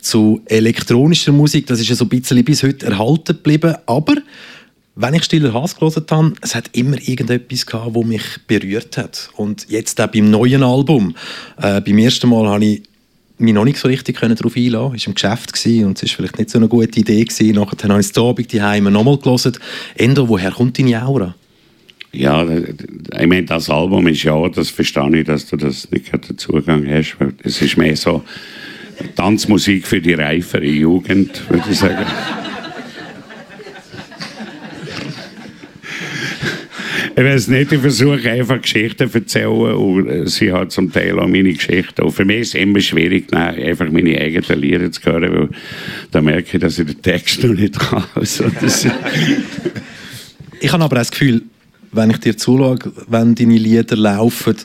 zu 0.00 0.40
elektronischer 0.46 1.32
Musik. 1.32 1.66
Das 1.66 1.78
ist 1.78 1.90
ja 1.90 1.94
so 1.94 2.06
ein 2.06 2.08
bisschen 2.08 2.42
bis 2.42 2.62
heute 2.62 2.86
erhalten 2.86 3.34
geblieben. 3.34 3.74
Aber 3.84 4.14
wenn 4.96 5.14
ich 5.14 5.24
Stiller 5.24 5.52
Hass 5.52 5.76
gelesen 5.76 6.04
habe, 6.10 6.32
es 6.40 6.54
hat 6.54 6.70
immer 6.72 6.96
irgendetwas 6.96 7.66
gehabt, 7.66 7.96
das 7.96 8.04
mich 8.04 8.22
berührt 8.46 8.96
hat. 8.96 9.30
Und 9.36 9.66
jetzt 9.68 10.00
auch 10.00 10.06
beim 10.06 10.30
neuen 10.30 10.62
Album. 10.62 11.16
Äh, 11.60 11.80
beim 11.80 11.98
ersten 11.98 12.28
Mal 12.28 12.46
habe 12.46 12.64
ich 12.64 12.82
mich 13.38 13.52
noch 13.52 13.64
nicht 13.64 13.78
so 13.78 13.88
richtig 13.88 14.20
darauf 14.20 14.56
einlassen. 14.56 14.94
Es 14.94 15.06
war 15.06 15.08
im 15.08 15.14
Geschäft 15.14 15.66
und 15.84 16.02
es 16.02 16.10
war 16.10 16.16
vielleicht 16.16 16.38
nicht 16.38 16.50
so 16.50 16.58
eine 16.58 16.68
gute 16.68 17.00
Idee. 17.00 17.24
Gewesen. 17.24 17.56
Nachher 17.56 17.88
habe 17.88 18.00
ich 18.00 18.10
es 18.10 18.18
Abend 18.18 18.52
die 18.52 18.62
Heime 18.62 18.90
nochmal 18.90 19.18
gelesen. 19.18 19.58
Endo, 19.96 20.28
woher 20.28 20.52
kommt 20.52 20.78
deine 20.78 21.04
Aura? 21.04 21.34
Ja, 22.12 22.46
ich 22.48 23.26
meine, 23.26 23.42
das 23.42 23.68
Album 23.68 24.06
ist 24.06 24.22
ja, 24.22 24.48
das 24.48 24.70
verstehe 24.70 25.18
ich, 25.18 25.26
dass 25.26 25.48
du 25.48 25.56
das 25.56 25.90
nicht 25.90 26.12
den 26.12 26.38
Zugang 26.38 26.86
hast. 26.88 27.16
Es 27.42 27.60
ist 27.60 27.76
mehr 27.76 27.96
so 27.96 28.22
Tanzmusik 29.16 29.84
für 29.84 30.00
die 30.00 30.14
reifere 30.14 30.64
Jugend, 30.64 31.42
würde 31.50 31.64
ich 31.68 31.78
sagen. 31.78 32.06
Ich 37.16 37.22
weiß 37.22 37.48
nicht, 37.48 37.70
ich 37.70 37.80
versuche 37.80 38.28
einfach 38.28 38.60
Geschichten 38.60 39.08
zu 39.08 39.18
erzählen 39.18 39.74
und 39.74 40.26
sie 40.28 40.52
hat 40.52 40.72
zum 40.72 40.92
Teil 40.92 41.18
auch 41.18 41.28
meine 41.28 41.52
Geschichten. 41.52 42.02
Und 42.02 42.10
für 42.10 42.24
mich 42.24 42.40
ist 42.40 42.48
es 42.48 42.60
immer 42.60 42.80
schwierig, 42.80 43.32
einfach 43.32 43.90
meine 43.90 44.20
eigenen 44.20 44.60
Lieder 44.60 44.90
zu 44.90 45.02
hören, 45.04 45.32
weil 45.32 45.48
da 46.10 46.20
merke 46.20 46.56
ich, 46.56 46.60
dass 46.60 46.78
ich 46.78 46.86
den 46.86 47.02
Text 47.02 47.42
noch 47.44 47.54
nicht 47.54 47.78
kann. 47.78 48.04
Also, 48.14 48.44
ich 50.60 50.72
habe 50.72 50.84
aber 50.84 50.96
das 50.96 51.10
Gefühl, 51.10 51.42
wenn 51.92 52.10
ich 52.10 52.18
dir 52.18 52.36
zuschaue, 52.36 52.78
wenn 53.08 53.34
deine 53.34 53.58
Lieder 53.58 53.96
laufen, 53.96 54.56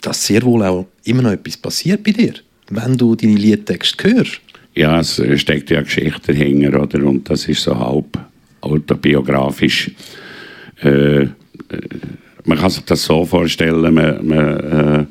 dass 0.00 0.26
sehr 0.26 0.42
wohl 0.42 0.62
auch 0.62 0.86
immer 1.04 1.22
noch 1.22 1.32
etwas 1.32 1.56
passiert 1.56 2.04
bei 2.04 2.12
dir, 2.12 2.34
wenn 2.70 2.96
du 2.96 3.16
deine 3.16 3.34
Liedtexte 3.34 4.14
hörst. 4.14 4.40
Ja, 4.74 5.00
es 5.00 5.20
steckt 5.36 5.70
ja 5.70 5.82
Geschichte 5.82 6.32
dahinter, 6.32 6.82
oder? 6.82 7.04
Und 7.04 7.28
das 7.28 7.46
ist 7.48 7.62
so 7.62 7.78
halb 7.78 8.18
autobiografisch. 8.60 9.90
Äh, 10.82 11.22
äh, 11.22 11.28
man 12.44 12.58
kann 12.58 12.70
sich 12.70 12.84
das 12.84 13.04
so 13.04 13.24
vorstellen, 13.24 13.94
man, 13.94 14.26
man 14.26 14.60
äh, 14.60 15.06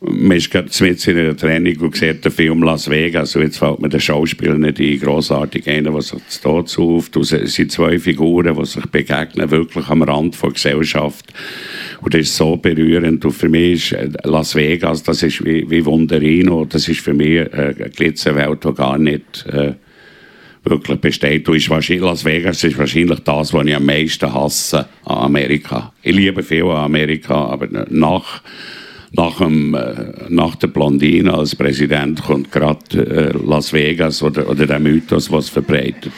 man 0.00 0.32
ist 0.32 0.50
gerade 0.50 0.70
mit 0.80 1.06
in 1.06 1.18
einer 1.18 1.36
Training 1.36 1.78
und 1.80 1.94
sieht 1.94 2.24
den 2.24 2.32
Film 2.32 2.62
Las 2.62 2.88
Vegas. 2.88 3.36
Und 3.36 3.42
jetzt 3.42 3.58
fällt 3.58 3.80
mir 3.80 3.90
der 3.90 4.00
Schauspieler 4.00 4.56
nicht 4.56 4.80
ein, 4.80 4.98
grossartig 4.98 5.68
einer, 5.68 5.90
der 5.90 6.00
sich 6.00 6.20
das 6.24 6.40
dort 6.40 6.70
sucht. 6.70 7.16
Es 7.16 7.28
sind 7.28 7.70
zwei 7.70 7.98
Figuren, 7.98 8.56
die 8.56 8.64
sich 8.64 8.86
begegnen, 8.86 9.50
wirklich 9.50 9.86
am 9.88 10.02
Rand 10.02 10.42
der 10.42 10.50
Gesellschaft. 10.50 11.26
Und 12.00 12.14
das 12.14 12.22
ist 12.22 12.36
so 12.36 12.56
berührend. 12.56 13.24
Und 13.24 13.32
für 13.32 13.50
mich 13.50 13.92
ist 13.92 13.98
äh, 14.00 14.08
Las 14.24 14.54
Vegas, 14.54 15.02
das 15.02 15.22
ist 15.22 15.44
wie, 15.44 15.68
wie 15.68 15.84
Wunderino. 15.84 16.64
Das 16.64 16.88
ist 16.88 17.00
für 17.00 17.14
mich 17.14 17.52
eine 17.52 17.74
Glitzerwelt, 17.74 18.64
die 18.64 18.74
gar 18.74 18.96
nicht 18.96 19.44
äh, 19.52 19.74
wirklich 20.64 21.00
besteht. 21.00 21.48
Und 21.48 21.70
wahrscheinlich, 21.70 22.04
Las 22.04 22.24
Vegas 22.24 22.64
ist 22.64 22.78
wahrscheinlich 22.78 23.20
das, 23.20 23.52
was 23.52 23.66
ich 23.66 23.74
am 23.74 23.86
meisten 23.86 24.32
hasse 24.32 24.86
an 25.04 25.18
Amerika. 25.18 25.92
Ich 26.02 26.14
liebe 26.14 26.42
viel 26.42 26.64
an 26.64 26.84
Amerika, 26.84 27.34
aber 27.34 27.68
nach 27.88 28.42
nach, 29.12 29.38
dem, 29.38 29.74
äh, 29.74 30.12
nach 30.28 30.54
der 30.56 30.68
Blondine 30.68 31.34
als 31.34 31.56
Präsident 31.56 32.22
kommt 32.22 32.52
gerade 32.52 33.32
äh, 33.32 33.32
Las 33.44 33.72
Vegas 33.72 34.22
oder, 34.22 34.48
oder 34.48 34.66
der 34.66 34.78
Mythos, 34.78 35.30
was 35.30 35.48
verbreitet. 35.48 36.12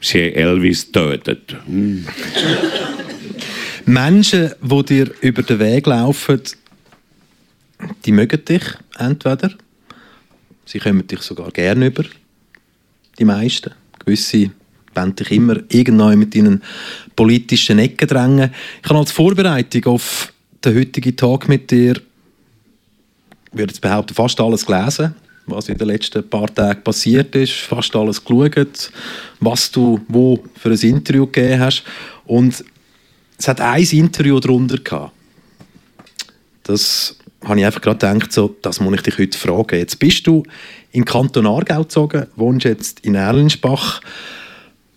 Sie 0.00 0.34
Elvis 0.34 0.92
tötet. 0.92 1.56
Hm. 1.66 2.06
Menschen, 3.86 4.52
die 4.60 4.84
dir 4.84 5.10
über 5.22 5.42
den 5.42 5.58
Weg 5.58 5.86
laufen, 5.86 6.42
die 8.04 8.12
mögen 8.12 8.44
dich 8.44 8.62
entweder, 8.98 9.50
sie 10.66 10.78
kommen 10.78 11.06
dich 11.06 11.20
sogar 11.20 11.50
gerne 11.50 11.86
über, 11.86 12.04
die 13.18 13.24
meisten. 13.24 13.72
Gewisse 13.98 14.50
wollen 14.94 15.16
dich 15.16 15.30
immer 15.32 15.56
irgendwann 15.68 16.18
mit 16.18 16.34
ihnen 16.34 16.62
politischen 17.16 17.78
Ecken 17.78 18.08
drängen. 18.08 18.50
Ich 18.82 18.88
habe 18.88 18.98
als 18.98 19.12
Vorbereitung 19.12 19.84
auf 19.86 20.32
den 20.64 20.76
heutigen 20.76 21.16
Tag 21.16 21.48
mit 21.48 21.70
dir, 21.70 21.96
ich 23.52 23.58
würde 23.58 23.72
jetzt 23.72 23.80
behaupten, 23.80 24.14
fast 24.14 24.40
alles 24.40 24.66
gelesen, 24.66 25.14
was 25.46 25.68
in 25.68 25.78
den 25.78 25.88
letzten 25.88 26.28
paar 26.28 26.52
Tagen 26.52 26.82
passiert 26.82 27.34
ist, 27.34 27.52
fast 27.52 27.94
alles 27.94 28.24
geschaut, 28.24 28.90
was 29.40 29.70
du 29.70 30.00
wo 30.08 30.42
für 30.56 30.70
ein 30.70 30.80
Interview 30.80 31.26
gegeben 31.26 31.60
hast. 31.60 31.84
Und 32.24 32.64
es 33.36 33.48
hat 33.48 33.60
ein 33.60 33.82
Interview 33.82 34.40
darunter 34.40 34.78
gehabt. 34.78 35.12
Das 36.62 37.16
habe 37.44 37.60
ich 37.60 37.66
einfach 37.66 37.82
gerade 37.82 37.98
gedacht, 37.98 38.32
so, 38.32 38.56
das 38.62 38.80
muss 38.80 38.94
ich 38.94 39.02
dich 39.02 39.18
heute 39.18 39.38
fragen. 39.38 39.78
Jetzt 39.78 39.98
bist 39.98 40.26
du 40.26 40.42
in 40.94 41.04
Kanton 41.04 41.46
Aargau 41.46 41.82
gezogen, 41.82 42.26
wohnst 42.36 42.64
jetzt 42.64 43.00
in 43.00 43.16
Erlensbach 43.16 44.00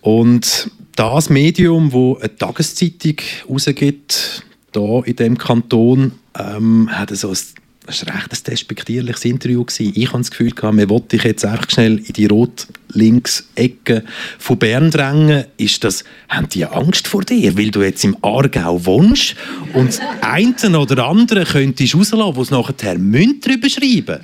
und 0.00 0.70
das 0.94 1.28
Medium, 1.28 1.92
wo 1.92 2.16
eine 2.16 2.34
Tageszeitung 2.34 3.16
rausgibt, 3.50 4.44
hier 4.72 5.02
in 5.06 5.16
diesem 5.16 5.38
Kanton 5.38 6.12
ähm, 6.38 6.88
hat 6.90 7.14
so 7.16 7.30
ein 7.30 7.38
das 7.84 8.06
war 8.06 8.16
recht 8.16 8.46
despektierliches 8.46 9.24
Interview. 9.24 9.64
Gewesen. 9.64 9.92
Ich 9.96 10.08
habe 10.08 10.18
das 10.18 10.30
Gefühl, 10.30 10.52
man 10.60 10.90
wollte 10.90 11.16
dich 11.16 11.24
jetzt 11.24 11.42
einfach 11.42 11.70
schnell 11.70 11.96
in 11.96 12.12
die 12.12 12.26
rot-links-Ecke 12.26 14.04
von 14.38 14.58
Bern 14.58 14.90
drängen. 14.90 15.46
Ist 15.56 15.84
das, 15.84 16.04
haben 16.28 16.50
die 16.50 16.66
Angst 16.66 17.08
vor 17.08 17.22
dir, 17.22 17.56
weil 17.56 17.70
du 17.70 17.80
jetzt 17.80 18.04
im 18.04 18.14
Aargau 18.20 18.84
wohnst 18.84 19.36
und 19.72 19.88
das 19.88 20.00
eine 20.20 20.78
oder 20.78 21.06
andere 21.06 21.46
könntest 21.46 21.94
rauslassen, 21.94 22.36
wo 22.36 22.42
es 22.42 22.50
nachher 22.50 22.74
drüber 22.74 23.70
schreiben 23.70 24.20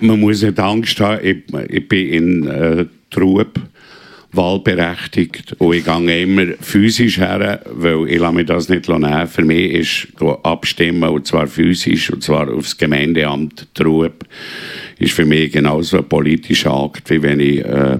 Man 0.00 0.20
muss 0.20 0.42
nicht 0.42 0.58
Angst 0.58 1.00
haben. 1.00 1.24
Ich, 1.24 1.36
ich 1.68 1.88
bin 1.88 2.08
in 2.08 2.46
äh, 2.46 2.86
Trub 3.10 3.60
wahlberechtigt. 4.32 5.54
Und 5.58 5.74
ich 5.74 5.84
gehe 5.84 6.22
immer 6.22 6.46
physisch 6.60 7.18
her, 7.18 7.60
weil 7.72 8.08
ich 8.08 8.20
lasse 8.20 8.34
mir 8.34 8.44
das 8.44 8.68
nicht 8.68 8.88
nehmen. 8.88 9.26
Für 9.26 9.44
mich 9.44 9.72
ist 9.72 10.08
abstimmen, 10.42 11.08
und 11.08 11.26
zwar 11.26 11.46
physisch, 11.46 12.10
und 12.10 12.22
zwar 12.22 12.52
aufs 12.52 12.76
Gemeindeamt 12.76 13.74
Trub, 13.74 14.24
ist 14.98 15.12
für 15.12 15.24
mich 15.24 15.52
genauso 15.52 15.98
ein 15.98 16.08
politischer 16.08 16.72
Akt, 16.72 17.10
wie 17.10 17.22
wenn 17.22 17.40
ich 17.40 17.64
äh, 17.64 17.98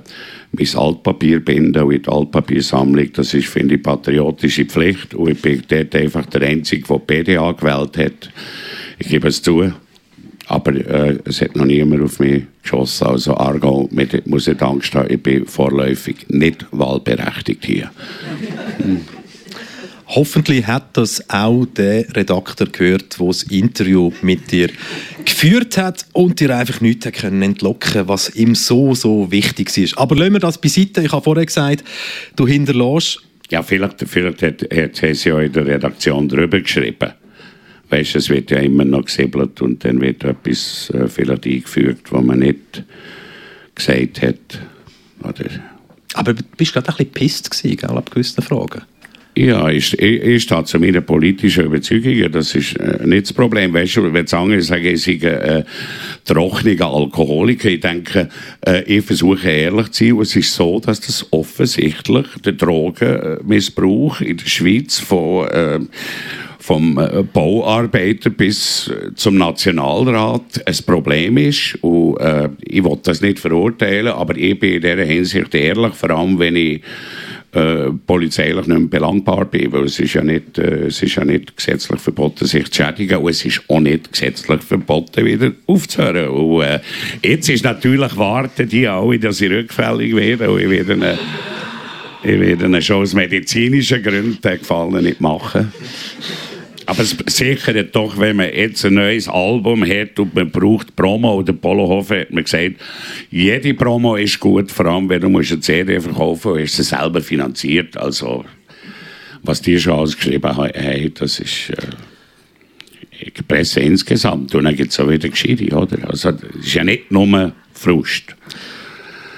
mein 0.52 0.76
Altpapier 0.76 1.40
binde 1.40 1.84
und 1.84 1.94
in 1.94 2.02
die 2.02 2.08
Altpapiersammlung. 2.08 3.12
Das 3.12 3.34
ist, 3.34 3.48
finde 3.48 3.76
ich, 3.76 3.82
patriotische 3.82 4.64
Pflicht. 4.64 5.14
Und 5.14 5.30
ich 5.30 5.42
bin 5.42 5.62
dort 5.68 5.94
einfach 5.94 6.26
der 6.26 6.42
Einzige, 6.42 6.86
der 6.86 6.98
PDA 6.98 7.52
gewählt 7.52 7.96
hat. 7.98 8.30
Ich 8.98 9.08
gebe 9.08 9.28
es 9.28 9.42
zu. 9.42 9.72
Aber 10.50 10.74
äh, 10.74 11.16
es 11.26 11.40
hat 11.40 11.54
noch 11.54 11.64
niemand 11.64 12.02
auf 12.02 12.18
mich 12.18 12.42
geschossen. 12.60 13.06
Also 13.06 13.36
Argo 13.36 13.88
muss 14.24 14.48
nicht 14.48 14.62
Angst 14.62 14.92
haben, 14.96 15.08
ich 15.08 15.22
bin 15.22 15.46
vorläufig 15.46 16.26
nicht 16.28 16.66
wahlberechtigt 16.72 17.64
hier. 17.64 17.92
Hm. 18.78 19.02
Hoffentlich 20.08 20.66
hat 20.66 20.96
das 20.96 21.30
auch 21.30 21.66
der 21.66 22.16
Redakteur 22.16 22.66
gehört, 22.66 23.20
der 23.20 23.26
das 23.28 23.44
Interview 23.44 24.10
mit 24.22 24.50
dir 24.50 24.70
geführt 25.24 25.78
hat 25.78 26.04
und 26.14 26.40
dir 26.40 26.56
einfach 26.56 26.80
nichts 26.80 27.12
können 27.12 27.42
entlocken 27.42 28.08
was 28.08 28.34
ihm 28.34 28.56
so, 28.56 28.96
so 28.96 29.30
wichtig 29.30 29.78
ist. 29.78 29.96
Aber 29.98 30.16
lassen 30.16 30.32
wir 30.32 30.40
das 30.40 30.60
beiseite. 30.60 31.00
Ich 31.00 31.12
habe 31.12 31.22
vorher 31.22 31.46
gesagt, 31.46 31.84
du 32.34 32.48
hinterlässt... 32.48 33.22
Ja, 33.52 33.62
vielleicht, 33.62 34.00
vielleicht 34.04 34.42
hat, 34.42 34.62
hat 34.62 35.00
es 35.00 35.22
ja 35.22 35.38
in 35.38 35.52
der 35.52 35.66
Redaktion 35.66 36.28
darüber 36.28 36.58
geschrieben 36.60 37.12
weißt, 37.90 38.16
es 38.16 38.28
wird 38.30 38.50
ja 38.50 38.58
immer 38.58 38.84
noch 38.84 39.04
gesäbelt 39.04 39.60
und 39.60 39.84
dann 39.84 40.00
wird 40.00 40.24
etwas 40.24 40.90
äh, 40.90 41.08
vielleicht 41.08 41.46
eingefügt, 41.46 42.12
was 42.12 42.24
man 42.24 42.38
nicht 42.40 42.84
gesagt 43.74 44.22
hat. 44.22 44.60
Oder 45.22 45.50
aber 46.14 46.34
du 46.34 46.42
bist 46.56 46.72
gerade 46.72 46.88
ein 46.88 46.96
bisschen 46.96 47.12
pisst 47.12 47.50
gewesen, 47.50 47.76
gell, 47.76 47.90
ab 47.90 48.10
gewissen 48.10 48.42
Fragen. 48.42 48.82
Ja, 49.36 49.68
ich, 49.68 49.96
ich, 49.98 50.22
ich 50.22 50.42
stehe 50.42 50.64
zu 50.64 50.80
meiner 50.80 51.00
politischen 51.00 51.66
Überzeugung. 51.66 52.32
Das 52.32 52.54
ist 52.54 52.76
äh, 52.76 53.06
nicht 53.06 53.26
das 53.26 53.32
Problem. 53.32 53.72
Weißt 53.72 53.96
du, 53.96 54.12
wenn 54.12 54.26
andere 54.32 54.60
sagen, 54.60 54.86
ich 54.86 55.02
sei 55.02 55.12
äh, 55.12 55.64
trockener 56.24 56.86
Alkoholiker, 56.86 57.70
ich 57.70 57.80
denke, 57.80 58.28
äh, 58.66 58.82
ich 58.82 59.04
versuche 59.04 59.48
ehrlich 59.48 59.92
zu 59.92 60.04
sein. 60.04 60.12
Und 60.14 60.22
es 60.22 60.34
ist 60.34 60.52
so, 60.52 60.80
dass 60.80 61.00
das 61.00 61.24
offensichtlich 61.30 62.26
der 62.44 62.54
Drogenmissbrauch 62.54 64.20
in 64.20 64.36
der 64.36 64.46
Schweiz 64.46 64.98
von 64.98 65.48
äh, 65.48 65.78
vom 66.60 66.98
äh, 66.98 67.22
Bauarbeiter 67.22 68.30
bis 68.30 68.88
äh, 68.88 69.14
zum 69.14 69.38
Nationalrat 69.38 70.62
ein 70.64 70.76
Problem 70.86 71.36
ist. 71.36 71.76
Und, 71.82 72.18
äh, 72.18 72.48
ich 72.62 72.84
will 72.84 72.98
das 73.02 73.20
nicht 73.20 73.38
verurteilen, 73.38 74.08
aber 74.08 74.36
ich 74.36 74.58
bin 74.58 74.74
in 74.74 74.82
dieser 74.82 75.04
Hinsicht 75.04 75.54
ehrlich, 75.54 75.94
vor 75.94 76.10
allem 76.10 76.38
wenn 76.38 76.56
ich 76.56 76.82
äh, 77.52 77.90
polizeilich 78.06 78.66
nicht 78.68 78.78
mehr 78.78 78.88
belangbar 78.88 79.44
bin, 79.46 79.72
weil 79.72 79.86
es 79.86 79.98
ist 79.98 80.14
ja 80.14 80.22
nicht, 80.22 80.56
äh, 80.58 80.86
es 80.86 81.02
ist 81.02 81.16
ja 81.16 81.24
nicht 81.24 81.56
gesetzlich 81.56 82.00
verboten, 82.00 82.46
sich 82.46 82.70
zu 82.70 82.84
schädigen 82.84 83.18
und 83.18 83.30
es 83.30 83.44
ist 83.44 83.62
auch 83.66 83.80
nicht 83.80 84.12
gesetzlich 84.12 84.62
verboten, 84.62 85.24
wieder 85.24 85.50
aufzuhören. 85.66 86.28
Und, 86.28 86.62
äh, 86.62 86.78
jetzt 87.24 87.48
ist 87.48 87.64
natürlich 87.64 88.16
warten 88.16 88.68
die 88.68 88.86
alle, 88.86 89.18
dass 89.18 89.40
ich 89.40 89.50
rückfällig 89.50 90.14
werde 90.14 90.48
und 90.48 90.60
ich 90.60 90.70
werde 90.70 90.92
eine, 90.92 91.18
ich 92.22 92.38
werde 92.38 92.66
eine 92.66 92.82
schon 92.82 93.02
aus 93.02 93.14
medizinischen 93.14 94.00
Gründen 94.00 94.40
den 94.40 94.58
Gefallen 94.58 95.02
nicht 95.02 95.20
machen. 95.20 95.72
Aber 96.90 97.02
es 97.04 97.16
sichert 97.26 97.94
doch, 97.94 98.18
wenn 98.18 98.34
man 98.34 98.52
jetzt 98.52 98.84
ein 98.84 98.94
neues 98.94 99.28
Album 99.28 99.86
hat 99.86 100.18
und 100.18 100.34
man 100.34 100.50
braucht 100.50 100.96
Promo, 100.96 101.34
oder 101.34 101.52
Polohofer 101.52 102.22
hat 102.22 102.32
mir 102.32 102.42
gesagt, 102.42 102.72
jede 103.30 103.74
Promo 103.74 104.16
ist 104.16 104.40
gut, 104.40 104.72
vor 104.72 104.86
allem 104.86 105.08
wenn 105.08 105.20
du 105.20 105.28
musst 105.28 105.52
eine 105.52 105.60
CD 105.60 106.00
verkaufen 106.00 106.50
musst, 106.50 106.64
ist 106.64 106.76
sie 106.78 106.82
selber 106.82 107.20
finanziert. 107.20 107.96
Also, 107.96 108.44
was 109.44 109.62
die 109.62 109.78
schon 109.78 109.92
ausgeschrieben 109.92 110.56
haben, 110.56 111.14
das 111.14 111.38
ist 111.38 111.70
äh, 111.70 113.30
die 113.38 113.42
Presse 113.42 113.78
insgesamt. 113.78 114.52
Und 114.56 114.64
dann 114.64 114.74
gibt 114.74 114.90
es 114.90 114.98
auch 114.98 115.08
wieder 115.08 115.28
Geschichte, 115.28 115.72
oder? 115.72 115.96
Also, 116.08 116.30
es 116.30 116.66
ist 116.66 116.74
ja 116.74 116.82
nicht 116.82 117.12
nur 117.12 117.52
Frust. 117.72 118.34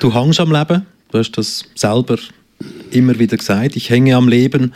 Du 0.00 0.14
hängst 0.14 0.40
am 0.40 0.53
Leben, 0.53 0.86
du 1.11 1.18
hast 1.18 1.32
das 1.32 1.64
selber 1.74 2.16
immer 2.92 3.18
wieder 3.18 3.36
gesagt, 3.36 3.76
ich 3.76 3.90
hänge 3.90 4.16
am 4.16 4.26
Leben. 4.30 4.72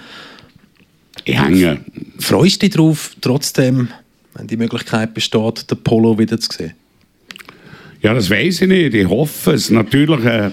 Ich 1.26 1.42
hänge. 1.42 1.80
Freust 2.20 2.62
du 2.62 2.66
dich 2.66 2.76
darauf, 2.76 3.16
trotzdem, 3.20 3.88
wenn 4.34 4.46
die 4.46 4.56
Möglichkeit 4.56 5.12
besteht, 5.12 5.68
den 5.68 5.78
Polo 5.78 6.16
wieder 6.18 6.38
zu 6.38 6.50
sehen? 6.56 6.72
Ja, 8.00 8.14
das 8.14 8.30
weiß 8.30 8.62
ich 8.62 8.68
nicht. 8.68 8.94
Ich 8.94 9.08
hoffe 9.08 9.52
es. 9.52 9.68
Natürlich 9.68 10.24
äh, 10.24 10.50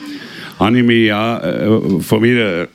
habe 0.58 0.78
ich 0.80 0.84
mich 0.84 1.08
ja 1.08 1.40
äh, 1.40 2.00
von 2.02 2.22
meiner 2.22 2.64
äh, 2.64 2.68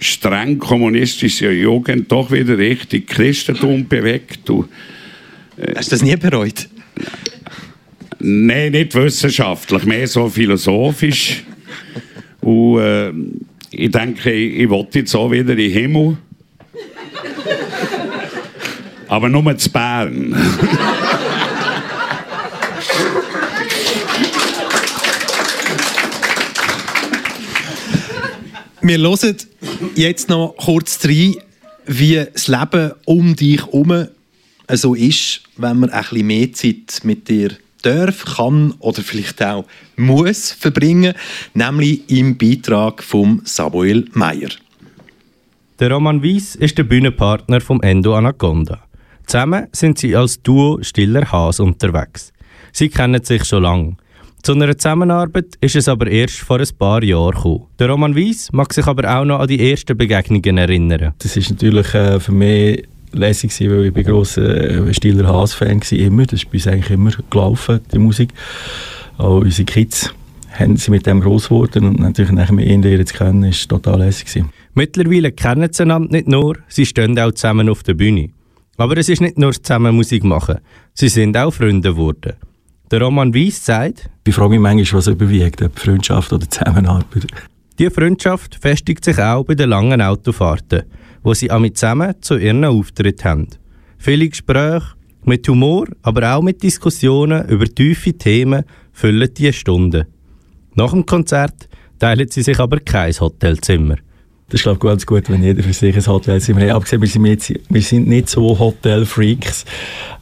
streng 0.00 0.58
kommunistischen 0.58 1.58
Jugend 1.58 2.12
doch 2.12 2.30
wieder 2.30 2.58
richtig 2.58 3.06
Christentum 3.06 3.88
bewegt. 3.88 4.40
Du, 4.44 4.68
äh, 5.56 5.74
Hast 5.76 5.90
du 5.90 5.94
das 5.96 6.02
nie 6.02 6.16
bereut? 6.16 6.68
Nein, 8.18 8.72
nicht 8.72 8.94
wissenschaftlich, 8.94 9.84
mehr 9.84 10.06
so 10.06 10.28
philosophisch. 10.28 11.42
Und 12.42 12.80
äh, 12.80 13.12
ich 13.70 13.90
denke, 13.90 14.30
ich, 14.30 14.60
ich 14.60 14.68
will 14.68 14.86
jetzt 14.92 15.14
auch 15.14 15.30
wieder 15.30 15.52
in 15.52 15.56
den 15.56 15.72
Himmel. 15.72 16.18
Aber 19.08 19.28
nur 19.28 19.56
zu 19.58 19.70
Bern. 19.70 20.34
Wir 28.82 28.98
hören 28.98 29.36
jetzt 29.94 30.28
noch 30.28 30.54
kurz 30.56 31.04
rein, 31.04 31.36
wie 31.86 32.24
das 32.32 32.48
Leben 32.48 32.92
um 33.04 33.36
dich 33.36 33.66
herum 33.66 34.08
so 34.72 34.94
ist, 34.94 35.42
wenn 35.56 35.80
man 35.80 35.90
bisschen 35.90 36.26
mehr 36.26 36.52
Zeit 36.52 37.00
mit 37.02 37.28
dir 37.28 37.50
darf, 37.82 38.24
kann 38.36 38.74
oder 38.78 39.02
vielleicht 39.02 39.42
auch 39.42 39.64
muss 39.96 40.52
verbringen, 40.52 41.14
nämlich 41.54 42.02
im 42.08 42.36
Beitrag 42.38 43.02
von 43.02 43.42
Samuel 43.44 44.06
Meyer. 44.12 44.50
Der 45.80 45.90
Roman 45.90 46.22
Weiss 46.22 46.56
ist 46.56 46.76
der 46.76 46.84
Bühnenpartner 46.84 47.62
vom 47.62 47.80
Endo 47.80 48.14
Anaconda. 48.14 48.80
Zusammen 49.24 49.66
sind 49.72 49.96
sie 49.96 50.14
als 50.14 50.42
Duo 50.42 50.78
Stiller 50.82 51.32
Haas 51.32 51.58
unterwegs. 51.58 52.34
Sie 52.70 52.90
kennen 52.90 53.24
sich 53.24 53.46
schon 53.46 53.62
lange. 53.62 53.96
Zu 54.42 54.52
einer 54.52 54.76
Zusammenarbeit 54.76 55.56
ist 55.62 55.76
es 55.76 55.88
aber 55.88 56.06
erst 56.08 56.40
vor 56.40 56.58
ein 56.58 56.68
paar 56.78 57.02
Jahren 57.02 57.34
gekommen. 57.34 57.62
Der 57.78 57.88
Roman 57.88 58.14
Weiss 58.14 58.52
mag 58.52 58.74
sich 58.74 58.86
aber 58.86 59.10
auch 59.10 59.24
noch 59.24 59.40
an 59.40 59.48
die 59.48 59.70
ersten 59.70 59.96
Begegnungen 59.96 60.58
erinnern. 60.58 61.14
Das 61.18 61.38
ist 61.38 61.48
natürlich 61.48 61.94
äh, 61.94 62.20
für 62.20 62.32
mich 62.32 62.86
lässig 63.12 63.56
gewesen, 63.56 63.74
weil 63.74 63.86
ich 63.86 63.94
bin 63.94 64.04
grosser 64.04 64.86
äh, 64.86 64.92
Stiller 64.92 65.28
Haas-Fan 65.28 65.80
war, 65.80 65.92
immer. 65.98 66.26
Das 66.26 66.42
ist 66.42 66.50
bei 66.50 66.56
uns 66.56 66.66
eigentlich 66.66 66.90
immer 66.90 67.12
gelaufen, 67.30 67.80
die 67.90 67.98
Musik. 67.98 68.34
Auch 69.16 69.40
unsere 69.40 69.64
Kids 69.64 70.12
haben 70.60 70.76
sie 70.76 70.90
mit 70.90 71.06
dem 71.06 71.20
groß 71.20 71.48
geworden 71.48 71.84
und 71.84 71.98
natürlich 71.98 72.32
nachher 72.32 72.54
mit 72.54 72.66
ihnen 72.66 72.82
jetzt 72.82 73.14
kennen, 73.14 73.44
ist 73.44 73.68
total 73.68 74.00
lässig 74.00 74.26
gewesen. 74.26 74.50
Mittlerweile 74.74 75.32
kennen 75.32 75.72
sie 75.72 75.82
einander 75.82 76.12
nicht 76.12 76.28
nur, 76.28 76.56
sie 76.68 76.86
stehen 76.86 77.18
auch 77.18 77.32
zusammen 77.32 77.68
auf 77.68 77.82
der 77.82 77.94
Bühne. 77.94 78.30
Aber 78.76 78.96
es 78.96 79.08
ist 79.08 79.20
nicht 79.20 79.38
nur 79.38 79.52
zusammen 79.52 79.94
Musik 79.94 80.24
machen, 80.24 80.58
sie 80.94 81.08
sind 81.08 81.36
auch 81.36 81.52
Freunde 81.52 81.90
geworden. 81.90 82.34
Der 82.90 83.02
Roman 83.02 83.34
Weiss 83.34 83.64
sagt, 83.64 84.10
ich 84.26 84.34
frage 84.34 84.50
mich 84.50 84.60
manchmal, 84.60 84.98
was 84.98 85.06
überwiegt, 85.06 85.62
ob 85.62 85.78
Freundschaft 85.78 86.32
oder 86.32 86.48
Zusammenarbeit. 86.48 87.26
Die 87.78 87.88
Freundschaft 87.88 88.56
festigt 88.60 89.04
sich 89.04 89.18
auch 89.18 89.44
bei 89.44 89.54
den 89.54 89.70
langen 89.70 90.02
Autofahrten, 90.02 90.82
wo 91.22 91.32
sie 91.34 91.50
alle 91.50 91.72
zusammen 91.72 92.14
zu 92.20 92.36
ihren 92.36 92.64
Auftritt 92.64 93.24
haben. 93.24 93.48
Viele 93.96 94.28
Gespräche 94.28 94.94
mit 95.24 95.46
Humor, 95.48 95.86
aber 96.02 96.34
auch 96.34 96.42
mit 96.42 96.62
Diskussionen 96.62 97.48
über 97.48 97.66
tiefe 97.66 98.12
Themen 98.14 98.64
füllen 98.92 99.28
diese 99.36 99.52
Stunden. 99.52 100.06
Nach 100.74 100.90
dem 100.92 101.04
Konzert 101.04 101.68
teilen 101.98 102.28
sie 102.28 102.42
sich 102.42 102.58
aber 102.58 102.80
kein 102.80 103.12
Hotelzimmer. 103.12 103.96
Das 104.48 104.60
ist, 104.60 104.62
glaube 104.64 104.78
ich, 104.78 104.82
ganz 104.82 105.06
gut, 105.06 105.30
wenn 105.30 105.44
jeder 105.44 105.62
für 105.62 105.72
sich 105.72 105.94
ein 105.94 106.06
Hotelzimmer 106.06 106.62
hat. 106.62 106.70
Abgesehen, 106.70 107.02
wir 107.02 107.08
sind, 107.08 107.24
jetzt, 107.26 107.52
wir 107.68 107.82
sind 107.82 108.08
nicht 108.08 108.28
so 108.28 108.58
Hotelfreaks. 108.58 109.64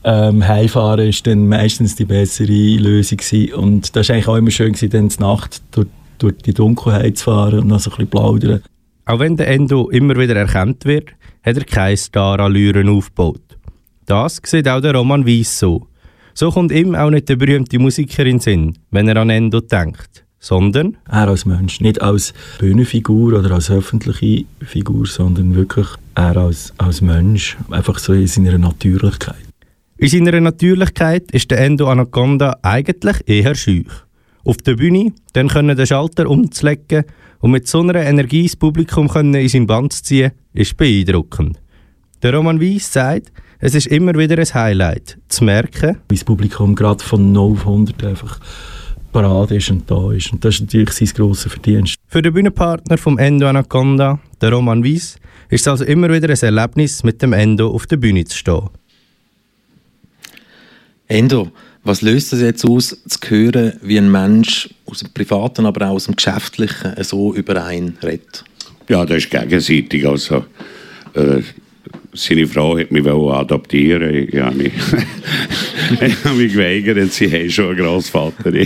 Ähm, 0.05 0.46
Heimfahren 0.46 1.09
ist 1.09 1.26
dann 1.26 1.49
meistens 1.49 1.96
die 1.96 2.05
bessere 2.05 2.53
Lösung 2.53 3.16
gewesen. 3.16 3.55
Und 3.55 3.96
das 3.96 4.09
war 4.09 4.14
eigentlich 4.14 4.28
auch 4.28 4.36
immer 4.36 4.51
schön, 4.51 4.72
gewesen, 4.72 4.90
dann 4.90 5.09
die 5.09 5.20
Nacht 5.20 5.62
durch, 5.70 5.86
durch 6.18 6.36
die 6.44 6.53
Dunkelheit 6.53 7.16
zu 7.16 7.24
fahren 7.24 7.61
und 7.61 7.68
noch 7.68 7.80
so 7.80 7.90
ein 7.90 7.96
bisschen 7.96 8.11
plaudern. 8.11 8.62
Auch 9.07 9.18
wenn 9.18 9.38
der 9.38 9.49
Endo 9.49 9.88
immer 9.88 10.16
wieder 10.16 10.36
erkannt 10.36 10.84
wird, 10.84 11.09
hat 11.42 11.57
er 11.57 11.64
keine 11.64 11.96
Star-Allüren 11.96 12.90
aufgebaut. 12.90 13.40
Das 14.05 14.42
sieht 14.44 14.68
auch 14.68 14.82
der 14.82 14.94
Roman 14.94 15.26
Weiss 15.26 15.59
so. 15.59 15.86
So 16.34 16.51
kommt 16.51 16.70
ihm 16.70 16.94
auch 16.94 17.09
nicht 17.09 17.30
der 17.30 17.36
berühmte 17.36 17.78
Musiker 17.78 18.26
in 18.26 18.36
den 18.36 18.40
Sinn, 18.40 18.78
wenn 18.90 19.09
er 19.09 19.16
an 19.16 19.30
Endo 19.30 19.61
denkt 19.61 20.28
sondern? 20.41 20.97
Er 21.09 21.28
als 21.28 21.45
Mensch, 21.45 21.80
nicht 21.80 22.01
als 22.03 22.32
Bühnenfigur 22.59 23.39
oder 23.39 23.53
als 23.53 23.70
öffentliche 23.70 24.45
Figur, 24.61 25.07
sondern 25.07 25.55
wirklich 25.55 25.86
er 26.14 26.36
als, 26.36 26.72
als 26.78 27.01
Mensch, 27.01 27.57
einfach 27.70 27.99
so 27.99 28.12
in 28.12 28.26
seiner 28.26 28.59
Natürlichkeit. 28.59 29.36
In 29.97 30.09
seiner 30.09 30.41
Natürlichkeit 30.41 31.30
ist 31.32 31.51
der 31.51 31.61
Endo 31.61 31.89
Anaconda 31.89 32.59
eigentlich 32.62 33.16
eher 33.26 33.55
schüch. 33.55 33.91
Auf 34.45 34.59
der 34.59 34.76
Bühne 34.76 35.12
dann 35.32 35.49
können 35.49 35.76
den 35.76 35.86
Schalter 35.86 36.30
umzulegen 36.30 37.05
und 37.41 37.51
mit 37.51 37.66
so 37.66 37.80
einer 37.80 37.97
Energie 37.97 38.45
das 38.45 38.57
Publikum 38.57 39.09
können 39.09 39.34
in 39.34 39.49
sein 39.49 39.66
Band 39.66 39.93
zu 39.93 40.03
ziehen, 40.03 40.32
ist 40.55 40.76
beeindruckend. 40.76 41.59
Der 42.22 42.34
Roman 42.34 42.61
Weiss 42.61 42.93
sagt, 42.93 43.32
es 43.61 43.74
ist 43.74 43.89
immer 43.89 44.14
wieder 44.14 44.39
ein 44.39 44.55
Highlight, 44.55 45.18
zu 45.28 45.45
merken, 45.45 45.99
wie 46.09 46.14
das 46.14 46.24
Publikum 46.24 46.74
gerade 46.74 47.03
von 47.03 47.32
0 47.32 47.53
auf 47.53 47.61
100 47.61 48.05
einfach 48.05 48.41
parat 49.12 49.50
ist 49.50 49.70
und 49.70 49.90
da 49.90 50.12
ist. 50.12 50.32
Und 50.32 50.44
das 50.44 50.56
ist 50.56 50.61
natürlich 50.62 50.90
sein 50.90 51.09
grosser 51.14 51.50
Verdienst. 51.50 51.96
Für 52.06 52.22
den 52.22 52.32
Bühnenpartner 52.32 52.98
vom 52.98 53.18
Endo 53.18 53.46
Anaconda, 53.46 54.18
der 54.40 54.52
Roman 54.52 54.84
Weiss, 54.84 55.16
ist 55.50 55.62
es 55.62 55.68
also 55.68 55.84
immer 55.84 56.12
wieder 56.12 56.28
ein 56.28 56.36
Erlebnis, 56.40 57.02
mit 57.04 57.22
dem 57.22 57.32
Endo 57.32 57.70
auf 57.70 57.86
der 57.86 57.96
Bühne 57.96 58.24
zu 58.24 58.36
stehen. 58.36 58.68
Endo, 61.06 61.50
was 61.84 62.02
löst 62.02 62.32
es 62.34 62.40
jetzt 62.40 62.66
aus, 62.66 62.96
zu 63.06 63.18
hören, 63.28 63.72
wie 63.82 63.98
ein 63.98 64.11
Mensch 64.11 64.68
aus 64.84 64.98
dem 64.98 65.11
Privaten, 65.12 65.64
aber 65.64 65.88
auch 65.88 65.94
aus 65.94 66.04
dem 66.04 66.16
Geschäftlichen 66.16 67.02
so 67.02 67.34
über 67.34 67.64
einen 67.64 67.96
redet? 68.02 68.44
Ja, 68.88 69.06
das 69.06 69.18
ist 69.18 69.30
gegenseitig. 69.30 70.06
Also, 70.06 70.44
äh, 71.14 71.42
seine 72.12 72.46
Frau 72.46 72.78
hat 72.78 72.90
mich 72.90 73.06
adoptieren 73.06 74.28
Ich 74.28 74.40
habe 74.40 74.56
mich, 74.56 74.72
ich 76.00 76.24
habe 76.24 76.36
mich 76.36 76.52
geweigert, 76.52 77.12
sie 77.12 77.30
haben 77.30 77.50
schon 77.50 77.70
einen 77.70 77.78
Grossvater. 77.78 78.50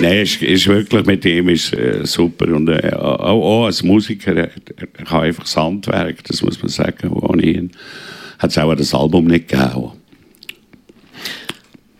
Nein, 0.00 0.18
ist, 0.18 0.42
ist 0.42 0.66
wirklich 0.66 1.06
mit 1.06 1.24
ihm 1.24 1.48
ist, 1.48 1.72
äh, 1.72 2.04
super. 2.04 2.54
Und 2.54 2.68
äh, 2.68 2.92
auch, 2.94 3.20
auch, 3.20 3.66
als 3.66 3.82
Musiker, 3.82 4.36
er, 4.36 4.50
er 4.76 4.86
kann 5.04 5.22
einfach 5.22 5.44
das 5.44 5.56
Handwerk, 5.56 6.22
das 6.24 6.42
muss 6.42 6.60
man 6.60 6.68
sagen. 6.68 7.08
Ohne 7.10 7.42
ihn 7.42 7.70
hat 8.38 8.50
es 8.50 8.58
auch 8.58 8.74
das 8.74 8.94
Album 8.94 9.26
nicht 9.26 9.48
gegeben. 9.48 9.92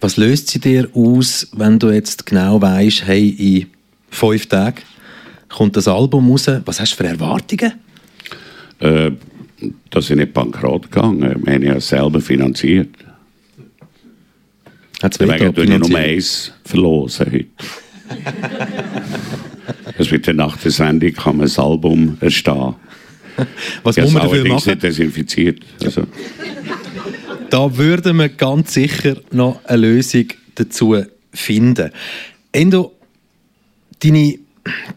Was 0.01 0.17
löst 0.17 0.49
sie 0.49 0.61
dir 0.61 0.89
aus, 0.95 1.49
wenn 1.53 1.79
du 1.79 1.91
jetzt 1.91 2.27
genau 2.27 2.61
weißt, 2.61 3.07
hey, 3.07 3.29
in 3.29 3.67
fünf 4.11 4.47
Tagen 4.47 4.83
kommt 5.49 5.77
das 5.77 5.89
Album 5.89 6.31
raus? 6.31 6.51
Was 6.65 6.81
hast 6.81 6.93
du 6.93 6.97
für 6.97 7.09
Erwartungen? 7.09 7.73
Äh, 8.81 9.11
dass 9.91 10.11
ich 10.11 10.17
nicht 10.17 10.33
bankrott 10.33 10.91
gegangen. 10.91 11.43
Wir 11.45 11.55
haben 11.55 11.63
ja 11.63 11.81
selber 11.81 12.21
finanziert. 12.21 12.91
Deswegen 15.03 15.55
tue 15.55 15.65
ich 15.65 15.79
nur 15.79 15.99
eins 15.99 16.53
verlosen 16.65 17.27
heute. 17.27 17.47
das 19.99 20.11
wird 20.11 20.27
nach 20.35 20.57
der 20.59 20.71
Sendung 20.71 21.13
kann 21.13 21.37
man 21.37 21.47
das 21.47 21.59
Album 21.59 22.17
erstehen. 22.21 22.75
Was 23.83 23.97
muss 23.97 24.13
man 24.13 24.23
dafür 24.23 24.49
machen? 24.49 24.71
nicht 24.71 24.83
desinfiziert. 24.83 25.61
Also. 25.83 26.07
Da 27.51 27.77
würden 27.77 28.17
wir 28.17 28.29
ganz 28.31 28.75
sicher 28.75 29.17
noch 29.31 29.65
eine 29.65 29.83
Lösung 29.83 30.27
dazu 30.55 30.97
finden. 31.33 31.91
Endo, 32.53 32.95
deine 34.01 34.39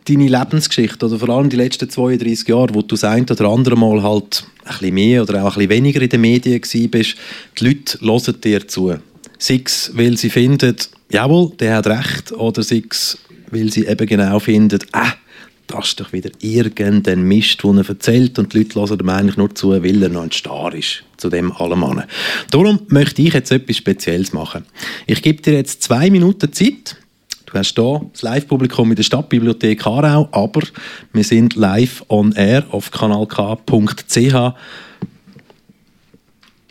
deine 0.08 0.28
Lebensgeschichte 0.28 1.06
oder 1.06 1.20
vor 1.20 1.30
allem 1.30 1.50
die 1.50 1.56
letzten 1.56 1.90
32 1.90 2.48
Jahre, 2.48 2.74
wo 2.74 2.82
du 2.82 2.88
das 2.90 3.04
ein 3.04 3.24
oder 3.30 3.46
andere 3.50 3.76
Mal 3.76 4.02
halt 4.04 4.46
ein 4.66 4.72
bisschen 4.72 4.94
mehr 4.94 5.22
oder 5.24 5.44
auch 5.44 5.56
ein 5.56 5.68
bisschen 5.68 5.70
weniger 5.70 6.02
in 6.02 6.10
den 6.10 6.22
Medien 6.22 6.62
bist, 6.62 7.16
die 7.60 7.66
Leute 7.66 8.00
hören 8.02 8.42
dir 8.42 8.68
zu. 8.68 8.96
Sei 9.38 9.62
es, 9.66 9.92
weil 9.94 10.18
sie 10.18 10.30
finden, 10.30 10.76
jawohl, 11.10 11.52
der 11.60 11.78
hat 11.78 11.88
recht, 11.88 12.32
oder 12.34 12.62
sei 12.62 12.84
es, 12.90 13.18
weil 13.52 13.72
sie 13.72 13.86
eben 13.86 14.06
genau 14.06 14.40
finden, 14.40 14.80
ah, 14.92 15.14
das 15.70 15.90
ist 15.90 16.00
doch 16.00 16.12
wieder 16.12 16.32
irgendein 16.40 17.22
Mist, 17.24 17.64
den 17.64 17.78
er 17.78 17.88
erzählt 17.88 18.40
und 18.40 18.54
die 18.54 18.60
Leute 18.60 18.80
hören 18.80 19.00
ihm 19.00 19.10
eigentlich 19.10 19.38
nur 19.38 19.54
zu, 19.54 19.72
weil 19.72 20.02
er 20.02 20.10
noch 20.10 20.24
ein 20.24 20.32
Star 20.32 20.74
ist, 20.74 21.04
zu 21.18 21.30
dem 21.30 21.52
allem 21.52 21.84
an. 21.84 22.04
Darum 22.50 22.80
möchte 22.88 23.22
ich 23.22 23.34
jetzt 23.34 23.52
etwas 23.52 23.78
Spezielles 23.78 24.34
machen. 24.34 24.66
Ich 25.06 25.22
gebe 25.22 25.42
dir 25.42 25.54
jetzt 25.54 25.84
zwei 25.84 26.10
Minuten 26.10 26.52
Zeit. 26.52 26.98
Du 27.52 27.58
hast 27.58 27.76
hier 27.76 28.02
das 28.12 28.22
Live-Publikum 28.22 28.92
in 28.92 28.96
der 28.96 29.04
Stadtbibliothek 29.04 29.86
Aarau, 29.88 30.30
aber 30.32 30.62
wir 31.14 31.24
sind 31.24 31.56
live 31.56 32.04
on 32.08 32.32
air 32.34 32.64
auf 32.70 32.92
kanalk.ch. 32.92 34.54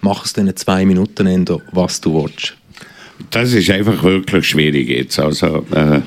Mach 0.00 0.24
es 0.24 0.32
in 0.34 0.56
zwei 0.56 0.84
Minuten, 0.84 1.26
Endo, 1.26 1.60
was 1.72 2.00
du 2.00 2.22
willst. 2.22 2.56
Das 3.30 3.52
ist 3.52 3.68
einfach 3.70 4.00
wirklich 4.04 4.46
schwierig 4.46 4.88
jetzt. 4.88 5.18
Also, 5.18 5.66
äh 5.72 6.00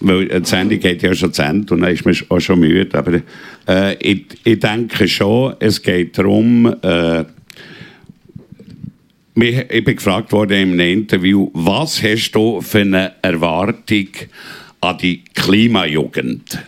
weil 0.00 0.28
die 0.28 0.48
Sendung 0.48 0.78
geht 0.78 1.02
ja 1.02 1.12
schon 1.14 1.32
zu 1.32 1.42
Ende 1.42 1.74
und 1.74 1.80
dann 1.80 1.92
ist 1.92 2.04
man 2.04 2.14
auch 2.28 2.40
schon 2.40 2.60
müde. 2.60 2.96
Aber 2.96 3.20
äh, 3.66 3.96
ich, 3.96 4.26
ich, 4.44 4.60
denke 4.60 5.08
schon, 5.08 5.54
es 5.58 5.82
geht 5.82 6.16
darum, 6.16 6.66
äh, 6.82 7.24
ich 9.42 9.84
bin 9.84 9.96
gefragt 9.96 10.32
worden 10.32 10.72
in 10.72 10.80
Interview, 10.80 11.50
was 11.54 12.02
hast 12.02 12.32
du 12.32 12.60
für 12.60 12.80
eine 12.80 13.12
Erwartung 13.22 14.08
an 14.80 14.98
die 14.98 15.24
Klimajugend? 15.34 16.58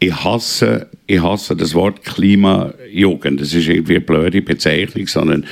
ich 0.00 0.14
hasse, 0.24 0.88
ich 1.06 1.20
hasse 1.20 1.56
das 1.56 1.74
Wort 1.74 2.04
Klimajugend. 2.04 3.40
Das 3.40 3.52
ist 3.52 3.68
irgendwie 3.68 3.96
eine 3.96 4.04
blöde 4.04 4.42
Bezeichnung, 4.42 5.06
sondern 5.06 5.44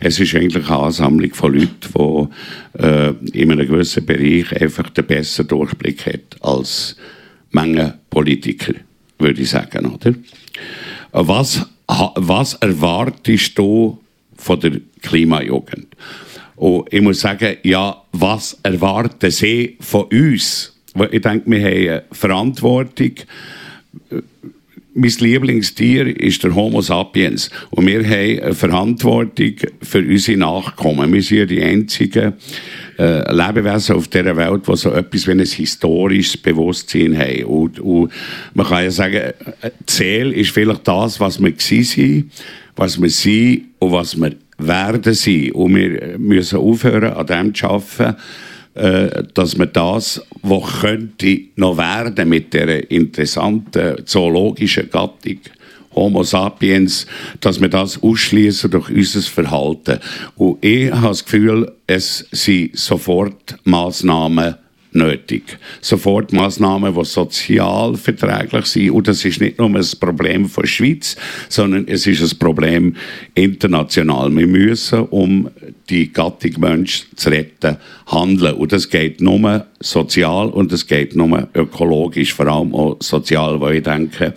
es 0.00 0.18
ist 0.18 0.34
eigentlich 0.34 0.66
eine 0.68 0.78
Ansammlung 0.78 1.34
von 1.34 1.54
Leuten, 1.54 2.28
die 2.74 2.82
äh, 2.82 3.12
in 3.32 3.52
einem 3.52 3.66
gewissen 3.66 4.06
Bereich 4.06 4.60
einfach 4.60 4.88
den 4.90 5.06
besseren 5.06 5.48
Durchblick 5.48 6.06
hat 6.06 6.36
als 6.40 6.96
Menge 7.50 7.98
Politiker, 8.08 8.74
würde 9.18 9.42
ich 9.42 9.50
sagen, 9.50 9.86
oder? 9.86 10.14
Was, 11.12 11.66
was 11.86 12.54
erwartest 12.54 13.58
du 13.58 14.00
von 14.40 14.60
der 14.60 14.80
Klimajugend? 15.02 15.86
Und 16.56 16.92
ich 16.92 17.00
muss 17.00 17.20
sagen, 17.20 17.56
ja, 17.62 18.02
was 18.12 18.58
erwarten 18.62 19.30
sie 19.30 19.76
von 19.80 20.04
uns? 20.04 20.76
Ich 21.10 21.20
denke, 21.22 21.50
wir 21.50 21.60
haben 21.60 21.88
eine 21.88 22.02
Verantwortung, 22.12 23.12
mein 24.92 25.10
Lieblingstier 25.18 26.20
ist 26.20 26.42
der 26.42 26.54
Homo 26.54 26.80
sapiens. 26.80 27.50
Und 27.70 27.86
wir 27.86 28.04
haben 28.04 28.42
eine 28.42 28.54
Verantwortung 28.54 29.54
für 29.82 29.98
unsere 29.98 30.38
Nachkommen. 30.38 31.12
Wir 31.12 31.22
sind 31.22 31.50
die 31.50 31.62
einzigen 31.62 32.34
äh, 32.98 33.32
Lebewesen 33.32 33.96
auf 33.96 34.08
dieser 34.08 34.36
Welt, 34.36 34.66
die 34.66 34.76
so 34.76 34.92
etwas 34.92 35.26
wie 35.26 35.30
ein 35.32 35.38
historisches 35.38 36.36
Bewusstsein 36.36 37.16
haben. 37.16 37.44
Und, 37.44 37.80
und 37.80 38.12
man 38.54 38.66
kann 38.66 38.84
ja 38.84 38.90
sagen, 38.90 39.32
Ziel 39.86 40.32
ist 40.32 40.50
vielleicht 40.50 40.86
das, 40.86 41.20
was 41.20 41.40
wir 41.40 41.54
sind, 41.56 42.30
was 42.80 42.98
wir 42.98 43.10
sind 43.10 43.66
und 43.78 43.92
was 43.92 44.18
wir 44.18 44.34
werden 44.56 45.12
sein. 45.12 45.52
Und 45.52 45.74
wir 45.74 46.16
müssen 46.18 46.58
aufhören, 46.58 47.12
an 47.12 47.26
dem 47.26 47.54
zu 47.54 47.66
arbeiten, 47.66 48.16
äh, 48.74 49.22
dass 49.34 49.58
man 49.58 49.70
das, 49.70 50.22
was 50.40 50.80
könnte 50.80 51.40
noch 51.56 51.76
werden 51.76 52.26
mit 52.30 52.54
der 52.54 52.90
interessanten 52.90 54.06
zoologischen 54.06 54.88
Gattung 54.90 55.40
Homo 55.94 56.22
sapiens, 56.22 57.06
dass 57.40 57.60
wir 57.60 57.68
das 57.68 58.02
ausschließen 58.02 58.70
durch 58.70 58.88
unser 58.88 59.20
Verhalten. 59.20 59.98
Und 60.36 60.64
ich 60.64 60.90
habe 60.90 61.08
das 61.08 61.24
Gefühl, 61.24 61.70
es 61.86 62.26
sind 62.32 62.78
sofort 62.78 63.56
Maßnahmen 63.64 64.54
nötig. 64.92 65.58
Sofortmaßnahmen, 65.80 66.94
die 66.94 67.04
sozial 67.04 67.96
verträglich 67.96 68.66
sind. 68.66 68.90
Und 68.90 69.08
das 69.08 69.24
ist 69.24 69.40
nicht 69.40 69.58
nur 69.58 69.68
ein 69.68 69.86
Problem 69.98 70.48
von 70.48 70.62
der 70.62 70.68
Schweiz, 70.68 71.16
sondern 71.48 71.86
es 71.88 72.06
ist 72.06 72.22
ein 72.22 72.38
Problem 72.38 72.96
international. 73.34 74.34
Wir 74.34 74.46
müssen, 74.46 75.00
um 75.06 75.50
die 75.88 76.12
Gattung 76.12 76.52
Mensch 76.58 77.06
zu 77.16 77.30
retten, 77.30 77.76
handeln. 78.06 78.54
Und 78.54 78.72
das 78.72 78.88
geht 78.88 79.20
nur 79.20 79.66
sozial 79.80 80.48
und 80.48 80.72
es 80.72 80.86
geht 80.86 81.16
nur 81.16 81.48
ökologisch, 81.54 82.34
vor 82.34 82.46
allem 82.46 82.74
auch 82.74 82.96
sozial, 83.00 83.60
weil 83.60 83.76
ich 83.76 83.82
denke, 83.82 84.34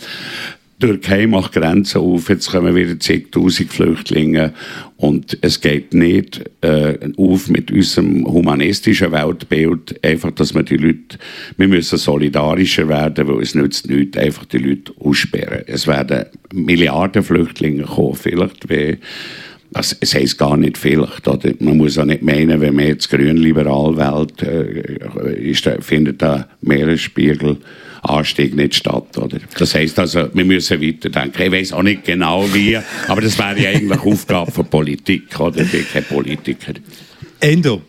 die 0.83 0.87
Türkei 0.87 1.27
macht 1.27 1.53
Grenzen 1.53 2.01
auf, 2.01 2.27
jetzt 2.27 2.51
kommen 2.51 2.75
wieder 2.75 2.99
zigtausend 2.99 3.71
Flüchtlinge 3.71 4.53
und 4.97 5.37
es 5.39 5.61
geht 5.61 5.93
nicht 5.93 6.43
äh, 6.61 6.97
auf 7.15 7.47
mit 7.47 7.71
unserem 7.71 8.25
humanistischen 8.25 9.13
Weltbild, 9.13 10.03
einfach, 10.03 10.31
dass 10.31 10.53
wir 10.53 10.63
die 10.63 10.75
Leute, 10.75 11.17
wir 11.55 11.69
müssen 11.69 11.97
solidarischer 11.97 12.89
werden, 12.89 13.27
weil 13.29 13.41
es 13.41 13.55
nützt 13.55 13.87
nichts, 13.87 14.17
einfach 14.17 14.43
die 14.45 14.57
Leute 14.57 14.91
aussperren. 14.99 15.63
Es 15.67 15.87
werden 15.87 16.25
Milliarden 16.53 17.23
Flüchtlinge 17.23 17.83
kommen, 17.83 18.15
vielleicht 18.15 18.69
wie 18.69 18.97
das, 19.71 19.95
es 20.01 20.13
heisst 20.13 20.37
gar 20.37 20.57
nicht 20.57 20.77
vielleicht. 20.77 21.27
Oder? 21.27 21.51
Man 21.59 21.77
muss 21.77 21.97
auch 21.97 22.05
nicht 22.05 22.21
meinen, 22.21 22.61
wenn 22.61 22.75
man 22.75 22.87
jetzt 22.87 23.09
grün-liberal 23.09 23.97
wählt, 23.97 24.43
äh, 24.43 25.49
ist, 25.49 25.67
findet 25.79 26.21
der 26.21 26.49
Meeresspiegel 26.61 27.57
Anstieg 28.03 28.55
nicht 28.55 28.75
statt. 28.75 29.17
Oder? 29.17 29.39
Das 29.57 29.73
heisst 29.75 29.97
also, 29.99 30.29
wir 30.33 30.45
müssen 30.45 30.81
weiterdenken. 30.81 31.41
Ich 31.41 31.51
weiß 31.51 31.73
auch 31.73 31.83
nicht 31.83 32.03
genau 32.03 32.45
wie, 32.53 32.77
aber 33.07 33.21
das 33.21 33.37
wäre 33.37 33.59
ja 33.59 33.69
eigentlich 33.69 33.99
Aufgabe 33.99 34.51
von 34.51 34.65
Politik. 34.65 35.39
Oder? 35.39 35.61
Ich 35.61 35.71
bin 35.71 35.85
kein 35.91 36.03
Politiker. 36.03 36.73
Endo. 37.39 37.81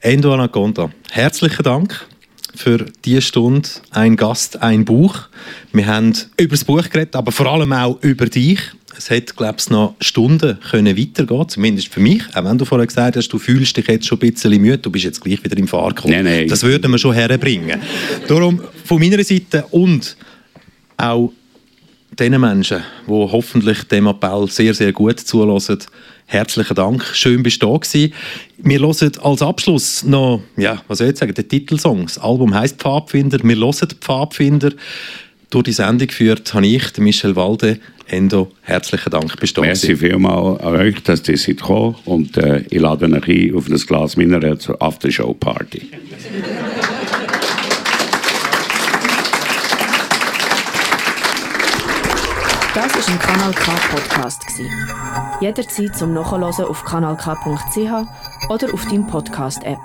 Endo 0.00 0.34
Anaconda. 0.34 0.90
Herzlichen 1.10 1.62
Dank 1.62 2.06
für 2.54 2.86
diese 3.04 3.22
Stunde. 3.22 3.68
Ein 3.90 4.16
Gast, 4.16 4.62
ein 4.62 4.84
Buch. 4.84 5.28
Wir 5.72 5.86
haben 5.86 6.12
über 6.36 6.50
das 6.50 6.64
Buch 6.64 6.88
geredet, 6.88 7.16
aber 7.16 7.32
vor 7.32 7.46
allem 7.46 7.72
auch 7.72 8.00
über 8.02 8.26
dich. 8.26 8.60
Es 8.98 9.10
hätte, 9.10 9.34
glaube 9.34 9.56
ich, 9.58 9.70
noch 9.70 9.94
Stunden 10.00 10.58
können 10.70 10.96
weitergehen 10.96 11.48
zumindest 11.48 11.88
für 11.88 12.00
mich. 12.00 12.22
Auch 12.34 12.44
wenn 12.44 12.58
du 12.58 12.64
vorher 12.64 12.86
gesagt 12.86 13.16
hast, 13.16 13.28
du 13.28 13.38
fühlst 13.38 13.76
dich 13.76 13.86
jetzt 13.86 14.06
schon 14.06 14.18
ein 14.20 14.32
bisschen 14.32 14.60
müde, 14.60 14.78
du 14.78 14.90
bist 14.90 15.04
jetzt 15.04 15.20
gleich 15.20 15.42
wieder 15.44 15.56
im 15.56 15.68
Fahrkurs. 15.68 16.10
Nein, 16.10 16.24
nein. 16.24 16.48
Das 16.48 16.62
würden 16.62 16.90
wir 16.90 16.98
schon 16.98 17.14
herbringen. 17.14 17.80
Darum 18.26 18.60
von 18.84 18.98
meiner 18.98 19.22
Seite 19.22 19.64
und 19.70 20.16
auch 20.96 21.32
den 22.18 22.40
Menschen, 22.40 22.82
die 23.06 23.10
hoffentlich 23.12 23.82
dem 23.84 24.06
Appell 24.06 24.46
sehr, 24.48 24.72
sehr 24.72 24.92
gut 24.92 25.20
zulassen, 25.20 25.78
herzlichen 26.24 26.74
Dank. 26.74 27.04
Schön, 27.12 27.42
bist 27.42 27.62
du 27.62 27.66
da 27.66 27.76
gewesen. 27.76 28.12
Wir 28.58 28.80
hören 28.80 29.12
als 29.22 29.42
Abschluss 29.42 30.04
noch, 30.04 30.40
ja, 30.56 30.82
was 30.88 30.98
soll 30.98 31.10
ich 31.10 31.18
sagen, 31.18 31.34
den 31.34 31.48
Titelsong. 31.48 32.04
Das 32.04 32.18
Album 32.18 32.54
heisst 32.54 32.78
Pfadfinder. 32.78 33.38
Wir 33.42 33.56
hören 33.56 33.88
Pfadfinder. 34.00 34.72
Durch 35.50 35.64
die 35.64 35.72
Sendung 35.72 36.08
geführt 36.08 36.52
habe 36.54 36.66
ich, 36.66 36.96
Michel 36.98 37.36
Walde. 37.36 37.78
Endo, 38.08 38.52
herzlichen 38.62 39.10
Dank, 39.10 39.38
bist 39.40 39.56
du 39.56 39.62
Merci 39.62 39.96
vielmals 39.96 40.60
an 40.60 40.76
euch, 40.76 41.02
dass 41.02 41.26
ihr 41.28 41.36
seid 41.36 41.56
gekommen 41.58 41.96
und 42.04 42.36
äh, 42.36 42.64
ich 42.70 42.80
lade 42.80 43.06
euch 43.06 43.28
ein 43.28 43.54
auf 43.56 43.68
ein 43.68 43.76
Glas 43.76 44.16
Mineral 44.16 44.58
zur 44.58 44.80
Aftershow-Party. 44.80 45.90
Das 52.74 52.92
war 52.94 53.14
ein 53.14 53.18
Kanal 53.18 53.52
K 53.52 53.72
Podcast. 53.90 54.42
Jederzeit 55.40 55.96
zum 55.96 56.12
Nachhören 56.12 56.42
auf 56.66 56.84
kanalk.ch 56.84 58.50
oder 58.50 58.74
auf 58.74 58.84
deinem 58.84 59.06
Podcast-App. 59.06 59.78